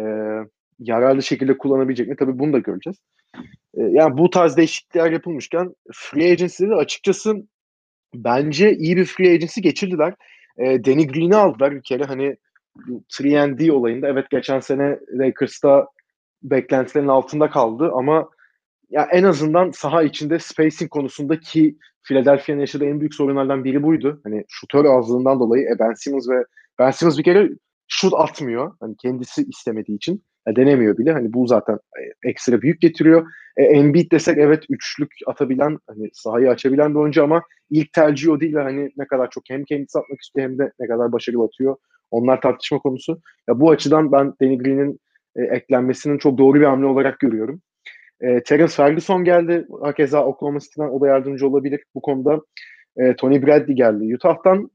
yararlı 0.79 1.23
şekilde 1.23 1.57
kullanabilecek 1.57 2.07
mi? 2.07 2.15
Tabii 2.19 2.39
bunu 2.39 2.53
da 2.53 2.59
göreceğiz. 2.59 2.97
E, 3.73 3.81
yani 3.81 4.17
bu 4.17 4.29
tarz 4.29 4.57
değişiklikler 4.57 5.11
yapılmışken 5.11 5.75
free 5.93 6.31
agency'de 6.31 6.75
açıkçası 6.75 7.35
bence 8.15 8.73
iyi 8.75 8.97
bir 8.97 9.05
free 9.05 9.33
agency 9.33 9.59
geçirdiler. 9.61 10.13
E, 10.57 10.85
Danny 10.85 11.07
Green'i 11.07 11.35
aldılar 11.35 11.75
bir 11.75 11.83
kere 11.83 12.03
hani 12.03 12.35
3D 13.09 13.71
olayında 13.71 14.07
evet 14.07 14.29
geçen 14.29 14.59
sene 14.59 14.99
Lakers'ta 15.13 15.87
beklentilerin 16.43 17.07
altında 17.07 17.49
kaldı 17.49 17.91
ama 17.93 18.29
ya 18.89 19.07
en 19.11 19.23
azından 19.23 19.71
saha 19.71 20.03
içinde 20.03 20.39
spacing 20.39 20.89
konusunda 20.89 21.39
ki 21.39 21.77
Philadelphia'nın 22.03 22.59
yaşadığı 22.59 22.85
en 22.85 22.99
büyük 22.99 23.15
sorunlardan 23.15 23.63
biri 23.63 23.83
buydu. 23.83 24.21
Hani 24.23 24.43
şutör 24.47 24.85
azlığından 24.85 25.39
dolayı 25.39 25.63
e, 25.63 25.79
Ben 25.79 25.93
Simmons 25.93 26.29
ve 26.29 26.43
Ben 26.79 26.91
Simmons 26.91 27.17
bir 27.17 27.23
kere 27.23 27.49
şut 27.87 28.13
atmıyor. 28.13 28.75
Hani 28.79 28.95
kendisi 28.97 29.43
istemediği 29.43 29.95
için. 29.95 30.23
Denemiyor 30.47 30.97
bile. 30.97 31.11
Hani 31.11 31.33
bu 31.33 31.47
zaten 31.47 31.75
e, 31.75 32.29
ekstra 32.29 32.61
büyük 32.61 32.81
getiriyor. 32.81 33.27
E, 33.57 33.63
Embiid 33.63 34.11
desek 34.11 34.37
evet 34.37 34.63
üçlük 34.69 35.11
atabilen, 35.27 35.77
hani 35.87 36.09
sahayı 36.13 36.49
açabilen 36.49 36.93
bir 36.93 36.99
oyuncu 36.99 37.23
ama 37.23 37.41
ilk 37.69 37.93
tercih 37.93 38.29
o 38.31 38.39
değil 38.39 38.53
hani 38.53 38.91
ne 38.97 39.07
kadar 39.07 39.29
çok 39.29 39.43
hem 39.49 39.63
kendisi 39.63 39.99
atmak 39.99 40.21
istiyor 40.21 40.49
hem 40.49 40.57
de 40.57 40.71
ne 40.79 40.87
kadar 40.87 41.11
başarılı 41.11 41.43
atıyor. 41.43 41.75
Onlar 42.11 42.41
tartışma 42.41 42.79
konusu. 42.79 43.21
Ya 43.49 43.59
bu 43.59 43.71
açıdan 43.71 44.11
ben 44.11 44.33
Danny 44.41 44.57
Green'in 44.57 44.99
e, 45.35 45.43
eklenmesinin 45.43 46.17
çok 46.17 46.37
doğru 46.37 46.59
bir 46.59 46.65
hamle 46.65 46.85
olarak 46.85 47.19
görüyorum. 47.19 47.61
E, 48.21 48.43
Terence 48.43 48.73
Ferguson 48.73 49.23
geldi. 49.23 49.67
Hakeza 49.81 50.25
Oklahoma 50.25 50.59
City'den 50.59 50.89
o 50.89 51.01
da 51.01 51.07
yardımcı 51.07 51.47
olabilir 51.47 51.83
bu 51.95 52.01
konuda. 52.01 52.41
E, 52.97 53.15
Tony 53.15 53.45
Bradley 53.45 53.75
geldi. 53.75 54.15
Utah'tan 54.15 54.71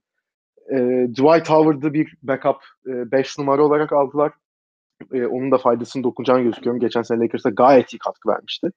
e, 0.72 0.76
Dwight 1.08 1.50
Howard'ı 1.50 1.92
bir 1.92 2.14
backup 2.22 2.56
5 2.86 3.26
e, 3.38 3.42
numara 3.42 3.62
olarak 3.62 3.92
aldılar. 3.92 4.32
E, 5.12 5.26
onun 5.26 5.50
da 5.50 5.58
faydasını 5.58 6.04
dokunacağını 6.04 6.42
gözüküyorum. 6.42 6.80
Geçen 6.80 7.02
sene 7.02 7.20
Lakers'a 7.20 7.50
gayet 7.50 7.94
iyi 7.94 7.98
katkı 7.98 8.28
vermişti. 8.28 8.70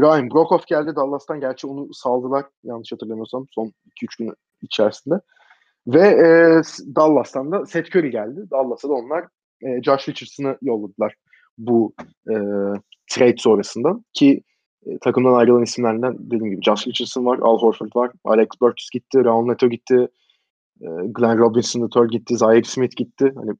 Ryan 0.00 0.30
Brokoff 0.30 0.66
geldi 0.66 0.96
Dallas'tan. 0.96 1.40
Gerçi 1.40 1.66
onu 1.66 1.94
saldılar 1.94 2.44
yanlış 2.64 2.92
hatırlamıyorsam 2.92 3.46
son 3.50 3.72
2-3 4.02 4.18
gün 4.18 4.34
içerisinde. 4.62 5.14
Ve 5.86 6.06
e, 6.08 6.26
Dallas'tan 6.96 7.52
da 7.52 7.66
Seth 7.66 7.96
Curry 7.96 8.10
geldi. 8.10 8.40
Dallas'a 8.50 8.88
da 8.88 8.92
onlar 8.92 9.24
e, 9.62 9.82
Josh 9.82 10.08
Richardson'ı 10.08 10.58
yolladılar 10.62 11.14
bu 11.58 11.94
e, 12.30 12.34
trade 13.10 13.36
sonrasında 13.38 14.00
ki 14.12 14.42
e, 14.86 14.98
takımdan 14.98 15.34
ayrılan 15.34 15.62
isimlerden 15.62 16.16
dediğim 16.18 16.50
gibi 16.50 16.62
Josh 16.62 16.86
Richardson 16.86 17.26
var, 17.26 17.38
Al 17.42 17.58
Horford 17.58 17.90
var, 17.96 18.10
Alex 18.24 18.48
Burks 18.60 18.90
gitti, 18.90 19.24
Raul 19.24 19.46
Neto 19.46 19.68
gitti, 19.68 20.08
e, 20.80 20.86
Glenn 21.06 21.38
Robinson 21.38 21.80
III 21.80 22.08
gitti, 22.10 22.36
Zaire 22.36 22.64
Smith 22.64 22.96
gitti. 22.96 23.32
Hani 23.36 23.50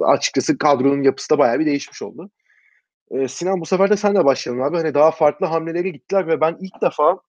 açıkçası 0.00 0.58
kadronun 0.58 1.02
yapısı 1.02 1.30
da 1.30 1.38
bayağı 1.38 1.58
bir 1.58 1.66
değişmiş 1.66 2.02
oldu. 2.02 2.30
E, 3.10 3.28
Sinan 3.28 3.60
bu 3.60 3.66
sefer 3.66 3.90
de 3.90 3.96
sen 3.96 4.14
de 4.14 4.24
başlayalım 4.24 4.62
abi. 4.62 4.76
Hani 4.76 4.94
daha 4.94 5.10
farklı 5.10 5.46
hamlelere 5.46 5.88
gittiler 5.88 6.26
ve 6.26 6.40
ben 6.40 6.56
ilk 6.60 6.82
defa 6.82 7.20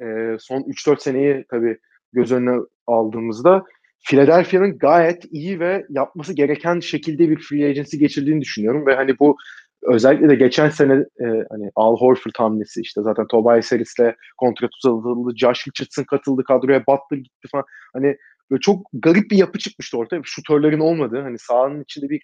e, 0.00 0.36
son 0.38 0.60
3-4 0.60 1.00
seneyi 1.00 1.44
tabii 1.50 1.78
göz 2.12 2.32
önüne 2.32 2.60
aldığımızda 2.86 3.64
Philadelphia'nın 4.04 4.78
gayet 4.78 5.24
iyi 5.30 5.60
ve 5.60 5.86
yapması 5.88 6.32
gereken 6.32 6.80
şekilde 6.80 7.28
bir 7.30 7.40
free 7.40 7.68
agency 7.68 7.96
geçirdiğini 7.96 8.40
düşünüyorum 8.40 8.86
ve 8.86 8.94
hani 8.94 9.18
bu 9.18 9.36
özellikle 9.82 10.28
de 10.28 10.34
geçen 10.34 10.68
sene 10.68 10.92
e, 10.94 11.26
hani 11.50 11.70
Al 11.76 11.96
Horford 11.96 12.32
hamlesi 12.36 12.80
işte 12.80 13.02
zaten 13.02 13.26
Tobias 13.26 13.72
Harris'le 13.72 14.14
kontrat 14.36 14.70
uzatıldı, 14.84 15.36
Josh 15.36 15.68
Richardson 15.68 16.04
katıldı 16.04 16.44
kadroya, 16.44 16.80
Butler 16.86 17.18
gitti 17.18 17.48
falan. 17.52 17.64
Hani 17.92 18.16
böyle 18.50 18.60
çok 18.60 18.86
garip 18.92 19.30
bir 19.30 19.36
yapı 19.36 19.58
çıkmıştı 19.58 19.98
ortaya. 19.98 20.20
Şutörlerin 20.24 20.80
olmadığı 20.80 21.20
hani 21.20 21.38
sahanın 21.38 21.82
içinde 21.82 22.10
bir 22.10 22.22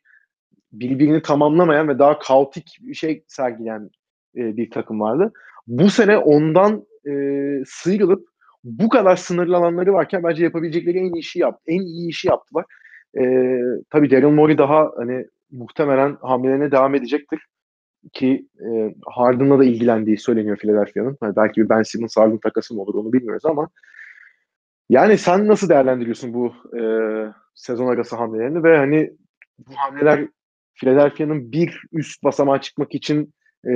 birbirini 0.72 1.22
tamamlamayan 1.22 1.88
ve 1.88 1.98
daha 1.98 2.18
kaotik 2.18 2.78
bir 2.80 2.94
şey 2.94 3.24
sergileyen 3.28 3.90
e, 4.36 4.56
bir 4.56 4.70
takım 4.70 5.00
vardı. 5.00 5.32
Bu 5.66 5.90
sene 5.90 6.18
ondan 6.18 6.86
e, 7.08 7.12
sıyrılıp 7.66 8.28
bu 8.64 8.88
kadar 8.88 9.16
sınırlı 9.16 9.56
alanları 9.56 9.92
varken 9.92 10.22
bence 10.22 10.44
yapabilecekleri 10.44 10.98
en 10.98 11.04
iyi 11.04 11.18
işi 11.18 11.38
yaptı. 11.38 11.62
En 11.66 11.80
iyi 11.80 12.08
işi 12.08 12.28
yaptılar. 12.28 12.64
Ee, 13.18 13.60
tabii 13.90 14.10
Daryl 14.10 14.28
Morey 14.28 14.58
daha 14.58 14.90
hani 14.96 15.26
muhtemelen 15.50 16.16
hamlelerine 16.20 16.70
devam 16.70 16.94
edecektir. 16.94 17.40
Ki 18.12 18.48
e, 18.60 18.94
Harden'la 19.06 19.58
da 19.58 19.64
ilgilendiği 19.64 20.18
söyleniyor 20.18 20.56
Philadelphia'nın. 20.56 21.16
Yani 21.22 21.36
belki 21.36 21.60
bir 21.60 21.68
Ben 21.68 21.82
Simmons 21.82 22.16
Harden 22.16 22.38
takası 22.38 22.74
mı 22.74 22.82
olur 22.82 22.94
onu 22.94 23.12
bilmiyoruz 23.12 23.46
ama 23.46 23.68
yani 24.88 25.18
sen 25.18 25.48
nasıl 25.48 25.68
değerlendiriyorsun 25.68 26.34
bu 26.34 26.54
e, 26.76 26.82
sezon 27.54 27.86
arası 27.86 28.16
hamlelerini 28.16 28.62
ve 28.62 28.78
hani 28.78 29.12
bu 29.58 29.72
hamleler 29.76 30.28
Philadelphia'nın 30.74 31.52
bir 31.52 31.82
üst 31.92 32.24
basamağa 32.24 32.60
çıkmak 32.60 32.94
için 32.94 33.34
e, 33.66 33.72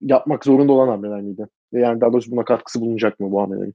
yapmak 0.00 0.44
zorunda 0.44 0.72
olan 0.72 0.88
hamleler 0.88 1.20
miydi? 1.20 1.46
Yani 1.72 2.00
daha 2.00 2.12
doğrusu 2.12 2.30
buna 2.30 2.44
katkısı 2.44 2.80
bulunacak 2.80 3.20
mı 3.20 3.30
bu 3.30 3.42
hamlelerin? 3.42 3.74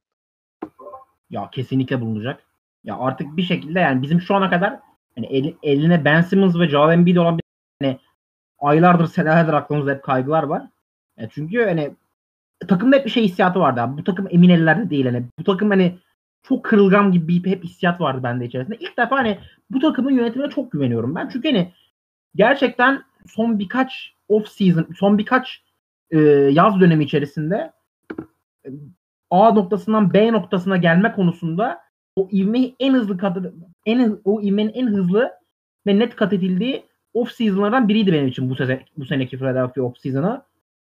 Ya 1.30 1.50
kesinlikle 1.52 2.02
bulunacak. 2.02 2.44
Ya 2.84 2.98
artık 2.98 3.38
bir 3.38 3.44
şekilde 3.44 3.80
yani 3.80 4.02
bizim 4.02 4.22
şu 4.22 4.36
ana 4.36 4.50
kadar 4.50 4.80
hani 5.16 5.26
el, 5.26 5.54
eline 5.64 6.06
Ben 6.06 6.22
Simmons 6.22 6.60
ve 6.60 6.70
Joel 6.70 6.94
Embiid 6.94 7.16
olan 7.16 7.38
bir 7.38 7.44
hani 7.82 8.00
aylardır 8.60 9.08
senelerdir 9.08 9.54
aklımızda 9.54 9.92
hep 9.92 10.04
kaygılar 10.04 10.44
var. 10.44 10.64
Yani 11.18 11.30
çünkü 11.34 11.64
hani 11.64 11.92
takımda 12.68 12.96
hep 12.96 13.06
bir 13.06 13.10
şey 13.10 13.24
hissiyatı 13.24 13.60
vardı 13.60 13.82
abi. 13.82 13.98
Bu 13.98 14.04
takım 14.04 14.28
emin 14.30 14.50
ellerde 14.50 14.90
değil 14.90 15.06
hani. 15.06 15.24
Bu 15.40 15.44
takım 15.44 15.70
hani 15.70 15.98
çok 16.48 16.64
kırılgan 16.64 17.12
gibi 17.12 17.44
bir 17.44 17.52
hep 17.52 17.64
hissiyat 17.64 18.02
vardı 18.02 18.24
bende 18.24 18.46
içerisinde. 18.46 18.78
İlk 18.80 18.98
defa 18.98 19.18
hani 19.18 19.38
bu 19.70 19.80
takımın 19.80 20.12
yönetimine 20.12 20.50
çok 20.50 20.72
güveniyorum 20.72 21.16
ben. 21.16 21.30
Çünkü 21.30 21.52
hani 21.52 21.74
gerçekten 22.36 23.04
son 23.28 23.60
birkaç 23.60 24.14
off 24.28 24.48
season, 24.48 24.88
son 24.98 25.18
birkaç 25.18 25.64
e, 26.12 26.20
yaz 26.52 26.80
dönemi 26.80 27.04
içerisinde 27.04 27.72
A 29.32 29.52
noktasından 29.52 30.14
B 30.14 30.32
noktasına 30.34 30.78
gelme 30.78 31.14
konusunda 31.14 31.80
o 32.16 32.30
ivmeyi 32.32 32.76
en 32.80 32.94
hızlı 32.94 33.18
kat 33.18 33.38
en 33.86 34.20
o 34.24 34.42
ivmenin 34.42 34.74
en 34.74 34.88
hızlı 34.88 35.32
ve 35.88 36.00
net 36.00 36.16
kat 36.16 36.34
edildiği 36.34 36.86
off 37.14 37.32
season'lardan 37.32 37.88
biriydi 37.88 38.14
benim 38.14 38.28
için 38.28 38.50
bu 38.50 38.56
sene 38.56 38.86
bu 38.98 39.06
seneki 39.06 39.38
Philadelphia 39.38 39.82
off 39.82 39.98
season'ı. 39.98 40.42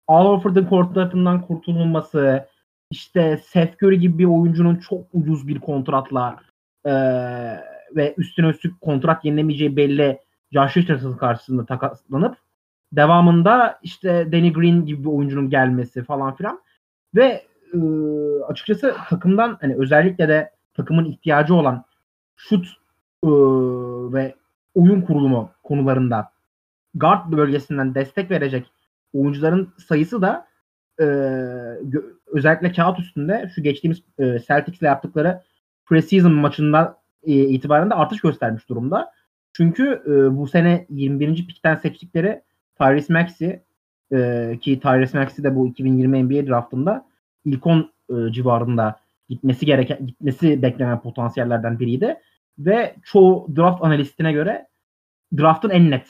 Al 0.07 0.25
Horford'un 0.25 0.65
kort 0.65 0.95
tarafından 0.95 1.41
kurtulması, 1.41 2.47
işte 2.91 3.41
Seth 3.45 3.83
Curry 3.83 3.99
gibi 3.99 4.17
bir 4.17 4.25
oyuncunun 4.25 4.75
çok 4.75 5.05
ucuz 5.13 5.47
bir 5.47 5.59
kontratla 5.59 6.39
e, 6.85 6.91
ve 7.95 8.13
üstüne 8.17 8.47
üstlük 8.47 8.81
kontrat 8.81 9.25
yenilemeyeceği 9.25 9.75
belli 9.75 10.19
Josh 10.51 10.77
Richardson 10.77 11.13
karşısında 11.13 11.65
takaslanıp 11.65 12.37
devamında 12.93 13.79
işte 13.83 14.31
Danny 14.31 14.53
Green 14.53 14.85
gibi 14.85 15.03
bir 15.03 15.09
oyuncunun 15.09 15.49
gelmesi 15.49 16.03
falan 16.03 16.35
filan. 16.35 16.61
Ve 17.15 17.45
e, 17.73 17.79
açıkçası 18.47 18.95
takımdan 19.09 19.57
hani 19.61 19.75
özellikle 19.75 20.27
de 20.27 20.51
takımın 20.73 21.05
ihtiyacı 21.05 21.55
olan 21.55 21.83
şut 22.35 22.67
e, 23.23 23.29
ve 24.13 24.35
oyun 24.75 25.01
kurulumu 25.01 25.49
konularında 25.63 26.31
guard 26.95 27.31
bölgesinden 27.31 27.95
destek 27.95 28.31
verecek 28.31 28.71
oyuncuların 29.13 29.73
sayısı 29.87 30.21
da 30.21 30.47
e, 30.99 31.05
özellikle 32.31 32.71
kağıt 32.71 32.99
üstünde 32.99 33.51
şu 33.55 33.63
geçtiğimiz 33.63 34.03
e, 34.19 34.39
Celtics'le 34.47 34.81
yaptıkları 34.81 35.41
preseason 35.85 36.33
maçından 36.33 36.95
e, 37.23 37.33
itibaren 37.33 37.89
de 37.89 37.93
artış 37.93 38.21
göstermiş 38.21 38.69
durumda. 38.69 39.11
Çünkü 39.53 40.03
e, 40.05 40.37
bu 40.37 40.47
sene 40.47 40.85
21. 40.89 41.47
pikten 41.47 41.75
seçtikleri 41.75 42.41
Tyrese 42.77 43.13
Maxey 43.13 43.59
e, 44.13 44.57
ki 44.61 44.79
Tyrese 44.79 45.19
Maxey 45.19 45.43
de 45.43 45.55
bu 45.55 45.67
2020 45.67 46.23
NBA 46.23 46.47
draftında 46.47 47.05
ilk 47.45 47.67
10 47.67 47.91
e, 48.09 48.31
civarında 48.31 48.99
gitmesi 49.29 49.65
gereken 49.65 50.07
gitmesi 50.07 50.61
beklenen 50.61 51.01
potansiyellerden 51.01 51.79
biriydi 51.79 52.17
ve 52.59 52.95
çoğu 53.03 53.47
draft 53.55 53.83
analistine 53.83 54.31
göre 54.31 54.67
draftın 55.37 55.69
en 55.69 55.91
net 55.91 56.07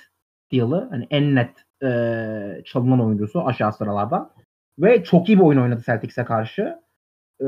deal'ı 0.51 0.87
hani 0.91 1.07
en 1.09 1.35
net 1.35 1.49
e, 1.83 2.61
çalınan 2.65 3.01
oyuncusu 3.01 3.45
aşağı 3.45 3.73
sıralardan 3.73 4.31
ve 4.79 5.03
çok 5.03 5.29
iyi 5.29 5.37
bir 5.37 5.43
oyun 5.43 5.59
oynadı 5.59 5.81
Celtics'e 5.85 6.25
karşı. 6.25 6.79
E, 7.41 7.47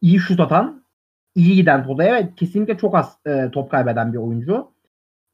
iyi 0.00 0.18
şut 0.18 0.40
atan, 0.40 0.84
iyi 1.34 1.56
giden 1.56 1.86
potaya 1.86 2.14
ve 2.14 2.34
kesinlikle 2.36 2.78
çok 2.78 2.94
az 2.94 3.18
e, 3.26 3.50
top 3.52 3.70
kaybeden 3.70 4.12
bir 4.12 4.18
oyuncu. 4.18 4.72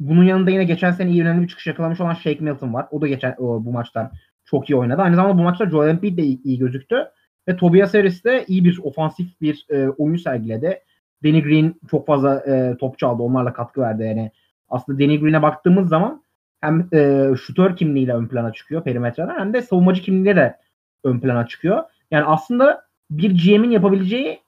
Bunun 0.01 0.25
yanında 0.25 0.51
yine 0.51 0.65
geçen 0.65 0.91
sene 0.91 1.11
iyi 1.11 1.23
önemli 1.23 1.43
bir 1.43 1.49
çıkış 1.49 1.67
yakalamış 1.67 2.01
olan 2.01 2.15
Shake 2.15 2.45
Milton 2.45 2.75
var. 2.75 2.87
O 2.91 3.01
da 3.01 3.09
geçen 3.09 3.35
o, 3.39 3.65
bu 3.65 3.73
maçtan 3.73 4.13
çok 4.45 4.71
iyi 4.71 4.77
oynadı. 4.77 5.03
Aynı 5.03 5.17
zamanda 5.17 5.39
bu 5.39 5.43
maçta 5.43 5.71
Joel 5.71 5.89
Embiid 5.89 6.19
de 6.19 6.23
iyi, 6.23 6.43
iyi 6.43 6.59
gözüktü. 6.59 7.09
Ve 7.49 7.57
Tobias 7.57 7.95
Harris 7.95 8.25
de 8.25 8.45
iyi 8.49 8.65
bir 8.65 8.79
ofansif 8.83 9.41
bir 9.41 9.67
e, 9.71 9.89
oyun 9.89 10.17
sergiledi. 10.17 10.79
Danny 11.25 11.43
Green 11.43 11.75
çok 11.91 12.07
fazla 12.07 12.41
e, 12.41 12.77
top 12.77 12.99
çaldı. 12.99 13.23
Onlarla 13.23 13.53
katkı 13.53 13.81
verdi. 13.81 14.03
Yani 14.03 14.31
aslında 14.69 14.99
Danny 14.99 15.21
Green'e 15.21 15.43
baktığımız 15.43 15.89
zaman 15.89 16.22
hem 16.63 16.89
e, 16.93 17.31
şutör 17.37 17.77
kimliğiyle 17.77 18.15
ön 18.15 18.27
plana 18.27 18.53
çıkıyor 18.53 18.85
perimetreden 18.85 19.39
hem 19.39 19.53
de 19.53 19.63
savunmacı 19.63 20.03
kimliğiyle 20.03 20.37
de 20.37 20.57
ön 21.05 21.21
plana 21.21 21.47
çıkıyor. 21.47 21.83
Yani 22.11 22.25
aslında 22.25 22.83
bir 23.11 23.31
GM'in 23.31 23.71
yapabileceği 23.71 24.41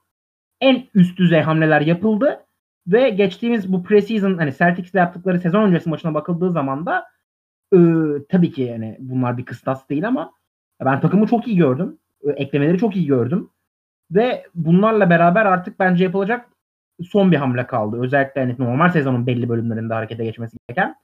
en 0.61 0.85
üst 0.95 1.19
düzey 1.19 1.41
hamleler 1.41 1.81
yapıldı 1.81 2.41
ve 2.87 3.11
geçtiğimiz 3.11 3.73
bu 3.73 3.83
preseason 3.83 4.39
hani 4.39 4.55
Celtics'le 4.59 4.95
yaptıkları 4.95 5.41
sezon 5.41 5.63
öncesi 5.63 5.89
maçına 5.89 6.15
bakıldığı 6.15 6.53
zaman 6.53 6.87
da 6.87 7.05
e, 7.75 7.79
tabii 8.29 8.53
ki 8.53 8.63
yani 8.63 8.97
bunlar 9.01 9.39
bir 9.39 9.45
kıstas 9.45 9.89
değil 9.89 10.09
ama 10.09 10.33
ben 10.85 11.01
takımı 11.01 11.27
çok 11.27 11.49
iyi 11.49 11.57
gördüm. 11.57 11.99
E, 12.27 12.31
eklemeleri 12.31 12.79
çok 12.79 12.97
iyi 12.97 13.07
gördüm. 13.07 13.51
Ve 14.11 14.47
bunlarla 14.55 15.11
beraber 15.11 15.47
artık 15.47 15.79
bence 15.81 16.05
yapılacak 16.05 16.49
son 17.03 17.33
bir 17.33 17.37
hamle 17.37 17.67
kaldı. 17.67 18.01
Özellikle 18.03 18.41
hani 18.41 18.57
normal 18.59 18.89
sezonun 18.91 19.27
belli 19.27 19.49
bölümlerinde 19.49 19.95
harekete 19.95 20.25
geçmesi 20.25 20.57
gereken. 20.69 20.97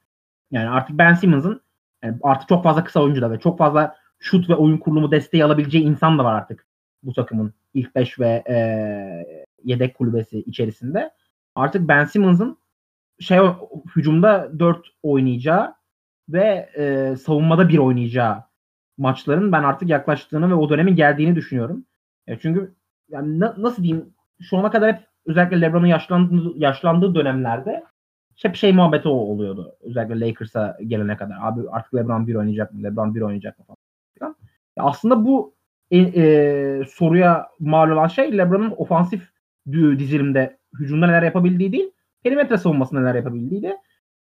Yani 0.50 0.68
artık 0.68 0.98
Ben 0.98 1.14
Simmons'ın 1.14 1.60
yani 2.04 2.18
artık 2.22 2.48
çok 2.48 2.64
fazla 2.64 2.84
kısa 2.84 3.02
oyuncu 3.02 3.22
da 3.22 3.30
ve 3.30 3.40
çok 3.40 3.58
fazla 3.58 3.96
şut 4.18 4.50
ve 4.50 4.54
oyun 4.54 4.78
kurulumu 4.78 5.10
desteği 5.10 5.44
alabileceği 5.44 5.84
insan 5.84 6.18
da 6.18 6.24
var 6.24 6.34
artık 6.34 6.66
bu 7.02 7.12
takımın 7.12 7.54
ilk 7.74 7.94
5 7.94 8.20
ve 8.20 8.44
e, 8.48 8.56
yedek 9.64 9.94
kulübesi 9.94 10.38
içerisinde. 10.38 11.10
Artık 11.54 11.88
Ben 11.88 12.04
Simmons'ın 12.04 12.58
şey 13.20 13.38
hücumda 13.96 14.58
4 14.58 14.88
oynayacağı 15.02 15.74
ve 16.28 16.70
e, 16.78 17.16
savunmada 17.16 17.68
bir 17.68 17.78
oynayacağı 17.78 18.44
maçların 18.98 19.52
ben 19.52 19.62
artık 19.62 19.88
yaklaştığını 19.88 20.50
ve 20.50 20.54
o 20.54 20.68
dönemin 20.68 20.96
geldiğini 20.96 21.36
düşünüyorum. 21.36 21.84
E, 22.26 22.38
çünkü 22.38 22.74
yani 23.08 23.40
na, 23.40 23.54
nasıl 23.58 23.82
diyeyim 23.82 24.14
şu 24.40 24.58
ana 24.58 24.70
kadar 24.70 24.94
hep 24.94 25.06
özellikle 25.26 25.60
LeBron'un 25.60 25.86
yaşlandığı, 25.86 26.58
yaşlandığı 26.58 27.14
dönemlerde 27.14 27.84
hep 28.42 28.56
şey 28.56 28.72
muhabbeti 28.72 29.08
oluyordu. 29.08 29.76
Özellikle 29.80 30.20
Lakers'a 30.20 30.78
gelene 30.86 31.16
kadar. 31.16 31.36
Abi 31.40 31.60
artık 31.70 31.94
LeBron 31.94 32.26
bir 32.26 32.34
oynayacak 32.34 32.74
mı? 32.74 32.82
LeBron 32.82 33.14
bir 33.14 33.20
oynayacak 33.20 33.58
mı 33.58 33.64
falan. 33.64 34.36
Ya 34.76 34.84
aslında 34.84 35.24
bu 35.24 35.54
e, 35.90 35.98
e, 35.98 36.84
soruya 36.88 37.48
mal 37.60 37.90
olan 37.90 38.06
şey 38.06 38.38
LeBron'un 38.38 38.74
ofansif 38.76 39.30
dizilimde 39.72 40.58
hücumda 40.78 41.06
neler 41.06 41.22
yapabildiği 41.22 41.72
değil, 41.72 41.90
perimetre 42.22 42.58
savunmasında 42.58 43.00
neler 43.00 43.14
yapabildiğiydi. 43.14 43.76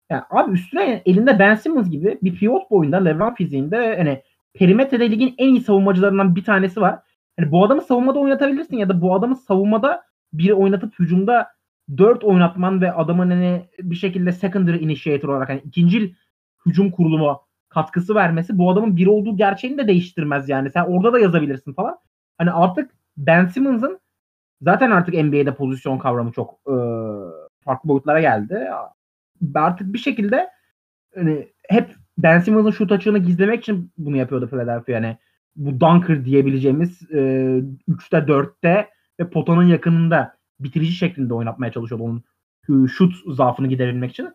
Yani 0.10 0.24
abi 0.30 0.52
üstüne 0.52 1.02
elinde 1.06 1.40
Ben 1.40 1.56
Simmons 1.56 1.90
gibi 1.90 2.20
bir 2.24 2.36
pivot 2.36 2.72
boyunda 2.72 2.98
LeBron 2.98 3.34
fiziğinde 3.34 3.96
hani 3.98 4.22
perimetrede 4.54 5.12
ligin 5.12 5.36
en 5.38 5.48
iyi 5.48 5.62
savunmacılarından 5.62 6.36
bir 6.36 6.44
tanesi 6.44 6.82
var. 6.82 7.00
Yani 7.40 7.52
bu 7.52 7.66
adamı 7.66 7.82
savunmada 7.82 8.20
oynatabilirsin 8.20 8.78
ya 8.78 8.90
da 8.90 9.02
bu 9.02 9.16
adamı 9.16 9.36
savunmada 9.36 10.04
bir 10.34 10.52
oynatıp 10.52 11.00
hücumda 11.00 11.48
dört 11.98 12.24
oynatman 12.24 12.82
ve 12.82 12.92
adamın 12.92 13.30
hani 13.30 13.70
bir 13.80 13.96
şekilde 13.96 14.32
secondary 14.32 14.84
initiator 14.84 15.30
olarak 15.30 15.50
hani 15.50 15.62
ikinci 15.66 16.16
hücum 16.66 16.92
kurulumu 16.92 17.42
katkısı 17.70 18.16
vermesi 18.16 18.58
bu 18.58 18.72
adamın 18.72 18.98
biri 18.98 19.10
olduğu 19.10 19.38
gerçeğini 19.38 19.78
de 19.78 19.88
değiştirmez 19.88 20.50
yani. 20.50 20.72
Sen 20.72 20.84
orada 20.84 21.14
da 21.14 21.20
yazabilirsin 21.20 21.74
falan. 21.74 21.98
Hani 22.38 22.52
artık 22.52 22.92
Ben 23.18 23.46
Simmons'ın 23.46 24.00
zaten 24.62 24.92
artık 24.92 25.14
NBA'de 25.14 25.56
pozisyon 25.56 25.98
kavramı 25.98 26.32
çok 26.32 26.54
e, 26.68 26.76
farklı 27.66 27.90
boyutlara 27.90 28.22
geldi. 28.22 28.68
Artık 29.56 29.94
bir 29.94 30.00
şekilde 30.00 30.50
hani 31.16 31.48
hep 31.70 31.96
Ben 32.18 32.40
Simmons'ın 32.40 32.72
şut 32.72 32.92
açığını 32.92 33.18
gizlemek 33.18 33.62
için 33.62 33.92
bunu 33.98 34.18
yapıyordu 34.18 34.48
Philadelphia. 34.48 34.92
Yani 34.92 35.18
bu 35.56 35.80
dunker 35.80 36.26
diyebileceğimiz 36.26 37.02
e, 37.12 37.18
3'te 37.90 38.18
4'te 38.18 38.90
ve 39.20 39.30
potanın 39.30 39.66
yakınında 39.66 40.38
bitirici 40.64 40.92
şeklinde 40.92 41.34
oynatmaya 41.34 41.72
çalışıyordu 41.72 42.04
onun 42.04 42.24
şut 42.88 43.14
zaafını 43.28 43.68
giderebilmek 43.68 44.12
için. 44.12 44.30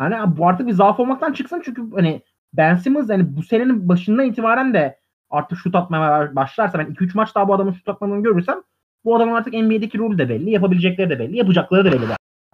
Yani 0.00 0.36
bu 0.36 0.48
artık 0.48 0.66
bir 0.66 0.72
zaaf 0.72 1.00
olmaktan 1.00 1.32
çıksın 1.32 1.62
çünkü 1.64 1.90
hani 1.94 2.22
Ben 2.52 2.76
Simmons 2.76 3.08
hani 3.08 3.36
bu 3.36 3.42
senenin 3.42 3.88
başından 3.88 4.26
itibaren 4.26 4.74
de 4.74 4.98
artık 5.30 5.58
şut 5.58 5.74
atmaya 5.74 6.36
başlarsa 6.36 6.78
ben 6.78 6.86
2-3 6.86 7.10
maç 7.14 7.34
daha 7.34 7.48
bu 7.48 7.54
adamın 7.54 7.72
şut 7.72 7.88
atmadığını 7.88 8.22
görürsem 8.22 8.62
bu 9.04 9.16
adamın 9.16 9.34
artık 9.34 9.54
NBA'deki 9.54 9.98
rolü 9.98 10.18
de 10.18 10.28
belli, 10.28 10.50
yapabilecekleri 10.50 11.10
de 11.10 11.18
belli, 11.18 11.36
yapacakları 11.36 11.84
da 11.84 11.92
belli. 11.92 12.02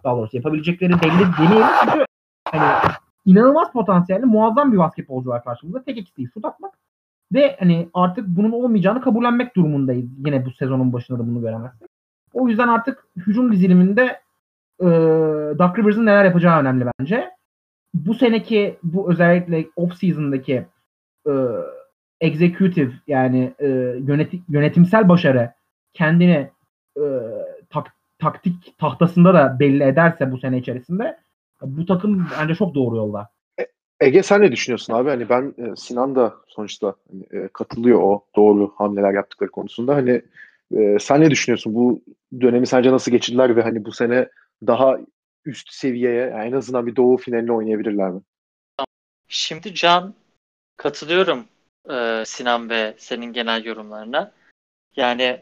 Daha 0.03 0.15
doğrusu 0.15 0.37
yapabilecekleri 0.37 0.91
belli 0.91 1.25
demeyelim 1.39 1.67
çünkü 1.83 2.05
hani 2.51 2.93
inanılmaz 3.25 3.71
potansiyelli 3.71 4.25
muazzam 4.25 4.73
bir 4.73 4.77
basketbolcu 4.77 5.29
var 5.29 5.43
karşımızda. 5.43 5.83
Tek 5.83 5.97
eksiği 5.97 6.27
şut 6.33 6.45
atmak 6.45 6.73
ve 7.33 7.55
hani 7.59 7.89
artık 7.93 8.27
bunun 8.27 8.51
olmayacağını 8.51 9.01
kabullenmek 9.01 9.55
durumundayız. 9.55 10.09
Yine 10.25 10.45
bu 10.45 10.51
sezonun 10.51 10.93
başında 10.93 11.19
da 11.19 11.27
bunu 11.27 11.41
göremezsek. 11.41 11.90
O 12.33 12.47
yüzden 12.47 12.67
artık 12.67 13.05
hücum 13.17 13.51
diziliminde 13.51 14.21
e, 14.79 14.85
Doug 15.59 15.79
Rivers'ın 15.79 16.05
neler 16.05 16.25
yapacağı 16.25 16.61
önemli 16.61 16.85
bence. 16.99 17.31
Bu 17.93 18.13
seneki 18.13 18.77
bu 18.83 19.11
özellikle 19.11 19.65
off 19.75 19.93
season'daki 19.93 20.65
e, 21.27 21.31
executive 22.21 22.91
yani 23.07 23.53
e, 23.59 23.67
yöneti, 24.07 24.41
yönetimsel 24.49 25.09
başarı 25.09 25.51
kendini 25.93 26.49
e, 26.97 27.03
tak, 27.69 27.87
taktik 28.19 28.77
tahtasında 28.77 29.33
da 29.33 29.59
belli 29.59 29.83
ederse 29.83 30.31
bu 30.31 30.37
sene 30.37 30.57
içerisinde 30.57 31.17
bu 31.61 31.85
takım 31.85 32.27
bence 32.39 32.55
çok 32.55 32.75
doğru 32.75 32.95
yolda. 32.95 33.29
E, 33.59 33.67
Ege 33.99 34.23
sen 34.23 34.41
ne 34.41 34.51
düşünüyorsun 34.51 34.93
abi? 34.93 35.09
Hani 35.09 35.29
ben 35.29 35.53
e, 35.57 35.75
Sinan 35.75 36.15
da 36.15 36.33
sonuçta 36.47 36.95
hani, 37.11 37.43
e, 37.43 37.47
katılıyor 37.53 37.99
o 38.01 38.25
doğru 38.35 38.73
hamleler 38.75 39.13
yaptıkları 39.13 39.51
konusunda. 39.51 39.95
Hani 39.95 40.21
e, 40.73 40.99
sen 40.99 41.21
ne 41.21 41.31
düşünüyorsun? 41.31 41.75
Bu 41.75 42.03
dönemi 42.41 42.67
sence 42.67 42.91
nasıl 42.91 43.11
geçirdiler 43.11 43.55
ve 43.55 43.61
hani 43.61 43.85
bu 43.85 43.91
sene 43.91 44.29
daha 44.67 44.97
üst 45.45 45.73
seviyeye 45.73 46.29
yani 46.29 46.47
en 46.47 46.51
azından 46.51 46.87
bir 46.87 46.95
doğu 46.95 47.17
finalini 47.17 47.51
oynayabilirler 47.51 48.09
mi? 48.09 48.21
Şimdi 49.27 49.73
Can 49.75 50.13
katılıyorum 50.77 51.45
e, 51.89 52.23
Sinan 52.25 52.69
ve 52.69 52.95
senin 52.97 53.33
genel 53.33 53.65
yorumlarına. 53.65 54.31
Yani 54.95 55.41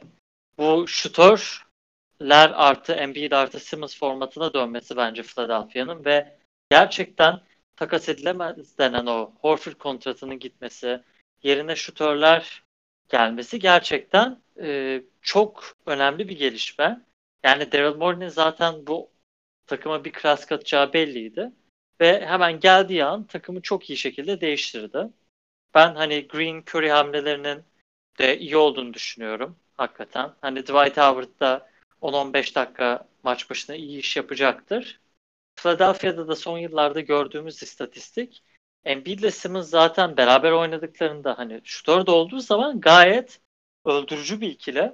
bu 0.58 0.88
şutörler 0.88 2.52
artı 2.54 2.94
Embiid 2.94 3.32
artı 3.32 3.60
Simmons 3.60 4.00
formatına 4.00 4.54
dönmesi 4.54 4.98
bence 4.98 5.24
Philadelphia'nın 5.24 6.06
ve 6.06 6.38
gerçekten 6.70 7.40
takas 7.76 8.10
edilemez 8.10 8.78
denen 8.78 9.06
o 9.06 9.32
Horford 9.42 9.74
kontratının 9.74 10.40
gitmesi, 10.40 11.02
yerine 11.44 11.76
şutörler 11.76 12.64
gelmesi 13.10 13.60
gerçekten 13.60 14.42
e, 14.62 15.02
çok 15.22 15.78
önemli 15.86 16.30
bir 16.30 16.38
gelişme. 16.38 17.02
Yani 17.44 17.72
Daryl 17.72 17.96
Morey'nin 17.96 18.28
zaten 18.28 18.88
bu 18.88 19.10
takıma 19.68 20.06
bir 20.06 20.14
klas 20.14 20.46
katacağı 20.46 20.94
belliydi. 20.94 21.52
Ve 22.02 22.26
hemen 22.26 22.60
geldiği 22.60 23.06
an 23.06 23.24
takımı 23.24 23.62
çok 23.62 23.90
iyi 23.90 23.98
şekilde 23.98 24.42
değiştirdi. 24.42 25.10
Ben 25.74 25.96
hani 25.96 26.28
Green 26.28 26.64
Curry 26.70 26.92
hamlelerinin 26.92 27.64
de 28.20 28.40
iyi 28.40 28.58
olduğunu 28.58 28.94
düşünüyorum 28.94 29.56
hakikaten. 29.78 30.34
Hani 30.42 30.64
Dwight 30.64 30.98
Howard 30.98 31.40
da 31.40 31.70
10-15 32.02 32.56
dakika 32.56 33.08
maç 33.24 33.50
başına 33.50 33.76
iyi 33.76 34.00
iş 34.00 34.18
yapacaktır. 34.18 35.00
Philadelphia'da 35.56 36.28
da 36.28 36.36
son 36.36 36.58
yıllarda 36.58 37.02
gördüğümüz 37.02 37.64
istatistik 37.64 38.44
Embiid 38.86 39.20
ile 39.20 39.32
Simmons 39.32 39.70
zaten 39.70 40.18
beraber 40.18 40.52
oynadıklarında 40.52 41.38
hani 41.38 41.62
şutör 41.64 42.06
de 42.06 42.12
olduğu 42.12 42.40
zaman 42.40 42.82
gayet 42.82 43.42
öldürücü 43.86 44.42
bir 44.42 44.50
ikili. 44.50 44.94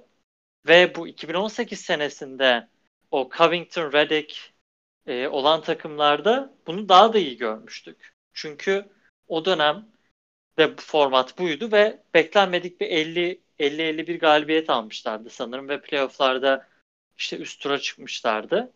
Ve 0.67 0.95
bu 0.95 1.07
2018 1.07 1.81
senesinde 1.81 2.67
o 3.11 3.29
Covington, 3.37 3.93
Redick 3.93 4.53
e, 5.07 5.27
olan 5.27 5.61
takımlarda 5.61 6.53
bunu 6.67 6.89
daha 6.89 7.13
da 7.13 7.17
iyi 7.17 7.37
görmüştük. 7.37 8.13
Çünkü 8.33 8.85
o 9.27 9.45
dönem 9.45 9.87
de 10.57 10.75
format 10.77 11.39
buydu 11.39 11.71
ve 11.71 12.03
beklenmedik 12.13 12.81
bir 12.81 12.87
50 12.87 13.45
50-51 13.59 14.19
galibiyet 14.19 14.69
almışlardı 14.69 15.29
sanırım 15.29 15.69
ve 15.69 15.81
playofflarda 15.81 16.67
işte 17.17 17.37
üst 17.37 17.61
tura 17.61 17.79
çıkmışlardı. 17.79 18.73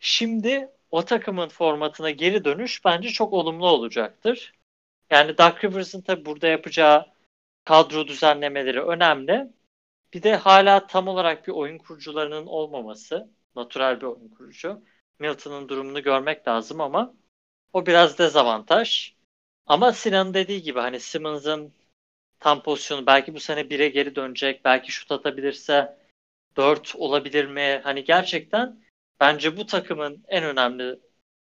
Şimdi 0.00 0.70
o 0.90 1.04
takımın 1.04 1.48
formatına 1.48 2.10
geri 2.10 2.44
dönüş 2.44 2.84
bence 2.84 3.08
çok 3.08 3.32
olumlu 3.32 3.66
olacaktır. 3.66 4.54
Yani 5.10 5.38
Doug 5.38 5.64
Rivers'ın 5.64 6.00
tabi 6.00 6.24
burada 6.24 6.46
yapacağı 6.46 7.06
kadro 7.64 8.08
düzenlemeleri 8.08 8.82
önemli. 8.82 9.52
Bir 10.12 10.22
de 10.22 10.36
hala 10.36 10.86
tam 10.86 11.08
olarak 11.08 11.46
bir 11.46 11.52
oyun 11.52 11.78
kurucularının 11.78 12.46
olmaması. 12.46 13.30
Natural 13.56 14.00
bir 14.00 14.06
oyun 14.06 14.28
kurucu. 14.28 14.82
Milton'ın 15.18 15.68
durumunu 15.68 16.02
görmek 16.02 16.48
lazım 16.48 16.80
ama 16.80 17.14
o 17.72 17.86
biraz 17.86 18.18
dezavantaj. 18.18 19.14
Ama 19.66 19.92
Sinan'ın 19.92 20.34
dediği 20.34 20.62
gibi 20.62 20.80
hani 20.80 21.00
Simmons'ın 21.00 21.72
tam 22.40 22.62
pozisyonu 22.62 23.06
belki 23.06 23.34
bu 23.34 23.40
sene 23.40 23.70
1'e 23.70 23.88
geri 23.88 24.16
dönecek. 24.16 24.64
Belki 24.64 24.92
şut 24.92 25.12
atabilirse 25.12 25.98
4 26.56 26.94
olabilir 26.96 27.44
mi? 27.44 27.80
Hani 27.84 28.04
gerçekten 28.04 28.80
bence 29.20 29.56
bu 29.56 29.66
takımın 29.66 30.24
en 30.28 30.44
önemli 30.44 30.98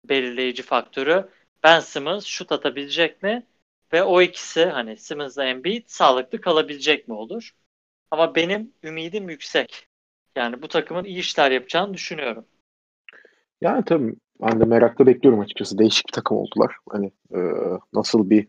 belirleyici 0.09 0.63
faktörü 0.63 1.29
Ben 1.63 1.79
Simmons 1.79 2.25
şut 2.25 2.51
atabilecek 2.51 3.23
mi? 3.23 3.47
Ve 3.93 4.03
o 4.03 4.21
ikisi 4.21 4.65
hani 4.65 4.97
Simmons'la 4.97 5.45
Embiid 5.45 5.83
sağlıklı 5.87 6.41
kalabilecek 6.41 7.07
mi 7.07 7.13
olur? 7.13 7.51
Ama 8.11 8.35
benim 8.35 8.73
ümidim 8.83 9.29
yüksek. 9.29 9.87
Yani 10.35 10.61
bu 10.61 10.67
takımın 10.67 11.03
iyi 11.03 11.19
işler 11.19 11.51
yapacağını 11.51 11.93
düşünüyorum. 11.93 12.45
Yani 13.61 13.85
tabii 13.85 14.15
ben 14.41 14.59
de 14.59 14.65
merakla 14.65 15.07
bekliyorum 15.07 15.39
açıkçası. 15.39 15.77
Değişik 15.77 16.07
bir 16.07 16.13
takım 16.13 16.37
oldular. 16.37 16.75
Hani 16.89 17.11
e, 17.35 17.39
nasıl 17.93 18.29
bir 18.29 18.47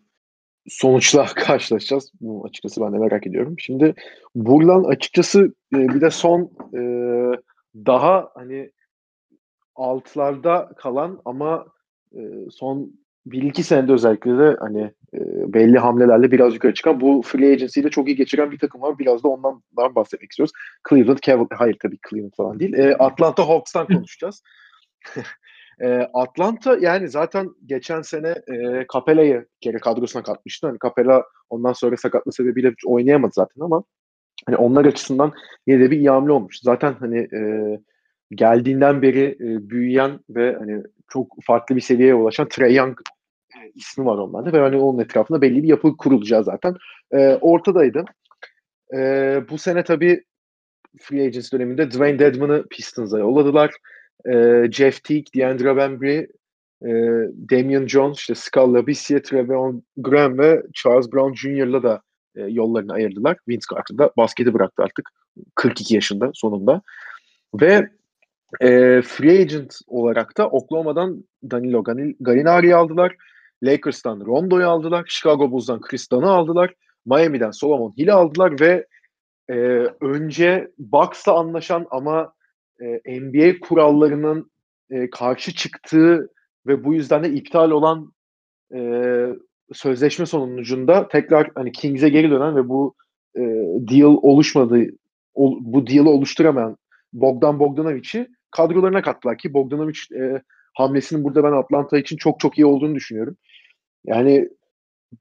sonuçla 0.69 1.27
karşılaşacağız. 1.35 2.13
Bu 2.21 2.45
açıkçası 2.47 2.81
ben 2.81 2.93
de 2.93 2.99
merak 2.99 3.27
ediyorum. 3.27 3.55
Şimdi 3.59 3.95
buradan 4.35 4.85
açıkçası 4.85 5.55
e, 5.75 5.79
bir 5.79 6.01
de 6.01 6.11
son 6.11 6.51
e, 6.75 6.81
daha 7.75 8.31
hani 8.35 8.71
altlarda 9.75 10.71
kalan 10.77 11.21
ama 11.25 11.67
e, 12.15 12.21
son 12.51 12.93
bir 13.27 13.43
iki 13.43 13.63
senede 13.63 13.93
özellikle 13.93 14.39
de 14.39 14.57
hani 14.61 14.83
e, 15.15 15.19
belli 15.53 15.79
hamlelerle 15.79 16.31
biraz 16.33 16.55
yukarı 16.55 16.75
çıkan 16.75 17.01
bu 17.01 17.23
free 17.25 17.53
agency 17.53 17.81
ile 17.81 17.91
çok 17.91 18.09
iyi 18.09 18.17
geçiren 18.17 18.51
bir 18.51 18.59
takım 18.59 18.83
var. 18.83 18.99
Biraz 18.99 19.25
da 19.25 19.29
ondan 19.29 19.63
daha 19.77 19.95
bahsetmek 19.95 20.31
istiyoruz. 20.31 20.53
Cleveland 20.91 21.19
Cavaliers, 21.19 21.59
hayır 21.59 21.77
tabii 21.83 21.99
Cleveland 22.11 22.33
falan 22.37 22.61
değil. 22.61 22.73
E, 22.73 22.97
Atlanta 22.97 23.49
Hawks'tan 23.49 23.87
konuşacağız. 23.87 24.43
e, 25.81 26.09
Atlanta 26.15 26.77
yani 26.81 27.09
zaten 27.09 27.51
geçen 27.67 28.03
sene 28.03 28.29
e, 28.29 28.87
Capella'yı 28.93 29.47
geri 29.61 29.79
kadrosuna 29.79 30.23
katmıştı. 30.23 30.67
Hani 30.67 30.79
Capella 30.83 31.25
ondan 31.51 31.73
sonra 31.73 31.97
sakatlığı 31.97 32.33
sebebiyle 32.33 32.75
oynayamadı 32.87 33.33
zaten 33.35 33.61
ama 33.61 33.85
hani 34.47 34.57
onlar 34.57 34.85
açısından 34.85 35.33
yine 35.67 35.81
de 35.81 35.91
bir 35.91 35.97
iyi 35.97 36.11
hamle 36.11 36.33
olmuş. 36.33 36.59
Zaten 36.63 36.95
hani 37.01 37.19
e, 37.19 37.41
geldiğinden 38.35 39.03
beri 39.03 39.37
e, 39.41 39.71
büyüyen 39.71 40.21
ve 40.31 40.57
hani 40.59 40.83
çok 41.09 41.37
farklı 41.45 41.77
bir 41.77 41.81
seviyeye 41.81 42.15
ulaşan 42.15 42.49
Trey 42.49 42.75
Young 42.75 42.99
e, 43.57 43.71
ismi 43.75 44.05
var 44.05 44.19
onlarda 44.19 44.53
ve 44.53 44.59
hani 44.59 44.77
onun 44.77 44.99
etrafında 44.99 45.43
belli 45.43 45.63
bir 45.63 45.69
yapı 45.69 45.97
kurulacağı 45.97 46.45
zaten 46.45 46.77
e, 47.13 47.39
ortadaydı. 47.41 48.05
E, 48.95 48.99
bu 49.51 49.59
sene 49.59 49.85
tabii 49.85 50.25
free 51.01 51.27
agency 51.27 51.57
döneminde 51.57 51.91
Dwayne 51.91 52.19
Dedman'ı 52.19 52.67
Pistons'a 52.71 53.19
yolladılar. 53.19 53.71
E, 54.27 54.65
Jeff 54.73 55.05
Teague, 55.05 55.25
Deandre 55.37 55.77
Bembry, 55.77 56.27
e, 56.83 56.91
Damian 57.51 57.87
Jones, 57.87 58.19
işte 58.19 58.35
Skal 58.35 58.75
Labissiere, 58.75 59.23
Treveon 59.23 59.83
Graham 59.97 60.39
ve 60.39 60.63
Charles 60.75 61.13
Brown 61.13 61.35
Jr.'la 61.35 61.83
da 61.83 62.03
e, 62.37 62.43
yollarını 62.43 62.93
ayırdılar. 62.93 63.37
Vince 63.49 63.67
Carter 63.75 64.11
basketi 64.17 64.55
bıraktı 64.55 64.83
artık. 64.83 65.11
42 65.55 65.95
yaşında 65.95 66.31
sonunda. 66.35 66.83
Ve 67.61 67.89
e, 68.61 69.03
free 69.03 69.41
agent 69.41 69.79
olarak 69.87 70.39
da 70.39 70.49
Oklahoma'dan 70.49 71.25
Danilo 71.51 71.85
Gallinari'yi 72.21 72.75
aldılar. 72.75 73.17
Lakers'tan 73.63 74.21
Rondo'yu 74.21 74.69
aldılar. 74.69 75.05
Chicago 75.09 75.51
Bulls'dan 75.51 75.81
Chris 75.81 76.11
Dunn'ı 76.11 76.31
aldılar. 76.31 76.75
Miami'den 77.07 77.51
Solomon 77.51 77.95
Hill'i 77.99 78.13
aldılar 78.13 78.61
ve 78.61 78.87
e, 79.49 79.55
önce 80.01 80.71
Bucks'la 80.79 81.39
anlaşan 81.39 81.87
ama 81.91 82.33
e, 82.81 83.21
NBA 83.21 83.61
kurallarının 83.61 84.51
e, 84.91 85.11
karşı 85.11 85.55
çıktığı 85.55 86.29
ve 86.67 86.85
bu 86.85 86.95
yüzden 86.95 87.25
de 87.25 87.31
iptal 87.31 87.71
olan 87.71 88.13
e, 88.75 88.81
sözleşme 89.73 90.27
sonucunda 90.27 91.09
tekrar 91.09 91.51
hani 91.55 91.73
Kings'e 91.73 92.09
geri 92.09 92.31
dönen 92.31 92.57
ve 92.57 92.69
bu 92.69 92.95
e, 93.37 93.41
deal 93.89 94.19
oluşmadığı 94.23 94.87
ol, 95.35 95.59
bu 95.61 95.87
deal'ı 95.87 96.11
oluşturamayan 96.11 96.77
Bogdan 97.13 97.61
Bogdanovic'i 97.61 98.29
kadrolarına 98.53 99.03
kattılar 99.03 99.39
ki 99.39 99.55
Bogdanovic 99.55 99.99
e, 100.17 100.43
hamlesinin 100.75 101.25
burada 101.25 101.45
ben 101.45 101.53
Atlanta 101.53 101.99
için 101.99 102.17
çok 102.17 102.41
çok 102.41 102.59
iyi 102.59 102.67
olduğunu 102.67 102.95
düşünüyorum. 102.95 103.37
Yani 104.05 104.49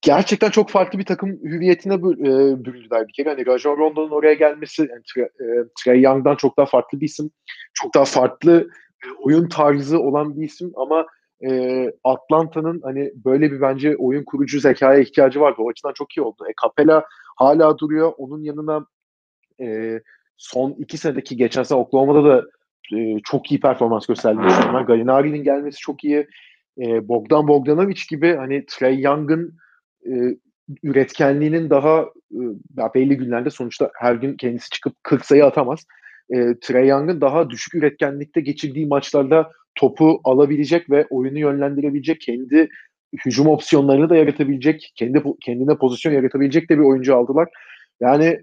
gerçekten 0.01 0.49
çok 0.49 0.69
farklı 0.69 0.99
bir 0.99 1.05
takım 1.05 1.29
hüviyetine 1.29 1.93
e, 1.93 2.65
büründüler 2.65 3.07
bir 3.07 3.13
kere. 3.13 3.29
Hani 3.29 3.45
Rajon 3.45 3.77
Rondo'nun 3.77 4.11
oraya 4.11 4.33
gelmesi 4.33 4.81
yani 4.81 5.01
Trey, 5.13 5.23
e, 5.23 5.63
Trey 5.83 6.01
Young'dan 6.01 6.35
çok 6.35 6.57
daha 6.57 6.65
farklı 6.65 7.01
bir 7.01 7.05
isim. 7.05 7.31
Çok 7.73 7.95
daha 7.95 8.05
farklı 8.05 8.69
e, 9.05 9.07
oyun 9.23 9.49
tarzı 9.49 9.99
olan 9.99 10.35
bir 10.35 10.45
isim 10.45 10.71
ama 10.75 11.05
e, 11.45 11.91
Atlanta'nın 12.03 12.81
hani 12.83 13.11
böyle 13.25 13.51
bir 13.51 13.61
bence 13.61 13.97
oyun 13.97 14.23
kurucu 14.23 14.59
zekaya 14.59 14.99
ihtiyacı 14.99 15.39
vardı. 15.39 15.57
O 15.59 15.69
açıdan 15.69 15.93
çok 15.93 16.17
iyi 16.17 16.21
oldu. 16.21 16.43
E, 16.49 16.53
Capella 16.63 17.05
hala 17.35 17.77
duruyor. 17.77 18.13
Onun 18.17 18.43
yanına 18.43 18.85
e, 19.61 19.99
son 20.37 20.71
iki 20.71 20.97
senedeki 20.97 21.37
geçen 21.37 21.63
sene 21.63 21.79
Oklahoma'da 21.79 22.23
da 22.23 22.45
e, 22.95 23.19
çok 23.23 23.51
iyi 23.51 23.59
performans 23.59 24.05
gösterdiğini 24.05 24.49
düşünüyorum. 24.49 24.85
Gallinari'nin 24.85 25.43
gelmesi 25.43 25.77
çok 25.79 26.03
iyi. 26.03 26.27
E, 26.79 27.07
Bogdan 27.07 27.47
Bogdanovic 27.47 27.99
gibi 28.09 28.35
hani 28.35 28.65
Trey 28.65 28.99
Young'ın 28.99 29.57
e, 30.05 30.11
üretkenliğinin 30.83 31.69
daha 31.69 32.01
e, 32.31 32.93
belli 32.95 33.17
günlerde 33.17 33.49
sonuçta 33.49 33.91
her 33.95 34.15
gün 34.15 34.37
kendisi 34.37 34.69
çıkıp 34.69 35.03
40 35.03 35.25
sayı 35.25 35.45
atamaz. 35.45 35.85
E, 36.29 36.35
Trey 36.61 36.87
Young'ın 36.87 37.21
daha 37.21 37.49
düşük 37.49 37.75
üretkenlikte 37.75 38.41
geçirdiği 38.41 38.85
maçlarda 38.85 39.51
topu 39.75 40.21
alabilecek 40.23 40.89
ve 40.89 41.07
oyunu 41.09 41.39
yönlendirebilecek, 41.39 42.21
kendi 42.21 42.69
hücum 43.25 43.47
opsiyonlarını 43.47 44.09
da 44.09 44.15
yaratabilecek, 44.15 44.91
kendi 44.95 45.23
kendine 45.41 45.77
pozisyon 45.77 46.13
yaratabilecek 46.13 46.69
de 46.69 46.77
bir 46.77 46.83
oyuncu 46.83 47.15
aldılar. 47.15 47.49
Yani 48.01 48.39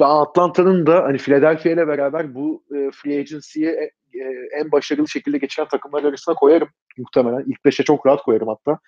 Atlanta'nın 0.00 0.86
da 0.86 1.02
hani 1.02 1.18
Philadelphia 1.18 1.70
ile 1.70 1.88
beraber 1.88 2.34
bu 2.34 2.62
e, 2.74 2.90
free 2.90 3.18
agency'yi 3.18 3.66
e, 3.66 3.90
e, 4.14 4.48
en 4.60 4.72
başarılı 4.72 5.08
şekilde 5.08 5.38
geçiren 5.38 5.68
takımlar 5.68 6.04
arasına 6.04 6.34
koyarım 6.34 6.68
muhtemelen. 6.98 7.44
İlk 7.46 7.64
beşe 7.64 7.82
çok 7.82 8.06
rahat 8.06 8.22
koyarım 8.22 8.48
hatta. 8.48 8.78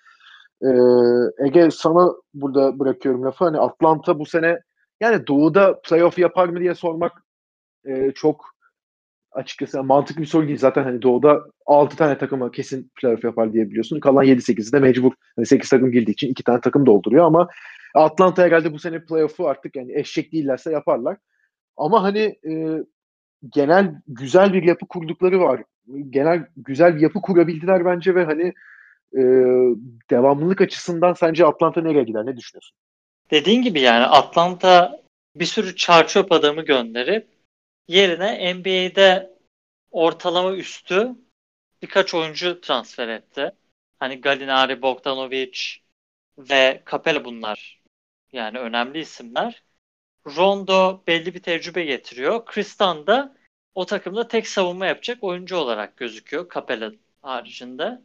E, 0.61 0.69
Ege 1.47 1.71
sana 1.71 2.11
burada 2.33 2.79
bırakıyorum 2.79 3.23
lafı. 3.23 3.45
Hani 3.45 3.57
Atlanta 3.59 4.19
bu 4.19 4.25
sene 4.25 4.59
yani 5.01 5.27
doğuda 5.27 5.81
playoff 5.81 6.19
yapar 6.19 6.49
mı 6.49 6.59
diye 6.59 6.75
sormak 6.75 7.11
e, 7.85 8.11
çok 8.11 8.45
açıkçası 9.37 9.83
mantıklı 9.83 10.21
bir 10.21 10.27
soru 10.27 10.47
değil. 10.47 10.57
Zaten 10.57 10.83
hani 10.83 11.01
doğuda 11.01 11.41
6 11.65 11.97
tane 11.97 12.17
takıma 12.17 12.51
kesin 12.51 12.91
playoff 12.95 13.23
yapar 13.23 13.53
diye 13.53 13.69
biliyorsun. 13.69 13.99
Kalan 13.99 14.25
7-8'i 14.25 14.71
de 14.71 14.79
mecbur. 14.79 15.11
Hani 15.35 15.45
8 15.45 15.69
takım 15.69 15.91
girdiği 15.91 16.11
için 16.11 16.27
2 16.27 16.43
tane 16.43 16.61
takım 16.61 16.85
dolduruyor 16.85 17.25
ama 17.25 17.47
Atlanta 17.95 18.43
herhalde 18.43 18.73
bu 18.73 18.79
sene 18.79 19.05
playoff'u 19.05 19.47
artık 19.47 19.75
yani 19.75 19.99
eşek 19.99 20.31
değillerse 20.31 20.71
yaparlar. 20.71 21.17
Ama 21.77 22.03
hani 22.03 22.19
e, 22.19 22.83
genel 23.53 23.95
güzel 24.07 24.53
bir 24.53 24.63
yapı 24.63 24.87
kurdukları 24.87 25.39
var. 25.39 25.63
Genel 26.09 26.45
güzel 26.57 26.95
bir 26.95 27.01
yapı 27.01 27.21
kurabildiler 27.21 27.85
bence 27.85 28.15
ve 28.15 28.23
hani 28.23 28.53
e, 29.13 29.21
devamlılık 30.09 30.61
açısından 30.61 31.13
sence 31.13 31.45
Atlanta 31.45 31.81
nereye 31.81 32.03
gider? 32.03 32.25
Ne 32.25 32.37
düşünüyorsun? 32.37 32.77
Dediğin 33.31 33.61
gibi 33.61 33.81
yani 33.81 34.05
Atlanta 34.05 35.01
bir 35.35 35.45
sürü 35.45 35.75
çarçöp 35.75 36.31
adamı 36.31 36.61
gönderip 36.61 37.36
yerine 37.87 38.53
NBA'de 38.53 39.37
ortalama 39.91 40.55
üstü 40.55 41.15
birkaç 41.81 42.13
oyuncu 42.13 42.61
transfer 42.61 43.07
etti. 43.07 43.51
Hani 43.99 44.21
Galinari, 44.21 44.81
Bogdanovic 44.81 45.59
ve 46.37 46.83
Capella 46.91 47.25
bunlar 47.25 47.81
Yani 48.31 48.59
önemli 48.59 48.99
isimler. 48.99 49.63
Rondo 50.27 51.03
belli 51.07 51.33
bir 51.33 51.41
tecrübe 51.41 51.85
getiriyor. 51.85 52.45
Kristan 52.45 53.07
da 53.07 53.37
o 53.75 53.85
takımda 53.85 54.27
tek 54.27 54.47
savunma 54.47 54.85
yapacak 54.85 55.23
oyuncu 55.23 55.57
olarak 55.57 55.97
gözüküyor 55.97 56.49
Capella 56.53 56.91
haricinde. 57.21 58.01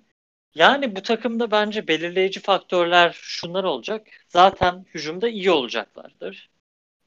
Yani 0.55 0.97
bu 0.97 1.03
takımda 1.03 1.51
bence 1.51 1.89
belirleyici 1.89 2.41
faktörler 2.41 3.13
şunlar 3.23 3.65
olacak. 3.65 4.07
Zaten 4.29 4.87
hücumda 4.95 5.29
iyi 5.29 5.51
olacaklardır. 5.51 6.51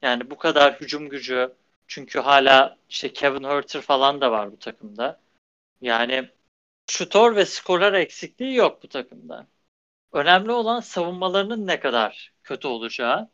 Yani 0.02 0.30
bu 0.30 0.38
kadar 0.38 0.80
hücum 0.80 1.08
gücü 1.08 1.54
çünkü 1.86 2.20
hala 2.20 2.78
işte 2.88 3.12
Kevin 3.12 3.44
Herter 3.44 3.80
falan 3.80 4.20
da 4.20 4.30
var 4.32 4.52
bu 4.52 4.58
takımda. 4.58 5.20
Yani 5.80 6.30
şutör 6.90 7.36
ve 7.36 7.46
skorer 7.46 7.92
eksikliği 7.92 8.54
yok 8.54 8.82
bu 8.82 8.88
takımda. 8.88 9.46
Önemli 10.12 10.52
olan 10.52 10.80
savunmalarının 10.80 11.66
ne 11.66 11.80
kadar 11.80 12.32
kötü 12.44 12.68
olacağı. 12.68 13.30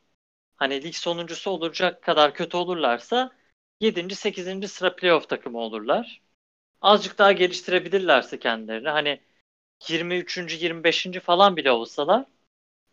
Hani 0.57 0.83
lig 0.83 0.95
sonuncusu 0.95 1.51
olacak 1.51 2.03
kadar 2.03 2.35
kötü 2.35 2.57
olurlarsa 2.57 3.33
7. 3.81 4.17
8. 4.17 4.69
sıra 4.69 4.97
playoff 4.97 5.29
takımı 5.29 5.59
olurlar. 5.59 6.21
Azıcık 6.83 7.19
daha 7.19 7.33
geliştirebilirlerse 7.33 8.39
kendilerini 8.39 8.89
hani 8.89 9.21
23. 9.89 10.63
25. 10.63 11.21
falan 11.21 11.57
bile 11.57 11.71
olsalar 11.73 12.25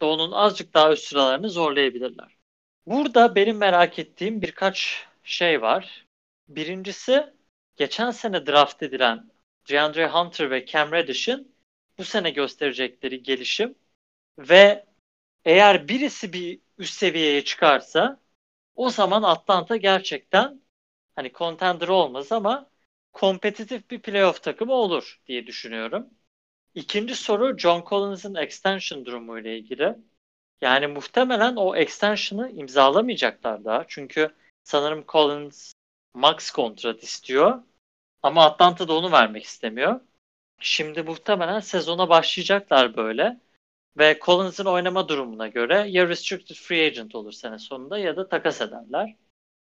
Doğu'nun 0.01 0.31
azıcık 0.31 0.73
daha 0.73 0.93
üst 0.93 1.03
sıralarını 1.03 1.49
zorlayabilirler. 1.49 2.37
Burada 2.85 3.35
benim 3.35 3.57
merak 3.57 3.99
ettiğim 3.99 4.41
birkaç 4.41 5.07
şey 5.23 5.61
var. 5.61 6.07
Birincisi 6.47 7.33
geçen 7.75 8.11
sene 8.11 8.45
draft 8.45 8.83
edilen 8.83 9.31
DeAndre 9.69 10.07
Hunter 10.07 10.51
ve 10.51 10.65
Cam 10.65 10.91
Reddish'in 10.91 11.55
bu 11.97 12.03
sene 12.03 12.29
gösterecekleri 12.29 13.23
gelişim 13.23 13.75
ve 14.39 14.85
eğer 15.45 15.87
birisi 15.87 16.33
bir 16.33 16.59
üst 16.77 16.93
seviyeye 16.93 17.43
çıkarsa 17.43 18.19
o 18.75 18.89
zaman 18.89 19.23
Atlanta 19.23 19.75
gerçekten 19.75 20.61
hani 21.15 21.31
contender 21.33 21.87
olmaz 21.87 22.31
ama 22.31 22.69
kompetitif 23.13 23.91
bir 23.91 24.01
playoff 24.01 24.43
takımı 24.43 24.73
olur 24.73 25.21
diye 25.27 25.47
düşünüyorum. 25.47 26.09
İkinci 26.75 27.15
soru 27.15 27.57
John 27.57 27.83
Collins'ın 27.89 28.35
extension 28.35 29.05
durumu 29.05 29.39
ile 29.39 29.57
ilgili. 29.57 29.95
Yani 30.61 30.87
muhtemelen 30.87 31.55
o 31.55 31.75
extension'ı 31.75 32.51
imzalamayacaklar 32.51 33.65
daha. 33.65 33.85
Çünkü 33.87 34.35
sanırım 34.69 35.03
Collins 35.07 35.73
max 36.13 36.51
kontrat 36.51 37.03
istiyor. 37.03 37.63
Ama 38.23 38.45
Atlanta 38.45 38.87
da 38.87 38.93
onu 38.93 39.11
vermek 39.11 39.43
istemiyor. 39.43 40.01
Şimdi 40.59 41.03
muhtemelen 41.03 41.59
sezona 41.59 42.09
başlayacaklar 42.09 42.97
böyle. 42.97 43.39
Ve 43.97 44.19
Collins'ın 44.25 44.65
oynama 44.65 45.09
durumuna 45.09 45.47
göre 45.47 45.85
ya 45.89 46.07
restricted 46.09 46.55
free 46.55 46.85
agent 46.85 47.15
olur 47.15 47.31
sene 47.31 47.59
sonunda 47.59 47.97
ya 47.97 48.17
da 48.17 48.29
takas 48.29 48.61
ederler. 48.61 49.15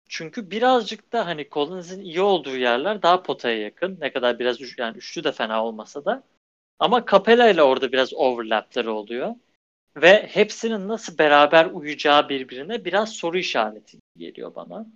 Çünkü 0.08 0.50
birazcık 0.50 1.12
da 1.12 1.26
hani 1.26 1.48
Collins'in 1.50 2.00
iyi 2.00 2.20
olduğu 2.20 2.56
yerler 2.56 3.02
daha 3.02 3.22
potaya 3.22 3.58
yakın. 3.58 3.98
Ne 4.00 4.12
kadar 4.12 4.38
biraz 4.38 4.60
üç, 4.60 4.78
yani 4.78 4.96
üçlü 4.96 5.24
de 5.24 5.32
fena 5.32 5.64
olmasa 5.64 6.04
da. 6.04 6.22
Ama 6.78 7.06
Capella 7.06 7.48
ile 7.48 7.62
orada 7.62 7.92
biraz 7.92 8.14
overlapleri 8.14 8.90
oluyor. 8.90 9.34
Ve 9.96 10.26
hepsinin 10.26 10.88
nasıl 10.88 11.18
beraber 11.18 11.66
uyacağı 11.66 12.28
birbirine 12.28 12.84
biraz 12.84 13.12
soru 13.12 13.38
işareti 13.38 13.98
geliyor 14.16 14.54
bana. 14.54 14.86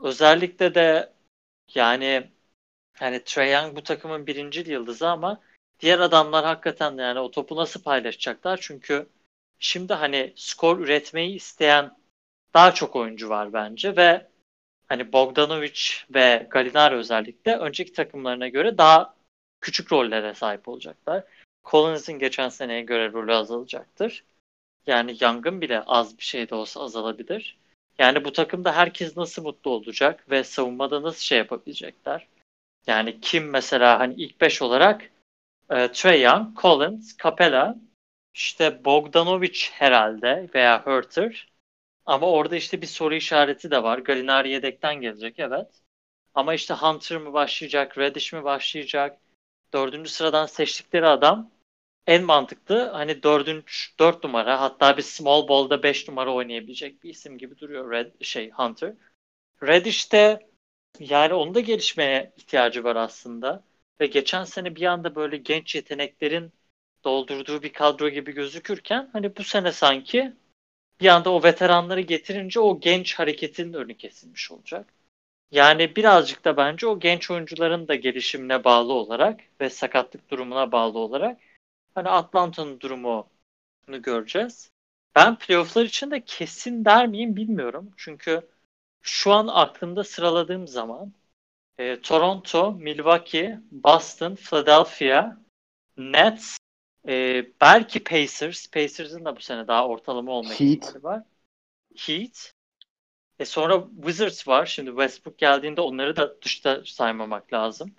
Özellikle 0.00 0.74
de 0.74 1.12
yani 1.74 2.30
yani 3.00 3.24
Trae 3.24 3.50
Young 3.50 3.76
bu 3.76 3.82
takımın 3.82 4.26
birinci 4.26 4.70
yıldızı 4.70 5.08
ama 5.08 5.40
diğer 5.80 5.98
adamlar 5.98 6.44
hakikaten 6.44 6.98
yani 6.98 7.18
o 7.18 7.30
topu 7.30 7.56
nasıl 7.56 7.82
paylaşacaklar? 7.82 8.58
Çünkü 8.62 9.08
şimdi 9.58 9.94
hani 9.94 10.32
skor 10.36 10.78
üretmeyi 10.78 11.34
isteyen 11.34 11.98
daha 12.54 12.74
çok 12.74 12.96
oyuncu 12.96 13.28
var 13.28 13.52
bence 13.52 13.96
ve 13.96 14.26
hani 14.88 15.12
Bogdanovic 15.12 15.80
ve 16.14 16.46
Gallinari 16.50 16.94
özellikle 16.94 17.56
önceki 17.56 17.92
takımlarına 17.92 18.48
göre 18.48 18.78
daha 18.78 19.14
küçük 19.60 19.92
rollere 19.92 20.34
sahip 20.34 20.68
olacaklar. 20.68 21.24
Collins'in 21.64 22.18
geçen 22.18 22.48
seneye 22.48 22.82
göre 22.82 23.12
rolü 23.12 23.34
azalacaktır. 23.34 24.24
Yani 24.86 25.16
Young'ın 25.20 25.60
bile 25.60 25.80
az 25.80 26.18
bir 26.18 26.22
şey 26.22 26.50
de 26.50 26.54
olsa 26.54 26.80
azalabilir. 26.80 27.58
Yani 27.98 28.24
bu 28.24 28.32
takımda 28.32 28.76
herkes 28.76 29.16
nasıl 29.16 29.42
mutlu 29.42 29.70
olacak 29.70 30.30
ve 30.30 30.44
savunmada 30.44 31.02
nasıl 31.02 31.20
şey 31.20 31.38
yapabilecekler? 31.38 32.26
Yani 32.86 33.20
kim 33.20 33.50
mesela 33.50 34.00
hani 34.00 34.14
ilk 34.14 34.40
5 34.40 34.62
olarak 34.62 35.10
e, 35.70 35.92
Trey 35.92 36.22
Young, 36.22 36.60
Collins, 36.60 37.16
Capella, 37.22 37.76
işte 38.34 38.84
Bogdanovic 38.84 39.68
herhalde 39.72 40.48
veya 40.54 40.86
Herter. 40.86 41.48
Ama 42.06 42.30
orada 42.30 42.56
işte 42.56 42.82
bir 42.82 42.86
soru 42.86 43.14
işareti 43.14 43.70
de 43.70 43.82
var. 43.82 43.98
Gallinari 43.98 44.50
yedekten 44.50 44.94
gelecek 44.94 45.38
evet. 45.38 45.82
Ama 46.34 46.54
işte 46.54 46.74
Hunter 46.74 47.18
mı 47.18 47.32
başlayacak, 47.32 47.98
Reddish 47.98 48.32
mi 48.32 48.44
başlayacak? 48.44 49.18
Dördüncü 49.72 50.10
sıradan 50.10 50.46
seçtikleri 50.46 51.06
adam 51.06 51.50
en 52.06 52.24
mantıklı 52.24 52.88
hani 52.88 53.22
dördüncü, 53.22 53.64
dört 53.98 54.24
numara 54.24 54.60
hatta 54.60 54.96
bir 54.96 55.02
small 55.02 55.48
ball'da 55.48 55.82
beş 55.82 56.08
numara 56.08 56.34
oynayabilecek 56.34 57.02
bir 57.02 57.10
isim 57.10 57.38
gibi 57.38 57.58
duruyor 57.58 57.90
Red, 57.90 58.12
şey 58.20 58.50
Hunter. 58.50 58.94
Reddish 59.62 60.12
de 60.12 60.48
yani 61.00 61.34
onun 61.34 61.54
da 61.54 61.60
gelişmeye 61.60 62.32
ihtiyacı 62.36 62.84
var 62.84 62.96
aslında. 62.96 63.64
Ve 64.00 64.06
geçen 64.06 64.44
sene 64.44 64.76
bir 64.76 64.82
anda 64.82 65.14
böyle 65.14 65.36
genç 65.36 65.74
yeteneklerin 65.74 66.52
doldurduğu 67.04 67.62
bir 67.62 67.72
kadro 67.72 68.08
gibi 68.08 68.32
gözükürken 68.32 69.10
hani 69.12 69.36
bu 69.36 69.44
sene 69.44 69.72
sanki 69.72 70.32
bir 71.00 71.08
anda 71.08 71.32
o 71.32 71.42
veteranları 71.42 72.00
getirince 72.00 72.60
o 72.60 72.80
genç 72.80 73.14
hareketin 73.14 73.72
önü 73.72 73.96
kesilmiş 73.96 74.50
olacak. 74.50 74.92
Yani 75.50 75.96
birazcık 75.96 76.44
da 76.44 76.56
bence 76.56 76.86
o 76.86 77.00
genç 77.00 77.30
oyuncuların 77.30 77.88
da 77.88 77.94
gelişimine 77.94 78.64
bağlı 78.64 78.92
olarak 78.92 79.40
ve 79.60 79.70
sakatlık 79.70 80.30
durumuna 80.30 80.72
bağlı 80.72 80.98
olarak 80.98 81.38
hani 81.96 82.08
Atlanta'nın 82.08 82.80
durumunu 82.80 83.26
göreceğiz. 84.02 84.70
Ben 85.14 85.38
playofflar 85.38 85.84
için 85.84 86.10
de 86.10 86.24
kesin 86.24 86.84
der 86.84 87.06
miyim 87.06 87.36
bilmiyorum. 87.36 87.90
Çünkü 87.96 88.48
şu 89.02 89.32
an 89.32 89.46
aklımda 89.46 90.04
sıraladığım 90.04 90.68
zaman 90.68 91.12
e, 91.78 92.00
Toronto, 92.00 92.72
Milwaukee, 92.72 93.60
Boston, 93.70 94.34
Philadelphia, 94.34 95.36
Nets, 95.96 96.58
e, 97.08 97.46
belki 97.60 98.04
Pacers. 98.04 98.66
Pacers'ın 98.70 99.24
da 99.24 99.36
bu 99.36 99.40
sene 99.40 99.68
daha 99.68 99.88
ortalama 99.88 100.32
olma 100.32 100.54
ihtimali 100.54 101.02
var. 101.02 101.22
Heat. 101.96 102.52
E 103.38 103.44
sonra 103.44 103.84
Wizards 103.96 104.48
var. 104.48 104.66
Şimdi 104.66 104.90
Westbrook 104.90 105.38
geldiğinde 105.38 105.80
onları 105.80 106.16
da 106.16 106.42
dışta 106.42 106.82
saymamak 106.84 107.52
lazım. 107.52 107.94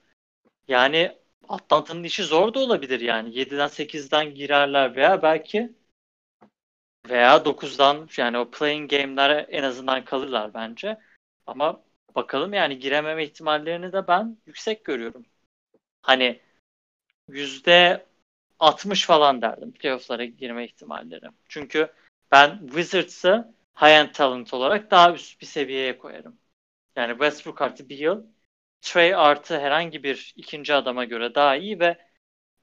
Yani 0.67 1.17
Atlanta'nın 1.49 2.03
işi 2.03 2.23
zor 2.23 2.53
da 2.53 2.59
olabilir 2.59 2.99
yani. 2.99 3.35
7'den 3.35 3.67
8'den 3.67 4.35
girerler 4.35 4.95
veya 4.95 5.21
belki 5.21 5.75
veya 7.09 7.45
9'dan 7.45 8.09
yani 8.17 8.37
o 8.37 8.51
playing 8.51 8.91
game'lere 8.91 9.47
en 9.49 9.63
azından 9.63 10.05
kalırlar 10.05 10.53
bence. 10.53 10.97
Ama 11.47 11.83
bakalım 12.15 12.53
yani 12.53 12.79
girememe 12.79 13.23
ihtimallerini 13.25 13.93
de 13.93 14.07
ben 14.07 14.37
yüksek 14.45 14.85
görüyorum. 14.85 15.25
Hani 16.01 16.41
yüzde 17.29 18.05
60 18.59 19.05
falan 19.05 19.41
derdim 19.41 19.71
playoff'lara 19.71 20.25
girme 20.25 20.65
ihtimalleri. 20.65 21.25
Çünkü 21.49 21.93
ben 22.31 22.59
Wizards'ı 22.67 23.53
high-end 23.75 24.11
talent 24.11 24.53
olarak 24.53 24.91
daha 24.91 25.13
üst 25.13 25.41
bir 25.41 25.45
seviyeye 25.45 25.97
koyarım. 25.97 26.39
Yani 26.95 27.11
Westbrook 27.11 27.61
artı 27.61 27.89
bir 27.89 27.97
yıl 27.97 28.25
Trey 28.87 29.15
artı 29.15 29.59
herhangi 29.59 30.03
bir 30.03 30.33
ikinci 30.35 30.73
adama 30.73 31.05
göre 31.05 31.35
daha 31.35 31.55
iyi 31.55 31.79
ve 31.79 31.97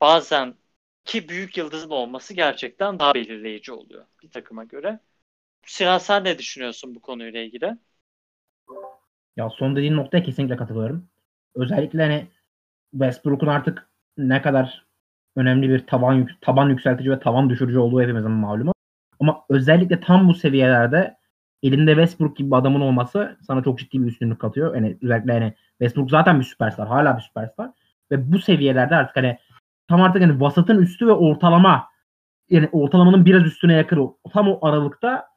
bazen 0.01 0.55
ki 1.05 1.29
büyük 1.29 1.57
yıldızın 1.57 1.91
olması 1.91 2.35
gerçekten 2.35 2.99
daha 2.99 3.15
belirleyici 3.15 3.73
oluyor 3.73 4.07
bir 4.23 4.31
takıma 4.31 4.65
göre. 4.65 5.01
Sinan 5.67 5.99
sen 5.99 6.25
ne 6.25 6.39
düşünüyorsun 6.39 6.95
bu 6.95 7.01
konuyla 7.01 7.41
ilgili? 7.41 7.79
Ya 9.37 9.51
son 9.51 9.77
dediğin 9.77 9.97
noktaya 9.97 10.23
kesinlikle 10.23 10.57
katılıyorum. 10.57 11.09
Özellikle 11.55 12.03
hani 12.03 12.27
Westbrook'un 12.91 13.47
artık 13.47 13.89
ne 14.19 14.43
kadar 14.43 14.87
önemli 15.37 15.69
bir 15.69 15.87
taban 15.87 16.29
taban 16.41 16.69
yükseltici 16.69 17.11
ve 17.11 17.21
tavan 17.21 17.51
düşürücü 17.51 17.79
olduğu 17.79 18.03
hepimizin 18.03 18.31
malumu. 18.31 18.73
Ama 19.21 19.45
özellikle 19.49 20.01
tam 20.01 20.29
bu 20.29 20.35
seviyelerde 20.35 21.17
elinde 21.65 21.91
Westbrook 21.91 22.37
gibi 22.37 22.57
adamın 22.57 22.81
olması 22.81 23.37
sana 23.47 23.63
çok 23.63 23.79
ciddi 23.79 24.03
bir 24.03 24.07
üstünlük 24.07 24.41
katıyor. 24.41 24.75
Yani 24.75 24.99
özellikle 25.03 25.33
hani 25.33 25.55
Westbrook 25.79 26.11
zaten 26.11 26.41
bir 26.41 26.45
süperstar. 26.45 26.89
Hala 26.89 27.17
bir 27.17 27.23
süperstar. 27.23 27.71
Ve 28.11 28.33
bu 28.33 28.39
seviyelerde 28.39 28.97
artık 28.97 29.17
hani 29.17 29.39
tam 29.89 30.03
artık 30.03 30.23
hani 30.23 30.41
vasatın 30.41 30.83
üstü 30.83 31.07
ve 31.07 31.13
ortalama 31.13 31.89
yani 32.51 32.69
ortalamanın 32.73 33.25
biraz 33.25 33.43
üstüne 33.43 33.73
yakın 33.75 34.17
tam 34.33 34.49
o 34.49 34.67
aralıkta 34.67 35.29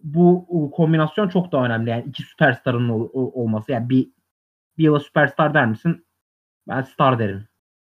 bu 0.00 0.70
kombinasyon 0.76 1.28
çok 1.28 1.52
daha 1.52 1.64
önemli. 1.64 1.90
Yani 1.90 2.04
iki 2.08 2.22
süperstarın 2.22 2.88
ol, 2.88 3.08
olması. 3.12 3.72
Yani 3.72 3.88
bir 3.88 4.08
bir 4.78 4.84
yıla 4.84 5.00
süperstar 5.00 5.54
der 5.54 5.66
misin? 5.66 6.06
Ben 6.68 6.82
star 6.82 7.18
derim. 7.18 7.48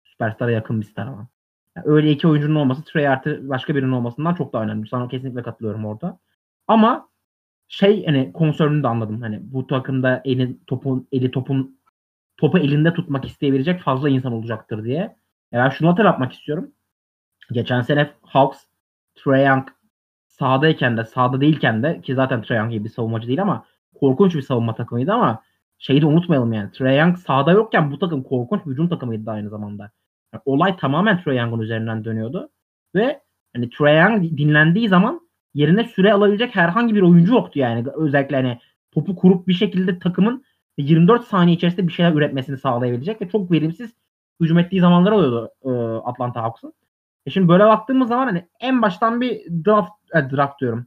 Süperstara 0.04 0.50
yakın 0.50 0.80
bir 0.80 0.86
star 0.86 1.06
ama. 1.06 1.28
Yani 1.76 1.86
öyle 1.88 2.10
iki 2.10 2.28
oyuncunun 2.28 2.54
olması 2.54 2.84
Trey 2.84 3.08
artı 3.08 3.48
başka 3.48 3.74
birinin 3.74 3.92
olmasından 3.92 4.34
çok 4.34 4.52
daha 4.52 4.62
önemli. 4.62 4.88
Sana 4.88 5.08
kesinlikle 5.08 5.42
katılıyorum 5.42 5.84
orada. 5.84 6.18
Ama 6.68 7.07
şey 7.68 8.06
hani 8.06 8.32
konsörünü 8.32 8.82
de 8.82 8.88
anladım. 8.88 9.20
Hani 9.22 9.40
bu 9.42 9.66
takımda 9.66 10.22
eli 10.24 10.56
topun 10.66 11.08
eli 11.12 11.30
topun 11.30 11.78
topu 12.36 12.58
elinde 12.58 12.94
tutmak 12.94 13.24
isteyebilecek 13.24 13.80
fazla 13.80 14.08
insan 14.08 14.32
olacaktır 14.32 14.84
diye. 14.84 14.98
Ya 15.52 15.64
ben 15.64 15.68
şunu 15.68 15.88
hatırlatmak 15.88 16.32
istiyorum. 16.32 16.72
Geçen 17.52 17.80
sene 17.80 18.10
Hawks 18.22 18.58
Trae 19.14 19.42
Young 19.44 19.68
sahadayken 20.26 20.96
de 20.96 21.04
sahada 21.04 21.40
değilken 21.40 21.82
de 21.82 22.00
ki 22.00 22.14
zaten 22.14 22.42
Trae 22.42 22.58
Young 22.58 22.72
gibi 22.72 22.84
bir 22.84 22.90
savunmacı 22.90 23.28
değil 23.28 23.42
ama 23.42 23.66
korkunç 23.94 24.34
bir 24.34 24.42
savunma 24.42 24.74
takımıydı 24.74 25.12
ama 25.12 25.42
şeyi 25.78 26.02
de 26.02 26.06
unutmayalım 26.06 26.52
yani. 26.52 26.72
Trae 26.72 26.96
Young 26.96 27.18
sahada 27.18 27.52
yokken 27.52 27.90
bu 27.90 27.98
takım 27.98 28.22
korkunç 28.22 28.66
bir 28.66 28.70
hücum 28.70 28.88
takımıydı 28.88 29.30
aynı 29.30 29.50
zamanda. 29.50 29.90
Yani 30.34 30.42
olay 30.44 30.76
tamamen 30.76 31.22
Trae 31.22 31.36
Young'un 31.36 31.60
üzerinden 31.60 32.04
dönüyordu. 32.04 32.50
Ve 32.94 33.20
hani 33.54 33.70
Trae 33.70 33.96
Young 33.96 34.38
dinlendiği 34.38 34.88
zaman 34.88 35.27
yerine 35.58 35.84
süre 35.84 36.12
alabilecek 36.12 36.56
herhangi 36.56 36.94
bir 36.94 37.02
oyuncu 37.02 37.34
yoktu 37.34 37.58
yani. 37.58 37.84
Özellikle 37.96 38.36
hani 38.36 38.58
topu 38.90 39.16
kurup 39.16 39.48
bir 39.48 39.54
şekilde 39.54 39.98
takımın 39.98 40.44
24 40.78 41.24
saniye 41.24 41.56
içerisinde 41.56 41.88
bir 41.88 41.92
şeyler 41.92 42.12
üretmesini 42.12 42.58
sağlayabilecek 42.58 43.22
ve 43.22 43.28
çok 43.28 43.52
verimsiz 43.52 43.90
hücum 44.40 44.58
ettiği 44.58 44.80
zamanlar 44.80 45.12
oluyordu 45.12 45.50
e, 45.64 45.70
Atlanta 46.08 46.42
Hawks'ın. 46.42 46.72
E 47.26 47.30
şimdi 47.30 47.48
böyle 47.48 47.64
baktığımız 47.64 48.08
zaman 48.08 48.26
hani 48.26 48.46
en 48.60 48.82
baştan 48.82 49.20
bir 49.20 49.40
draft, 49.66 49.90
e, 50.14 50.30
draft 50.36 50.60
diyorum. 50.60 50.86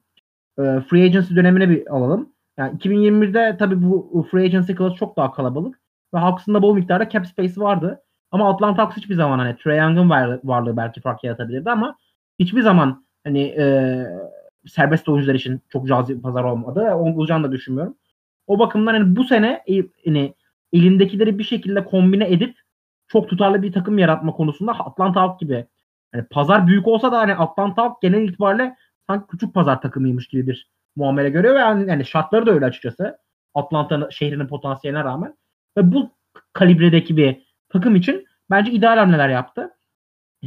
E, 0.60 0.62
free 0.62 1.04
agency 1.04 1.36
dönemine 1.36 1.70
bir 1.70 1.96
alalım. 1.96 2.30
Yani 2.58 2.78
2021'de 2.78 3.58
tabii 3.60 3.82
bu 3.82 4.28
free 4.32 4.46
agency 4.46 4.74
class 4.74 4.96
çok 4.96 5.18
daha 5.18 5.32
kalabalık 5.32 5.80
ve 6.14 6.18
Hawks'ın 6.18 6.54
da 6.54 6.62
bol 6.62 6.76
miktarda 6.76 7.10
cap 7.10 7.28
space 7.28 7.62
vardı. 7.62 8.02
Ama 8.32 8.50
Atlanta 8.50 8.84
Hawks 8.84 8.98
hiçbir 8.98 9.16
zaman 9.16 9.40
hani 9.40 9.56
Trae 9.58 9.78
Young'ın 9.78 10.10
varlığı 10.44 10.78
belki 10.78 11.02
fark 11.02 11.24
yaratabilirdi 11.24 11.70
ama 11.70 11.96
hiçbir 12.40 12.62
zaman 12.62 13.06
hani 13.24 13.42
e, 13.42 13.66
serbest 14.68 15.10
oyuncular 15.10 15.36
için 15.36 15.62
çok 15.70 15.88
cazip 15.88 16.24
pazar 16.24 16.44
olmadı. 16.44 16.94
Olacağını 16.96 17.48
da 17.48 17.52
düşünmüyorum. 17.52 17.98
O 18.48 18.60
bakımdan 18.60 18.94
hani 18.94 19.16
bu 19.16 19.24
sene 19.24 19.64
hani 20.06 20.34
elindekileri 20.74 21.40
bir 21.40 21.44
şekilde 21.44 21.86
kombine 21.86 22.28
edip 22.28 22.58
çok 23.08 23.30
tutarlı 23.30 23.64
bir 23.64 23.72
takım 23.72 23.98
yaratma 23.98 24.32
konusunda 24.32 24.72
Atlanta 24.72 25.22
Hawks 25.22 25.40
gibi 25.40 25.66
yani 26.14 26.26
pazar 26.32 26.68
büyük 26.68 26.88
olsa 26.88 27.12
da 27.12 27.18
hani 27.18 27.36
Atlanta 27.36 27.82
Hawks 27.84 28.00
genel 28.02 28.22
itibariyle 28.22 28.76
sanki 29.08 29.28
küçük 29.28 29.54
pazar 29.54 29.82
takımıymış 29.82 30.28
gibi 30.28 30.48
bir 30.48 30.72
muamele 30.96 31.30
görüyor 31.30 31.56
ve 31.56 31.60
yani, 31.60 31.90
yani 31.90 32.06
şartları 32.06 32.46
da 32.46 32.52
öyle 32.52 32.66
açıkçası. 32.66 33.18
Atlanta 33.54 34.12
şehrinin 34.12 34.48
potansiyeline 34.48 35.04
rağmen. 35.04 35.38
Ve 35.78 35.92
bu 35.92 36.10
kalibredeki 36.54 37.18
bir 37.18 37.56
takım 37.70 37.96
için 37.96 38.26
bence 38.50 38.72
ideal 38.72 38.98
hamleler 38.98 39.30
yaptı. 39.30 39.70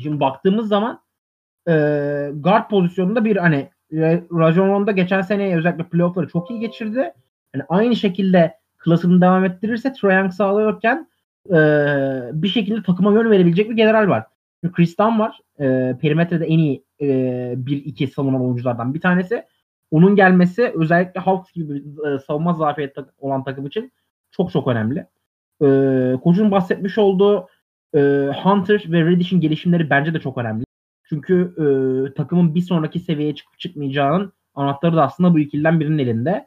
Şimdi 0.02 0.20
baktığımız 0.20 0.68
zaman 0.68 1.00
e, 1.68 1.72
guard 2.34 2.70
pozisyonunda 2.70 3.24
bir 3.24 3.36
hani 3.36 3.70
Rajon 4.32 4.68
Rondo 4.68 4.92
geçen 4.92 5.22
sene 5.22 5.56
özellikle 5.56 5.84
playoff'ları 5.84 6.28
çok 6.28 6.50
iyi 6.50 6.60
geçirdi. 6.60 7.12
Yani 7.54 7.64
aynı 7.68 7.96
şekilde 7.96 8.54
klasını 8.78 9.20
devam 9.20 9.44
ettirirse 9.44 9.92
Trae 9.92 10.14
Young 10.14 10.32
sağlıyorken 10.32 11.08
e, 11.50 11.56
bir 12.32 12.48
şekilde 12.48 12.82
takıma 12.82 13.12
yön 13.12 13.30
verebilecek 13.30 13.70
bir 13.70 13.76
general 13.76 14.08
var. 14.08 14.24
Chris 14.72 14.98
Dunn 14.98 15.18
var. 15.18 15.40
E, 15.60 15.96
perimetrede 16.00 16.46
en 16.46 16.58
iyi 16.58 16.84
e, 17.00 17.06
1-2 17.06 18.06
savunan 18.06 18.44
oyunculardan 18.44 18.94
bir 18.94 19.00
tanesi. 19.00 19.44
Onun 19.90 20.16
gelmesi 20.16 20.72
özellikle 20.74 21.20
Hawks 21.20 21.52
gibi 21.52 21.82
e, 22.06 22.18
savunma 22.18 22.54
zafiyeti 22.54 23.00
olan 23.18 23.44
takım 23.44 23.66
için 23.66 23.92
çok 24.30 24.52
çok 24.52 24.68
önemli. 24.68 25.06
E, 25.62 25.66
koçun 26.24 26.50
bahsetmiş 26.50 26.98
olduğu 26.98 27.48
e, 27.94 28.00
Hunter 28.42 28.84
ve 28.88 29.04
Reddish'in 29.04 29.40
gelişimleri 29.40 29.90
bence 29.90 30.14
de 30.14 30.20
çok 30.20 30.38
önemli. 30.38 30.64
Çünkü 31.08 31.54
e, 31.58 31.66
takımın 32.14 32.54
bir 32.54 32.60
sonraki 32.60 33.00
seviyeye 33.00 33.34
çıkıp 33.34 33.58
çıkmayacağının 33.58 34.32
anahtarı 34.54 34.96
da 34.96 35.02
aslında 35.02 35.34
bu 35.34 35.38
ikiliden 35.38 35.80
birinin 35.80 35.98
elinde. 35.98 36.46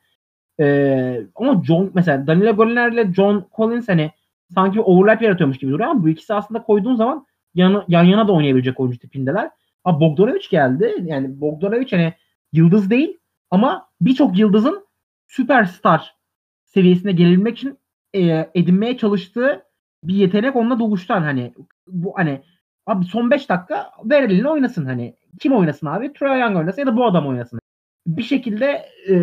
E, 0.60 1.28
ama 1.36 1.64
John 1.64 1.92
mesela 1.94 2.28
Danilo 2.28 2.56
Goliner 2.56 2.92
ile 2.92 3.14
John 3.14 3.46
Collins 3.56 3.88
hani 3.88 4.12
sanki 4.54 4.82
overlap 4.82 5.22
yaratıyormuş 5.22 5.58
gibi 5.58 5.72
duruyor 5.72 5.90
ama 5.90 6.04
bu 6.04 6.10
ikisi 6.10 6.34
aslında 6.34 6.64
koyduğun 6.64 6.96
zaman 6.96 7.26
yan, 7.56 7.84
yan 7.88 8.04
yana 8.04 8.28
da 8.28 8.32
oynayabilecek 8.32 8.80
oyuncu 8.80 9.00
tipindeler. 9.00 9.50
Ama 9.84 10.00
Bogdanovic 10.00 10.48
geldi. 10.50 10.96
Yani 11.04 11.42
Bogdanovic 11.42 11.88
hani 11.92 12.14
yıldız 12.54 12.90
değil 12.90 13.18
ama 13.52 13.90
birçok 14.02 14.40
yıldızın 14.40 14.86
süperstar 15.28 16.16
seviyesine 16.64 17.12
gelebilmek 17.12 17.58
için 17.58 17.78
e, 18.14 18.50
edinmeye 18.56 18.98
çalıştığı 18.98 19.64
bir 20.04 20.14
yetenek 20.14 20.56
onunla 20.56 20.80
doğuştan 20.80 21.22
hani 21.22 21.54
bu 21.88 22.14
hani 22.18 22.42
abi 22.88 23.06
son 23.06 23.32
5 23.32 23.50
dakika 23.50 23.92
ver 24.06 24.44
oynasın 24.44 24.86
hani 24.86 25.16
kim 25.40 25.54
oynasın 25.54 25.88
abi 25.88 26.14
Trae 26.14 26.40
Young 26.40 26.58
oynasın 26.58 26.82
ya 26.82 26.88
da 26.88 26.98
bu 26.98 27.06
adam 27.06 27.28
oynasın. 27.28 27.60
Bir 28.08 28.24
şekilde 28.24 28.90
e, 29.10 29.16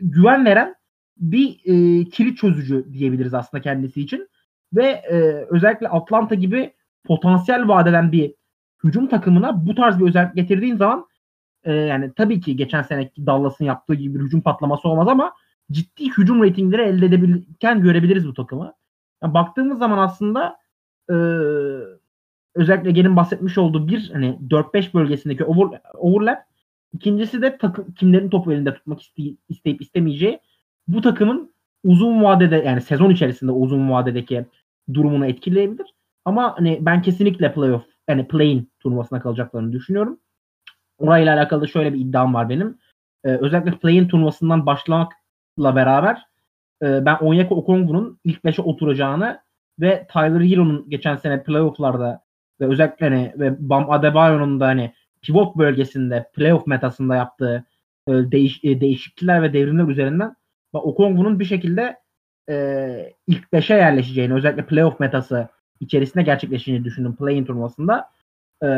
güven 0.00 0.44
veren 0.44 0.74
bir 1.16 1.60
e, 1.64 2.04
kilit 2.04 2.38
çözücü 2.38 2.92
diyebiliriz 2.92 3.34
aslında 3.34 3.62
kendisi 3.62 4.00
için 4.00 4.28
ve 4.74 4.86
e, 4.86 5.16
özellikle 5.50 5.88
Atlanta 5.88 6.34
gibi 6.34 6.72
potansiyel 7.04 7.68
vadeden 7.68 8.12
bir 8.12 8.34
hücum 8.84 9.08
takımına 9.08 9.66
bu 9.66 9.74
tarz 9.74 10.00
bir 10.00 10.08
özellik 10.08 10.34
getirdiğin 10.34 10.76
zaman 10.76 11.06
e, 11.64 11.72
yani 11.72 12.12
tabii 12.16 12.40
ki 12.40 12.56
geçen 12.56 12.82
seneki 12.82 13.26
Dallas'ın 13.26 13.64
yaptığı 13.64 13.94
gibi 13.94 14.18
bir 14.18 14.24
hücum 14.24 14.40
patlaması 14.40 14.88
olmaz 14.88 15.08
ama 15.08 15.32
ciddi 15.72 16.10
hücum 16.10 16.42
reytingleri 16.42 16.82
elde 16.82 17.06
edebilirken 17.06 17.82
görebiliriz 17.82 18.26
bu 18.26 18.34
takımı. 18.34 18.74
Yani 19.22 19.34
baktığımız 19.34 19.78
zaman 19.78 19.98
aslında 19.98 20.56
e, 21.10 21.14
özellikle 22.54 22.90
gelin 22.90 23.16
bahsetmiş 23.16 23.58
olduğu 23.58 23.88
bir 23.88 24.10
hani 24.10 24.38
4-5 24.48 24.94
bölgesindeki 24.94 25.44
over, 25.44 25.80
overlap 25.94 26.44
ikincisi 26.92 27.42
de 27.42 27.58
takım, 27.58 27.94
kimlerin 27.94 28.30
topu 28.30 28.52
elinde 28.52 28.74
tutmak 28.74 29.02
iste, 29.02 29.22
isteyip 29.48 29.82
istemeyeceği 29.82 30.40
bu 30.88 31.00
takımın 31.00 31.52
uzun 31.84 32.22
vadede 32.22 32.56
yani 32.56 32.80
sezon 32.80 33.10
içerisinde 33.10 33.52
uzun 33.52 33.90
vadedeki 33.90 34.46
durumunu 34.94 35.26
etkileyebilir. 35.26 35.94
Ama 36.24 36.54
hani 36.58 36.78
ben 36.80 37.02
kesinlikle 37.02 37.54
playoff 37.54 37.84
yani 38.08 38.28
play-in 38.28 38.70
turnuvasına 38.80 39.20
kalacaklarını 39.20 39.72
düşünüyorum. 39.72 40.18
Orayla 40.98 41.36
alakalı 41.36 41.68
şöyle 41.68 41.94
bir 41.94 42.00
iddiam 42.00 42.34
var 42.34 42.48
benim. 42.48 42.78
Ee, 43.24 43.28
özellikle 43.28 43.78
play-in 43.78 44.08
turnuvasından 44.08 44.66
başlamakla 44.66 45.76
beraber 45.76 46.22
e, 46.82 47.06
ben 47.06 47.16
Onyeka 47.16 47.54
Okongwu'nun 47.54 48.20
ilk 48.24 48.44
5'e 48.44 48.62
oturacağını 48.62 49.40
ve 49.80 50.06
Tyler 50.12 50.40
Hero'nun 50.50 50.90
geçen 50.90 51.16
sene 51.16 51.42
playoff'larda 51.42 52.22
ve 52.60 52.66
özellikle 52.66 53.08
hani 53.08 53.32
ve 53.36 53.68
Bam 53.68 53.90
Adebayo'nun 53.90 54.60
da 54.60 54.66
hani 54.66 54.92
pivot 55.22 55.56
bölgesinde 55.56 56.30
playoff 56.34 56.66
metasında 56.66 57.16
yaptığı 57.16 57.64
e, 58.08 58.12
değiş, 58.12 58.60
e, 58.64 58.80
değişiklikler 58.80 59.42
ve 59.42 59.52
devrimler 59.52 59.88
üzerinden 59.88 60.36
Okongwu'nun 60.72 61.40
bir 61.40 61.44
şekilde 61.44 61.96
e, 62.50 63.14
ilk 63.26 63.44
5'e 63.52 63.76
yerleşeceğini 63.76 64.34
özellikle 64.34 64.66
playoff 64.66 65.00
metası 65.00 65.48
içerisinde 65.80 66.22
gerçekleşeceğini 66.22 66.84
düşündüm 66.84 67.16
play-in 67.16 67.44
turnuvasında. 67.44 68.10
E, 68.62 68.68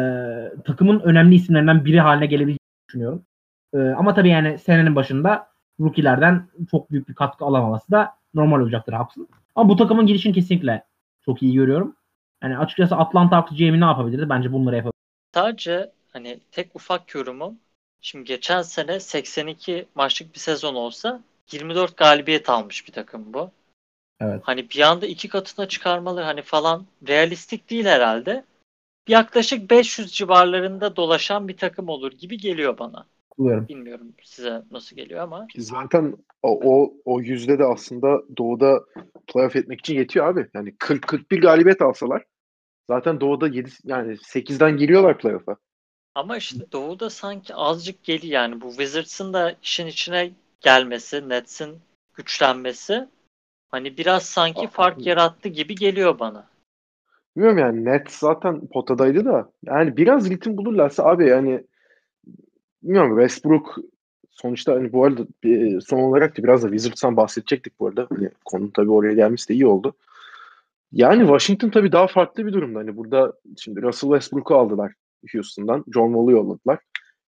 takımın 0.64 1.00
önemli 1.00 1.34
isimlerinden 1.34 1.84
biri 1.84 2.00
haline 2.00 2.26
gelebileceğini 2.26 2.88
düşünüyorum. 2.88 3.26
E, 3.74 3.78
ama 3.78 4.14
tabii 4.14 4.28
yani 4.28 4.58
senenin 4.58 4.96
başında 4.96 5.48
rookie'lerden 5.80 6.48
çok 6.70 6.90
büyük 6.90 7.08
bir 7.08 7.14
katkı 7.14 7.44
alamaması 7.44 7.92
da 7.92 8.10
normal 8.34 8.60
olacaktır 8.60 8.92
Hawks'ın. 8.92 9.28
Ama 9.54 9.68
bu 9.68 9.76
takımın 9.76 10.06
girişini 10.06 10.32
kesinlikle 10.32 10.84
çok 11.24 11.42
iyi 11.42 11.54
görüyorum. 11.54 11.96
Yani 12.44 12.58
açıkçası 12.58 12.96
Atlanta 12.96 13.36
Hawks 13.36 13.56
GM'i 13.58 13.80
ne 13.80 13.84
yapabilirdi? 13.84 14.28
Bence 14.28 14.52
bunları 14.52 14.76
yapabilir. 14.76 15.00
Sadece 15.34 15.90
hani 16.12 16.40
tek 16.52 16.76
ufak 16.76 17.14
yorumum. 17.14 17.58
Şimdi 18.00 18.24
geçen 18.24 18.62
sene 18.62 19.00
82 19.00 19.86
maçlık 19.94 20.34
bir 20.34 20.38
sezon 20.38 20.74
olsa 20.74 21.20
24 21.52 21.96
galibiyet 21.96 22.48
almış 22.48 22.88
bir 22.88 22.92
takım 22.92 23.34
bu. 23.34 23.50
Evet. 24.20 24.40
Hani 24.44 24.70
bir 24.70 24.80
anda 24.80 25.06
iki 25.06 25.28
katına 25.28 25.68
çıkarmalı 25.68 26.20
hani 26.20 26.42
falan 26.42 26.86
realistik 27.08 27.70
değil 27.70 27.84
herhalde. 27.84 28.44
Yaklaşık 29.08 29.70
500 29.70 30.12
civarlarında 30.12 30.96
dolaşan 30.96 31.48
bir 31.48 31.56
takım 31.56 31.88
olur 31.88 32.12
gibi 32.12 32.38
geliyor 32.38 32.78
bana. 32.78 33.06
Buyurun. 33.38 33.68
Bilmiyorum 33.68 34.14
size 34.22 34.62
nasıl 34.70 34.96
geliyor 34.96 35.20
ama. 35.20 35.46
Zaten 35.56 36.16
o, 36.42 36.60
o, 36.64 36.94
o 37.04 37.20
yüzde 37.20 37.58
de 37.58 37.64
aslında 37.64 38.22
doğuda 38.36 38.84
playoff 39.26 39.56
etmek 39.56 39.80
için 39.80 39.94
yetiyor 39.94 40.26
abi. 40.26 40.46
Yani 40.54 40.74
40-41 40.78 41.40
galibiyet 41.40 41.82
alsalar 41.82 42.24
zaten 42.88 43.20
doğuda 43.20 43.48
7 43.48 43.70
yani 43.84 44.12
8'den 44.12 44.76
giriyorlar 44.76 45.18
playoff'a. 45.18 45.56
Ama 46.14 46.36
işte 46.36 46.72
doğuda 46.72 47.10
sanki 47.10 47.54
azıcık 47.54 48.04
geliyor 48.04 48.32
yani 48.32 48.60
bu 48.60 48.68
Wizards'ın 48.68 49.32
da 49.32 49.54
işin 49.62 49.86
içine 49.86 50.30
gelmesi, 50.60 51.28
Nets'in 51.28 51.78
güçlenmesi 52.14 53.08
hani 53.68 53.96
biraz 53.96 54.22
sanki 54.22 54.68
fark 54.68 55.06
yarattı 55.06 55.48
gibi 55.48 55.74
geliyor 55.74 56.18
bana. 56.18 56.48
Bilmiyorum 57.36 57.58
yani 57.58 57.84
Nets 57.84 58.18
zaten 58.18 58.66
potadaydı 58.66 59.24
da 59.24 59.50
yani 59.62 59.96
biraz 59.96 60.30
ritim 60.30 60.56
bulurlarsa 60.56 61.04
abi 61.04 61.28
yani 61.28 61.64
bilmiyorum 62.82 63.20
Westbrook 63.20 63.76
sonuçta 64.30 64.72
hani 64.72 64.92
bu 64.92 65.04
arada 65.04 65.26
son 65.86 65.98
olarak 65.98 66.38
da 66.38 66.42
biraz 66.42 66.62
da 66.62 66.68
Wizards'tan 66.68 67.16
bahsedecektik 67.16 67.80
bu 67.80 67.86
arada. 67.86 68.06
Hani 68.10 68.30
konu 68.44 68.72
tabii 68.72 68.90
oraya 68.90 69.14
gelmesi 69.14 69.48
de 69.48 69.54
iyi 69.54 69.66
oldu. 69.66 69.94
Yani 70.94 71.20
Washington 71.20 71.70
tabii 71.70 71.92
daha 71.92 72.06
farklı 72.06 72.46
bir 72.46 72.52
durumda. 72.52 72.78
Hani 72.78 72.96
burada 72.96 73.32
şimdi 73.58 73.82
Russell 73.82 74.10
Westbrook'u 74.10 74.54
aldılar 74.54 74.92
Houston'dan. 75.32 75.84
John 75.94 76.08
Wall'u 76.08 76.30
yolladılar. 76.30 76.78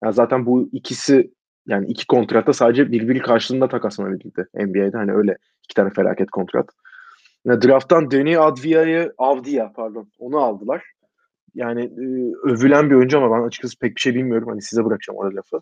Yani 0.04 0.14
zaten 0.14 0.46
bu 0.46 0.68
ikisi 0.72 1.32
yani 1.66 1.86
iki 1.86 2.06
kontratta 2.06 2.52
sadece 2.52 2.92
birbiri 2.92 3.18
karşılığında 3.18 3.68
takaslanabilirdi 3.68 4.46
NBA'de. 4.54 4.96
Hani 4.96 5.12
öyle 5.12 5.38
iki 5.64 5.74
tane 5.74 5.90
felaket 5.90 6.30
kontrat. 6.30 6.70
Yani 7.44 7.62
draft'tan 7.62 8.10
Deni 8.10 8.38
Advia'yı 8.38 9.12
Avdia 9.18 9.72
pardon 9.72 10.08
onu 10.18 10.38
aldılar. 10.38 10.82
Yani 11.54 11.82
e, 11.84 12.04
övülen 12.48 12.90
bir 12.90 12.94
oyuncu 12.94 13.18
ama 13.18 13.38
ben 13.38 13.46
açıkçası 13.46 13.78
pek 13.78 13.96
bir 13.96 14.00
şey 14.00 14.14
bilmiyorum. 14.14 14.48
Hani 14.48 14.62
size 14.62 14.84
bırakacağım 14.84 15.18
orada 15.18 15.36
lafı. 15.36 15.60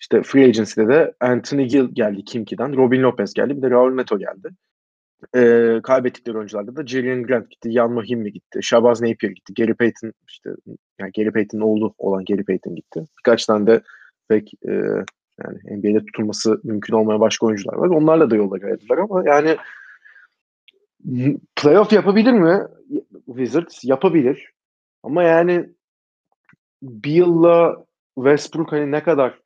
İşte 0.00 0.22
Free 0.22 0.44
Agency'de 0.44 0.88
de 0.88 1.14
Anthony 1.20 1.64
Gill 1.64 1.88
geldi 1.92 2.24
Kimki'den. 2.24 2.76
Robin 2.76 3.02
Lopez 3.02 3.34
geldi. 3.34 3.56
Bir 3.56 3.62
de 3.62 3.70
Raul 3.70 3.94
Neto 3.94 4.18
geldi. 4.18 4.48
Ee, 5.36 5.80
kaybettikleri 5.82 6.36
oyuncularda 6.36 6.76
da 6.76 6.86
Jalen 6.86 7.22
Grant 7.22 7.50
gitti. 7.50 7.72
Jan 7.72 7.92
Mahimmi 7.92 8.32
gitti. 8.32 8.58
Shabazz 8.62 9.00
Napier 9.00 9.30
gitti. 9.30 9.54
Gary 9.54 9.74
Payton 9.74 10.12
işte 10.28 10.50
yani 11.00 11.12
Gary 11.16 11.30
Payton'ın 11.30 11.62
oğlu 11.62 11.94
olan 11.98 12.24
Gary 12.24 12.44
Payton 12.44 12.74
gitti. 12.74 13.04
Birkaç 13.18 13.46
tane 13.46 13.66
de 13.66 13.82
pek 14.28 14.52
e, 14.68 14.72
yani 15.44 15.58
NBA'de 15.78 16.04
tutulması 16.04 16.60
mümkün 16.64 16.94
olmayan 16.94 17.20
başka 17.20 17.46
oyuncular 17.46 17.74
var. 17.74 17.88
Onlarla 17.88 18.30
da 18.30 18.36
yolda 18.36 18.58
geldiler 18.58 18.98
ama 18.98 19.22
yani 19.26 19.56
playoff 21.56 21.92
yapabilir 21.92 22.32
mi? 22.32 22.60
Wizards 23.26 23.84
yapabilir. 23.84 24.50
Ama 25.02 25.22
yani 25.22 25.68
Beal'la 26.82 27.84
Westbrook 28.14 28.72
hani 28.72 28.90
ne 28.90 29.02
kadar 29.02 29.38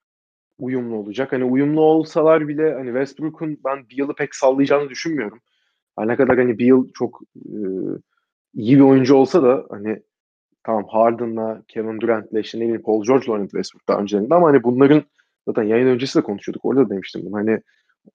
uyumlu 0.59 0.97
olacak? 0.97 1.33
Hani 1.33 1.45
uyumlu 1.45 1.81
olsalar 1.81 2.49
bile 2.49 2.75
hani 2.75 2.87
Westbrook'un 2.87 3.59
ben 3.65 3.87
Beal'ı 3.91 4.15
pek 4.15 4.35
sallayacağını 4.35 4.89
düşünmüyorum. 4.89 5.41
Hani 5.99 6.09
ne 6.09 6.17
kadar 6.17 6.39
hani 6.39 6.59
Beal 6.59 6.85
çok 6.95 7.21
e, 7.37 7.59
iyi 8.55 8.77
bir 8.77 8.83
oyuncu 8.83 9.15
olsa 9.15 9.43
da 9.43 9.67
hani 9.71 10.03
tamam 10.65 10.85
Harden'la, 10.89 11.63
Kevin 11.69 12.01
Durant'la 12.01 12.41
işte 12.41 12.59
ne 12.59 12.63
bileyim 12.63 12.83
Paul 12.83 13.05
George'la 13.05 13.33
oynadı 13.33 13.49
Westbrook 13.49 13.89
daha 13.89 13.99
öncelerinde 14.01 14.35
ama 14.35 14.49
hani 14.49 14.63
bunların 14.63 15.03
zaten 15.49 15.63
yayın 15.63 15.87
öncesi 15.87 16.19
de 16.19 16.23
konuşuyorduk. 16.23 16.65
Orada 16.65 16.85
da 16.85 16.91
demiştim 16.91 17.23
bunu. 17.25 17.37
Hani 17.37 17.51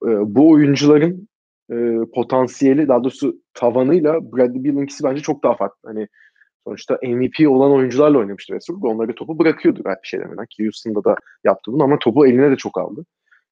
e, 0.06 0.36
bu 0.36 0.50
oyuncuların 0.50 1.28
e, 1.72 1.98
potansiyeli 2.16 2.88
daha 2.88 3.04
doğrusu 3.04 3.42
tavanıyla 3.54 4.32
Bradley 4.32 4.64
Beal'ın 4.64 4.84
ikisi 4.84 5.04
bence 5.04 5.22
çok 5.22 5.44
daha 5.44 5.56
farklı. 5.56 5.90
Hani 5.90 6.08
sonuçta 6.68 7.00
MVP 7.04 7.50
olan 7.50 7.72
oyuncularla 7.72 8.18
oynamıştı 8.18 8.54
Westbrook. 8.54 8.86
Onlara 8.86 9.16
topu 9.16 9.40
bırakıyordu 9.40 9.82
belki 9.86 10.02
bir 10.04 10.08
şey 10.08 10.20
demeden 10.20 10.46
ki 10.46 10.64
Houston'da 10.64 11.04
da 11.04 11.16
yaptı 11.44 11.72
bunu 11.72 11.84
ama 11.84 12.00
topu 12.00 12.28
eline 12.28 12.52
de 12.52 12.56
çok 12.56 12.78
aldı. 12.78 13.06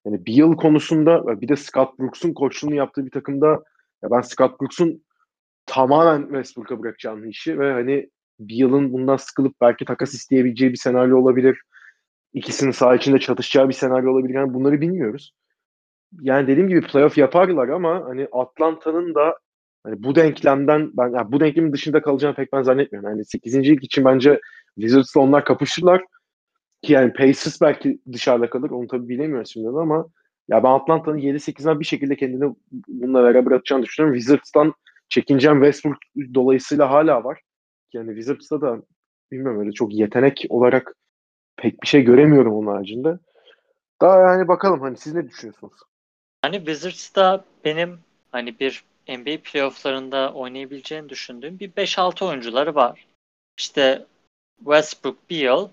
Yani 0.06 0.26
Beal 0.28 0.56
konusunda 0.56 1.42
bir 1.42 1.48
de 1.48 1.56
Scott 1.56 2.00
Brooks'un 2.00 2.34
koçluğunu 2.34 2.76
yaptığı 2.76 3.06
bir 3.06 3.12
takımda 3.12 3.64
ya 4.04 4.12
ben 4.12 4.22
Scott 4.22 4.62
Brooks'un 4.62 5.04
tamamen 5.66 6.22
Westbrook'a 6.22 6.80
bırakacağını 6.80 7.28
işi 7.28 7.60
ve 7.60 7.72
hani 7.72 8.10
Beal'ın 8.40 8.94
bundan 8.94 9.18
sıkılıp 9.18 9.56
belki 9.62 9.86
takas 9.86 10.14
isteyebileceği 10.14 10.72
bir 10.72 10.78
senaryo 10.78 11.18
olabilir. 11.18 11.62
İkisinin 12.34 12.72
saha 12.72 12.96
içinde 12.96 13.20
çatışacağı 13.20 13.70
bir 13.70 13.74
senaryo 13.74 14.12
olabilir. 14.12 14.34
Yani 14.34 14.54
bunları 14.54 14.82
bilmiyoruz. 14.82 15.34
Yani 16.22 16.48
dediğim 16.48 16.70
gibi 16.70 16.82
playoff 16.82 17.18
yaparlar 17.18 17.70
ama 17.70 18.04
hani 18.06 18.28
Atlanta'nın 18.32 19.16
da 19.16 19.38
hani 19.84 20.04
bu 20.04 20.16
denklemden 20.16 20.92
ben 20.94 21.10
yani 21.10 21.32
bu 21.32 21.40
denklemin 21.40 21.74
dışında 21.74 22.02
kalacağını 22.02 22.36
pek 22.36 22.54
ben 22.54 22.62
zannetmiyorum. 22.62 23.10
Yani 23.10 23.26
8. 23.26 23.56
ilk 23.56 23.84
için 23.84 24.06
bence 24.06 24.40
Wizards'la 24.76 25.22
onlar 25.22 25.46
kapışırlar. 25.46 26.04
Ki 26.82 26.94
yani 26.94 27.14
Pacers 27.14 27.62
belki 27.62 28.00
dışarıda 28.12 28.50
kalır. 28.50 28.70
Onu 28.70 28.88
tabii 28.88 29.10
bilemiyoruz 29.10 29.50
şimdi 29.54 29.68
ama 29.70 30.08
ya 30.52 30.64
ben 30.64 30.70
Atlanta'nın 30.70 31.18
7-8'den 31.18 31.80
bir 31.80 31.86
şekilde 31.86 32.16
kendini 32.16 32.56
bununla 32.88 33.24
beraber 33.24 33.52
atacağını 33.52 33.84
düşünüyorum. 33.84 34.20
Wizards'tan 34.20 34.74
çekineceğim 35.10 35.64
Westbrook 35.64 35.98
dolayısıyla 36.34 36.92
hala 36.92 37.24
var. 37.24 37.42
Yani 37.94 38.08
Wizards'ta 38.08 38.62
da 38.62 38.82
bilmiyorum 39.32 39.60
öyle 39.60 39.72
çok 39.72 39.94
yetenek 39.94 40.46
olarak 40.50 40.96
pek 41.58 41.82
bir 41.82 41.88
şey 41.88 42.02
göremiyorum 42.02 42.54
onun 42.54 42.68
haricinde. 42.68 43.20
Daha 44.02 44.20
yani 44.20 44.48
bakalım 44.48 44.82
hani 44.82 44.98
siz 44.98 45.14
ne 45.14 45.30
düşünüyorsunuz? 45.30 45.74
Hani 46.42 46.58
Wizards'ta 46.58 47.46
benim 47.66 48.00
hani 48.32 48.60
bir 48.60 48.84
NBA 49.08 49.38
playofflarında 49.44 50.34
oynayabileceğini 50.34 51.10
düşündüğüm 51.10 51.60
bir 51.60 51.72
5-6 51.72 52.26
oyuncuları 52.26 52.76
var. 52.76 53.06
İşte 53.58 54.06
Westbrook, 54.58 55.30
Beal, 55.30 55.68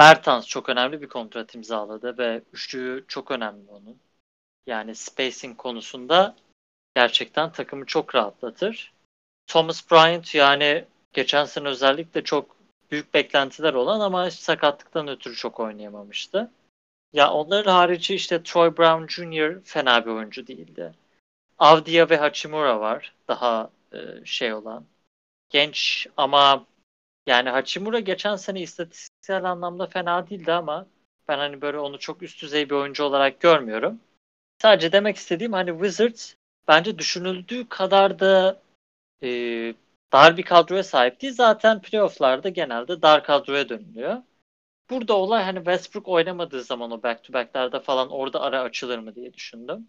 Bertans 0.00 0.46
çok 0.46 0.68
önemli 0.68 1.02
bir 1.02 1.08
kontrat 1.08 1.54
imzaladı 1.54 2.18
ve 2.18 2.42
üçlüğü 2.52 3.04
çok 3.08 3.30
önemli 3.30 3.70
onun. 3.70 3.98
Yani 4.66 4.94
spacing 4.94 5.56
konusunda 5.56 6.36
gerçekten 6.94 7.52
takımı 7.52 7.86
çok 7.86 8.14
rahatlatır. 8.14 8.92
Thomas 9.46 9.90
Bryant 9.90 10.34
yani 10.34 10.84
geçen 11.12 11.44
sene 11.44 11.68
özellikle 11.68 12.24
çok 12.24 12.56
büyük 12.90 13.14
beklentiler 13.14 13.74
olan 13.74 14.00
ama 14.00 14.30
sakatlıktan 14.30 15.08
ötürü 15.08 15.34
çok 15.34 15.60
oynayamamıştı. 15.60 16.50
Ya 17.12 17.32
onların 17.32 17.72
harici 17.72 18.14
işte 18.14 18.42
Troy 18.42 18.76
Brown 18.76 19.06
Jr. 19.06 19.60
fena 19.64 20.06
bir 20.06 20.10
oyuncu 20.10 20.46
değildi. 20.46 20.94
Avdia 21.58 22.10
ve 22.10 22.16
Hachimura 22.16 22.80
var. 22.80 23.14
Daha 23.28 23.70
e, 23.92 23.98
şey 24.24 24.54
olan. 24.54 24.86
Genç 25.50 26.06
ama 26.16 26.66
yani 27.26 27.50
Hachimura 27.50 28.00
geçen 28.00 28.36
sene 28.36 28.60
istatistiksel 29.20 29.44
anlamda 29.50 29.86
fena 29.86 30.30
değildi 30.30 30.52
ama 30.52 30.86
ben 31.28 31.38
hani 31.38 31.60
böyle 31.60 31.78
onu 31.78 31.98
çok 31.98 32.22
üst 32.22 32.42
düzey 32.42 32.70
bir 32.70 32.74
oyuncu 32.74 33.04
olarak 33.04 33.40
görmüyorum. 33.40 34.00
Sadece 34.62 34.92
demek 34.92 35.16
istediğim 35.16 35.52
hani 35.52 35.70
Wizards 35.70 36.34
bence 36.68 36.98
düşünüldüğü 36.98 37.68
kadar 37.68 38.18
da 38.18 38.62
e, 39.22 39.28
dar 40.12 40.36
bir 40.36 40.42
kadroya 40.42 40.82
sahip 40.84 41.20
değil. 41.22 41.34
Zaten 41.34 41.82
playofflarda 41.82 42.48
genelde 42.48 43.02
dar 43.02 43.24
kadroya 43.24 43.68
dönülüyor. 43.68 44.22
Burada 44.90 45.14
olay 45.14 45.44
hani 45.44 45.58
Westbrook 45.58 46.08
oynamadığı 46.08 46.62
zaman 46.62 46.90
o 46.90 47.02
back 47.02 47.24
to 47.24 47.32
back'lerde 47.32 47.80
falan 47.80 48.10
orada 48.10 48.40
ara 48.40 48.62
açılır 48.62 48.98
mı 48.98 49.14
diye 49.14 49.34
düşündüm. 49.34 49.88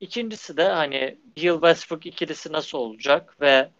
İkincisi 0.00 0.56
de 0.56 0.68
hani 0.68 1.18
Beal 1.36 1.54
Westbrook 1.54 2.06
ikilisi 2.06 2.52
nasıl 2.52 2.78
olacak 2.78 3.40
ve 3.40 3.70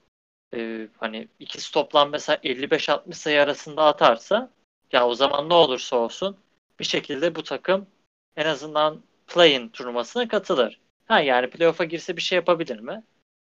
e, 0.57 0.89
hani 0.99 1.29
ikisi 1.41 1.73
toplam 1.73 2.11
mesela 2.11 2.41
55-60 2.45 3.19
sayı 3.19 3.43
arasında 3.43 3.85
atarsa 3.85 4.51
ya 4.93 5.07
o 5.07 5.15
zaman 5.15 5.49
ne 5.49 5.55
olursa 5.55 5.97
olsun 5.97 6.37
bir 6.81 6.85
şekilde 6.85 7.35
bu 7.35 7.43
takım 7.43 7.87
en 8.37 8.47
azından 8.47 9.03
play-in 9.27 9.69
turnuvasına 9.69 10.29
katılır. 10.29 10.81
Ha 11.07 11.21
yani 11.21 11.51
playoff'a 11.51 11.85
girse 11.85 12.17
bir 12.17 12.23
şey 12.23 12.37
yapabilir 12.37 12.81
mi? 12.81 13.03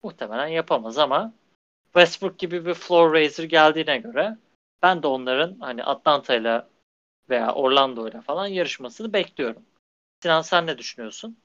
Muhtemelen 0.04 0.48
yapamaz 0.48 0.98
ama 0.98 1.34
Westbrook 1.86 2.40
gibi 2.40 2.66
bir 2.66 2.74
floor 2.74 3.14
raiser 3.14 3.44
geldiğine 3.44 3.98
göre 3.98 4.38
ben 4.84 5.04
de 5.04 5.08
onların 5.08 5.60
hani 5.60 5.84
Atlanta 5.84 6.36
ile 6.36 6.64
veya 7.30 7.54
Orlando 7.54 8.08
ile 8.08 8.22
falan 8.22 8.48
yarışmasını 8.48 9.14
bekliyorum. 9.14 9.64
Sinan 10.24 10.42
sen 10.42 10.68
ne 10.68 10.78
düşünüyorsun? 10.78 11.38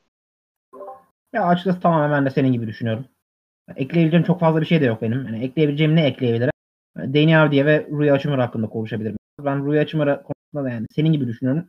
Ya 1.32 1.46
açıkçası 1.46 1.80
tamamen 1.80 2.26
de 2.26 2.30
senin 2.30 2.52
gibi 2.52 2.66
düşünüyorum. 2.66 3.04
Ekleyebileceğim 3.76 4.24
çok 4.24 4.40
fazla 4.40 4.60
bir 4.60 4.66
şey 4.66 4.80
de 4.80 4.84
yok 4.84 5.02
benim. 5.02 5.26
Yani 5.26 5.44
ekleyebileceğim 5.44 5.96
ne 5.96 6.06
ekleyebilirim? 6.06 6.52
Deni 6.96 7.38
Avdiye 7.38 7.66
ve 7.66 7.86
Rui 7.90 8.10
Hachimura 8.10 8.42
hakkında 8.42 8.66
konuşabilirim. 8.66 9.16
Ben 9.44 9.64
Rui 9.64 9.78
Hachimura 9.78 10.22
konusunda 10.22 10.70
da 10.70 10.74
yani 10.74 10.86
senin 10.94 11.12
gibi 11.12 11.26
düşünüyorum. 11.26 11.68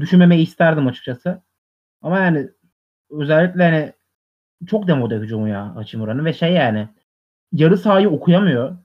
Düşünmemeyi 0.00 0.42
isterdim 0.42 0.86
açıkçası. 0.86 1.42
Ama 2.02 2.18
yani 2.18 2.48
özellikle 3.10 3.62
hani 3.62 3.92
çok 4.66 4.88
demode 4.88 5.16
hücumu 5.16 5.48
ya 5.48 5.76
Hachimura'nın 5.76 6.24
ve 6.24 6.32
şey 6.32 6.52
yani 6.52 6.88
yarı 7.52 7.78
sahayı 7.78 8.10
okuyamıyor. 8.10 8.76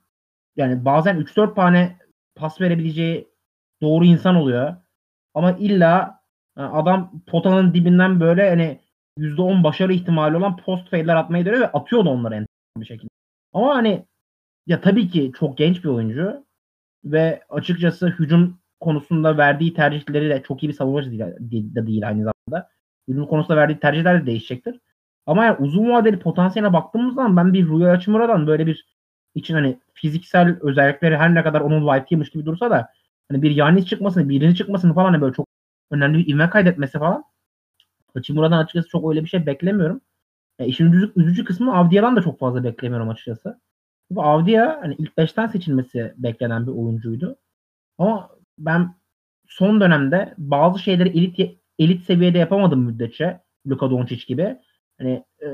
Yani 0.56 0.86
bazen 0.86 1.18
3-4 1.20 1.56
tane 1.56 1.98
pas 2.36 2.62
verebileceği 2.62 3.28
doğru 3.82 4.06
insan 4.06 4.36
oluyor. 4.36 4.76
Ama 5.34 5.52
illa 5.52 6.22
adam 6.56 7.24
potanın 7.28 7.74
dibinden 7.74 8.20
böyle 8.20 8.50
hani 8.50 8.80
%10 9.18 9.64
başarı 9.64 9.94
ihtimali 9.94 10.38
olan 10.38 10.58
post 10.58 10.90
fade'ler 10.90 11.16
atmayı 11.16 11.46
deniyor 11.46 11.62
ve 11.62 11.72
atıyor 11.72 12.06
da 12.06 12.10
onları 12.10 12.36
en 12.36 12.46
bir 12.78 12.86
şekilde. 12.86 13.10
Ama 13.54 13.76
hani 13.76 14.06
ya 14.68 14.82
tabii 14.82 15.10
ki 15.10 15.32
çok 15.40 15.58
genç 15.58 15.84
bir 15.84 15.90
oyuncu 15.90 16.46
ve 17.06 17.44
açıkçası 17.50 18.08
hücum 18.08 18.60
konusunda 18.80 19.38
verdiği 19.38 19.74
tercihleri 19.74 20.30
de 20.30 20.44
çok 20.48 20.64
iyi 20.64 20.68
bir 20.68 20.74
savunmacı 20.74 21.12
değil, 21.12 21.76
de 21.76 21.88
değil 21.88 22.08
aynı 22.08 22.20
zamanda. 22.20 22.70
Hücum 23.08 23.28
konusunda 23.28 23.58
verdiği 23.58 23.80
tercihler 23.80 24.22
de 24.22 24.26
değişecektir. 24.26 24.80
Ama 25.26 25.46
yani 25.46 25.58
uzun 25.60 25.90
vadeli 25.90 26.20
potansiyeline 26.20 26.74
baktığımız 26.74 27.16
zaman 27.16 27.38
ben 27.38 27.54
bir 27.54 27.68
Rui 27.68 27.86
Hachimura'dan 27.86 28.48
böyle 28.48 28.68
bir 28.68 28.86
için 29.36 29.54
hani 29.54 29.80
fiziksel 29.94 30.58
özellikleri 30.62 31.18
her 31.18 31.36
ne 31.36 31.44
kadar 31.44 31.62
onun 31.62 31.88
White'ymiş 31.88 32.30
gibi 32.30 32.46
dursa 32.46 32.70
da 32.70 32.90
hani 33.32 33.42
bir 33.42 33.52
Yanis 33.52 33.86
çıkmasını, 33.86 34.30
birini 34.30 34.56
çıkmasını 34.56 34.94
falan 34.94 35.12
hani 35.12 35.22
böyle 35.22 35.34
çok 35.34 35.48
önemli 35.92 36.18
bir 36.18 36.34
ivme 36.34 36.50
kaydetmesi 36.50 37.00
falan 37.00 37.24
Hachimura'dan 38.14 38.58
açıkçası 38.58 38.90
çok 38.90 39.10
öyle 39.10 39.24
bir 39.24 39.30
şey 39.30 39.46
beklemiyorum. 39.46 40.02
E, 40.60 40.66
işin 40.66 40.92
üzücü, 40.92 41.14
üzücü 41.16 41.46
kısmı 41.46 41.76
Avdia'dan 41.76 42.16
da 42.16 42.22
çok 42.22 42.40
fazla 42.40 42.64
beklemiyorum 42.64 43.10
açıkçası. 43.10 43.60
Bu 44.10 44.24
Avdia 44.24 44.82
hani 44.82 44.96
ilk 44.98 45.18
5'ten 45.18 45.48
seçilmesi 45.48 46.14
beklenen 46.18 46.68
bir 46.68 46.72
oyuncuydu. 46.72 47.36
Ama 47.98 48.30
ben 48.58 48.96
son 49.48 49.82
dönemde 49.82 50.34
bazı 50.38 50.80
şeyleri 50.80 51.10
elit 51.10 51.60
elit 51.80 52.04
seviyede 52.04 52.38
yapamadım 52.38 52.80
müddetçe 52.80 53.42
Luka 53.68 53.92
Doncic 53.92 54.26
gibi. 54.28 54.58
Hani 54.98 55.24
e, 55.44 55.50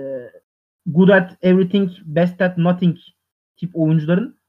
good 0.85 1.09
at 1.09 1.37
everything, 1.41 1.91
best 2.05 2.41
at 2.41 2.57
nothing 2.57 2.97
tip 3.57 3.71
oyuncuların 3.73 4.39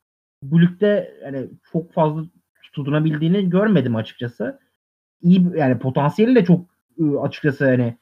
bu 0.42 0.62
ligde 0.62 1.18
yani 1.24 1.50
çok 1.72 1.92
fazla 1.92 2.24
tutunabildiğini 2.72 3.50
görmedim 3.50 3.96
açıkçası. 3.96 4.60
İyi 5.22 5.46
yani 5.56 5.78
potansiyeli 5.78 6.34
de 6.34 6.44
çok 6.44 6.70
ıı, 7.00 7.20
açıkçası 7.20 7.64
hani 7.64 7.98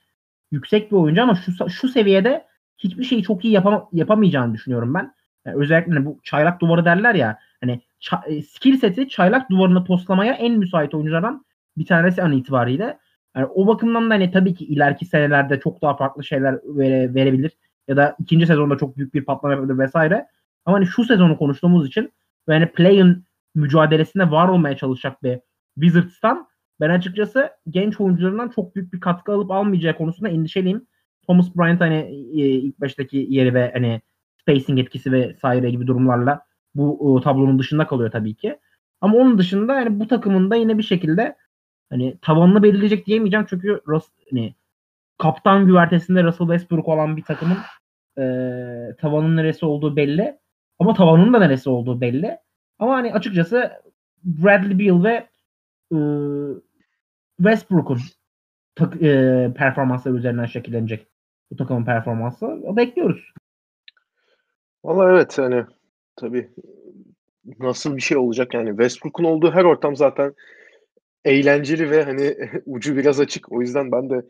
yüksek 0.50 0.92
bir 0.92 0.96
oyuncu 0.96 1.22
ama 1.22 1.34
şu 1.34 1.70
şu 1.70 1.88
seviyede 1.88 2.46
hiçbir 2.78 3.04
şeyi 3.04 3.22
çok 3.22 3.44
iyi 3.44 3.52
yapam 3.52 3.88
yapamayacağını 3.92 4.54
düşünüyorum 4.54 4.94
ben. 4.94 5.14
Yani 5.48 5.62
özellikle 5.62 5.92
hani 5.92 6.06
bu 6.06 6.20
çaylak 6.22 6.60
duvarı 6.60 6.84
derler 6.84 7.14
ya 7.14 7.38
hani 7.60 7.80
ça- 8.00 8.42
skill 8.42 8.76
seti 8.76 9.08
çaylak 9.08 9.50
duvarını 9.50 9.84
postlamaya 9.84 10.32
en 10.32 10.58
müsait 10.58 10.94
oyunculardan 10.94 11.44
bir 11.76 11.86
tanesi 11.86 12.22
an 12.22 12.32
itibariyle. 12.32 12.98
Yani 13.36 13.46
o 13.54 13.66
bakımdan 13.66 14.10
da 14.10 14.14
hani 14.14 14.30
tabii 14.30 14.54
ki 14.54 14.64
ileriki 14.64 15.06
senelerde 15.06 15.60
çok 15.60 15.82
daha 15.82 15.96
farklı 15.96 16.24
şeyler 16.24 16.58
vere, 16.64 17.14
verebilir 17.14 17.52
ya 17.88 17.96
da 17.96 18.16
ikinci 18.18 18.46
sezonda 18.46 18.76
çok 18.76 18.96
büyük 18.96 19.14
bir 19.14 19.24
patlama 19.24 19.54
yapabilir 19.54 19.78
vesaire. 19.78 20.26
Ama 20.64 20.76
hani 20.76 20.86
şu 20.86 21.04
sezonu 21.04 21.38
konuştuğumuz 21.38 21.86
için 21.88 22.12
ve 22.48 22.52
hani 22.52 22.66
play-in 22.66 23.24
mücadelesinde 23.54 24.30
var 24.30 24.48
olmaya 24.48 24.76
çalışacak 24.76 25.22
bir 25.22 25.40
Wizards'tan 25.74 26.48
ben 26.80 26.90
açıkçası 26.90 27.50
genç 27.70 28.00
oyuncularından 28.00 28.48
çok 28.48 28.76
büyük 28.76 28.92
bir 28.92 29.00
katkı 29.00 29.32
alıp 29.32 29.50
almayacağı 29.50 29.96
konusunda 29.96 30.28
endişeliyim. 30.28 30.86
Thomas 31.26 31.56
Bryant 31.56 31.80
hani 31.80 31.96
e, 32.34 32.48
ilk 32.48 32.80
baştaki 32.80 33.26
yeri 33.28 33.54
ve 33.54 33.70
hani 33.72 34.00
spacing 34.40 34.78
etkisi 34.78 35.12
ve 35.12 35.34
saire 35.42 35.70
gibi 35.70 35.86
durumlarla 35.86 36.46
bu 36.74 37.20
tablonun 37.24 37.58
dışında 37.58 37.86
kalıyor 37.86 38.10
tabii 38.10 38.34
ki. 38.34 38.58
Ama 39.00 39.16
onun 39.16 39.38
dışında 39.38 39.74
yani 39.74 40.00
bu 40.00 40.08
takımın 40.08 40.50
da 40.50 40.56
yine 40.56 40.78
bir 40.78 40.82
şekilde 40.82 41.36
hani 41.90 42.18
tavanını 42.22 42.62
belirleyecek 42.62 43.06
diyemeyeceğim 43.06 43.46
çünkü 43.50 43.80
Rus, 43.86 44.04
hani 44.30 44.54
kaptan 45.18 45.66
güvertesinde 45.66 46.24
Russell 46.24 46.46
Westbrook 46.46 46.88
olan 46.88 47.16
bir 47.16 47.22
takımın 47.22 47.58
e, 48.18 48.22
tavanın 49.00 49.36
neresi 49.36 49.66
olduğu 49.66 49.96
belli. 49.96 50.38
Ama 50.78 50.94
tavanın 50.94 51.32
da 51.32 51.38
neresi 51.38 51.70
olduğu 51.70 52.00
belli. 52.00 52.38
Ama 52.78 52.94
hani 52.94 53.12
açıkçası 53.12 53.72
Bradley 54.24 54.78
Beal 54.78 55.04
ve 55.04 55.28
e, 55.92 55.98
Westbrook'un 57.36 57.98
e, 59.00 59.52
performansları 59.56 60.16
üzerinden 60.16 60.46
şekillenecek 60.46 61.06
bu 61.50 61.56
takımın 61.56 61.84
performansı. 61.84 62.46
Bekliyoruz. 62.76 63.32
Valla 64.88 65.10
evet 65.10 65.38
hani 65.38 65.64
tabii 66.16 66.48
nasıl 67.60 67.96
bir 67.96 68.00
şey 68.00 68.16
olacak 68.16 68.54
yani 68.54 68.68
Westbrook'un 68.68 69.24
olduğu 69.24 69.50
her 69.50 69.64
ortam 69.64 69.96
zaten 69.96 70.34
eğlenceli 71.24 71.90
ve 71.90 72.02
hani 72.02 72.36
ucu 72.66 72.96
biraz 72.96 73.20
açık. 73.20 73.52
O 73.52 73.60
yüzden 73.60 73.92
ben 73.92 74.10
de 74.10 74.22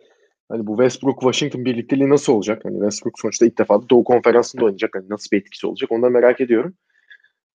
hani 0.48 0.66
bu 0.66 0.76
Westbrook 0.76 1.20
Washington 1.20 1.64
birlikteliği 1.64 2.08
nasıl 2.08 2.32
olacak? 2.32 2.64
Hani 2.64 2.74
Westbrook 2.74 3.18
sonuçta 3.18 3.46
ilk 3.46 3.58
defa 3.58 3.88
Doğu 3.90 4.04
Konferansı'nda 4.04 4.64
oynayacak. 4.64 4.94
Hani 4.94 5.08
nasıl 5.08 5.30
bir 5.32 5.40
etkisi 5.40 5.66
olacak? 5.66 5.92
Onu 5.92 6.02
da 6.02 6.10
merak 6.10 6.40
ediyorum. 6.40 6.74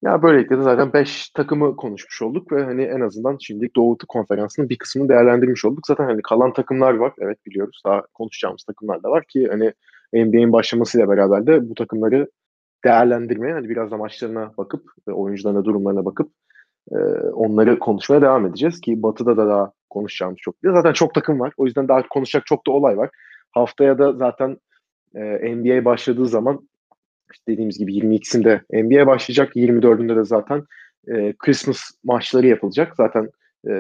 Ya 0.04 0.24
böylelikle 0.24 0.58
de 0.58 0.64
zaten 0.64 0.94
5 0.94 1.30
takımı 1.30 1.76
konuşmuş 1.76 2.22
olduk 2.22 2.52
ve 2.52 2.64
hani 2.64 2.84
en 2.84 3.00
azından 3.00 3.38
şimdi 3.40 3.70
Doğu 3.76 3.98
Konferansı'nın 4.08 4.70
bir 4.70 4.78
kısmını 4.78 5.10
değerlendirmiş 5.10 5.66
olduk. 5.66 5.88
Zaten 5.88 6.06
hani 6.06 6.22
kalan 6.22 6.54
takımlar 6.54 6.94
var. 6.94 7.14
Evet 7.20 7.46
biliyoruz. 7.46 7.82
Daha 7.86 8.02
konuşacağımız 8.14 8.64
takımlar 8.64 9.04
da 9.04 9.10
var 9.10 9.24
ki 9.26 9.48
hani 9.52 9.74
NBA'in 10.14 10.54
başlamasıyla 10.54 11.10
beraber 11.10 11.48
de 11.48 11.70
bu 11.70 11.74
takımları 11.74 12.28
değerlendirmeye 12.86 13.54
hani 13.54 13.70
biraz 13.70 13.92
da 13.92 13.98
maçlarına 13.98 14.52
bakıp 14.58 14.84
ve 15.08 15.12
oyuncularına 15.12 15.66
durumlarına 15.66 16.06
bakıp 16.06 16.32
e, 16.92 16.96
onları 17.34 17.80
konuşmaya 17.80 18.22
devam 18.22 18.46
edeceğiz 18.46 18.82
ki 18.82 19.04
Batı'da 19.04 19.38
da 19.38 19.48
daha 19.48 19.72
konuşacağımız 19.90 20.38
çok. 20.42 20.56
Zaten 20.64 20.94
çok 20.94 21.14
takım 21.14 21.40
var. 21.40 21.54
O 21.58 21.66
yüzden 21.66 21.88
daha 21.88 22.08
konuşacak 22.08 22.46
çok 22.46 22.68
da 22.68 22.72
olay 22.72 22.98
var. 22.98 23.10
Haftaya 23.52 23.98
da 23.98 24.14
zaten 24.14 24.58
e, 25.16 25.56
NBA 25.56 25.86
başladığı 25.86 26.26
zaman 26.26 26.70
işte 27.34 27.52
dediğimiz 27.52 27.78
gibi 27.78 27.98
22'sinde 27.98 28.84
NBA 28.84 29.08
başlayacak. 29.08 29.56
24'ünde 29.56 30.16
de 30.16 30.24
zaten 30.24 30.64
e, 31.08 31.34
Christmas 31.40 31.80
maçları 32.04 32.48
yapılacak. 32.48 32.94
Zaten 32.98 33.30
e, 33.68 33.72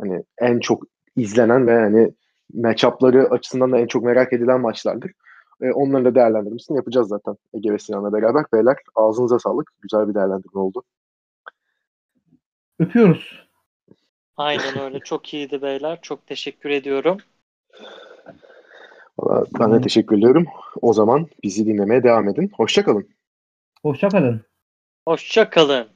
hani 0.00 0.22
en 0.38 0.60
çok 0.60 0.82
izlenen 1.16 1.66
ve 1.66 1.80
hani 1.80 2.12
matchup'ları 2.54 3.30
açısından 3.30 3.72
da 3.72 3.78
en 3.78 3.86
çok 3.86 4.04
merak 4.04 4.32
edilen 4.32 4.60
maçlardır. 4.60 5.12
E, 5.60 5.72
onların 5.72 6.04
da 6.04 6.14
değerlendirmesini 6.14 6.76
yapacağız 6.76 7.08
zaten 7.08 7.36
Ege 7.54 7.72
ve 7.72 7.78
Sinan'la 7.78 8.12
beraber. 8.12 8.44
Beyler 8.52 8.76
ağzınıza 8.94 9.38
sağlık. 9.38 9.70
Güzel 9.82 10.08
bir 10.08 10.14
değerlendirme 10.14 10.60
oldu. 10.60 10.82
Öpüyoruz. 12.78 13.48
Aynen 14.36 14.78
öyle. 14.78 15.00
Çok 15.04 15.34
iyiydi 15.34 15.62
beyler. 15.62 15.98
Çok 16.02 16.26
teşekkür 16.26 16.70
ediyorum. 16.70 17.18
Valla 19.18 19.44
ben 19.60 19.72
de 19.72 19.80
teşekkür 19.80 20.18
ediyorum. 20.18 20.46
O 20.82 20.92
zaman 20.92 21.26
bizi 21.42 21.66
dinlemeye 21.66 22.02
devam 22.02 22.28
edin. 22.28 22.50
Hoşçakalın. 22.56 23.08
Hoşçakalın. 23.82 24.40
Hoşça 25.08 25.50
kalın. 25.50 25.93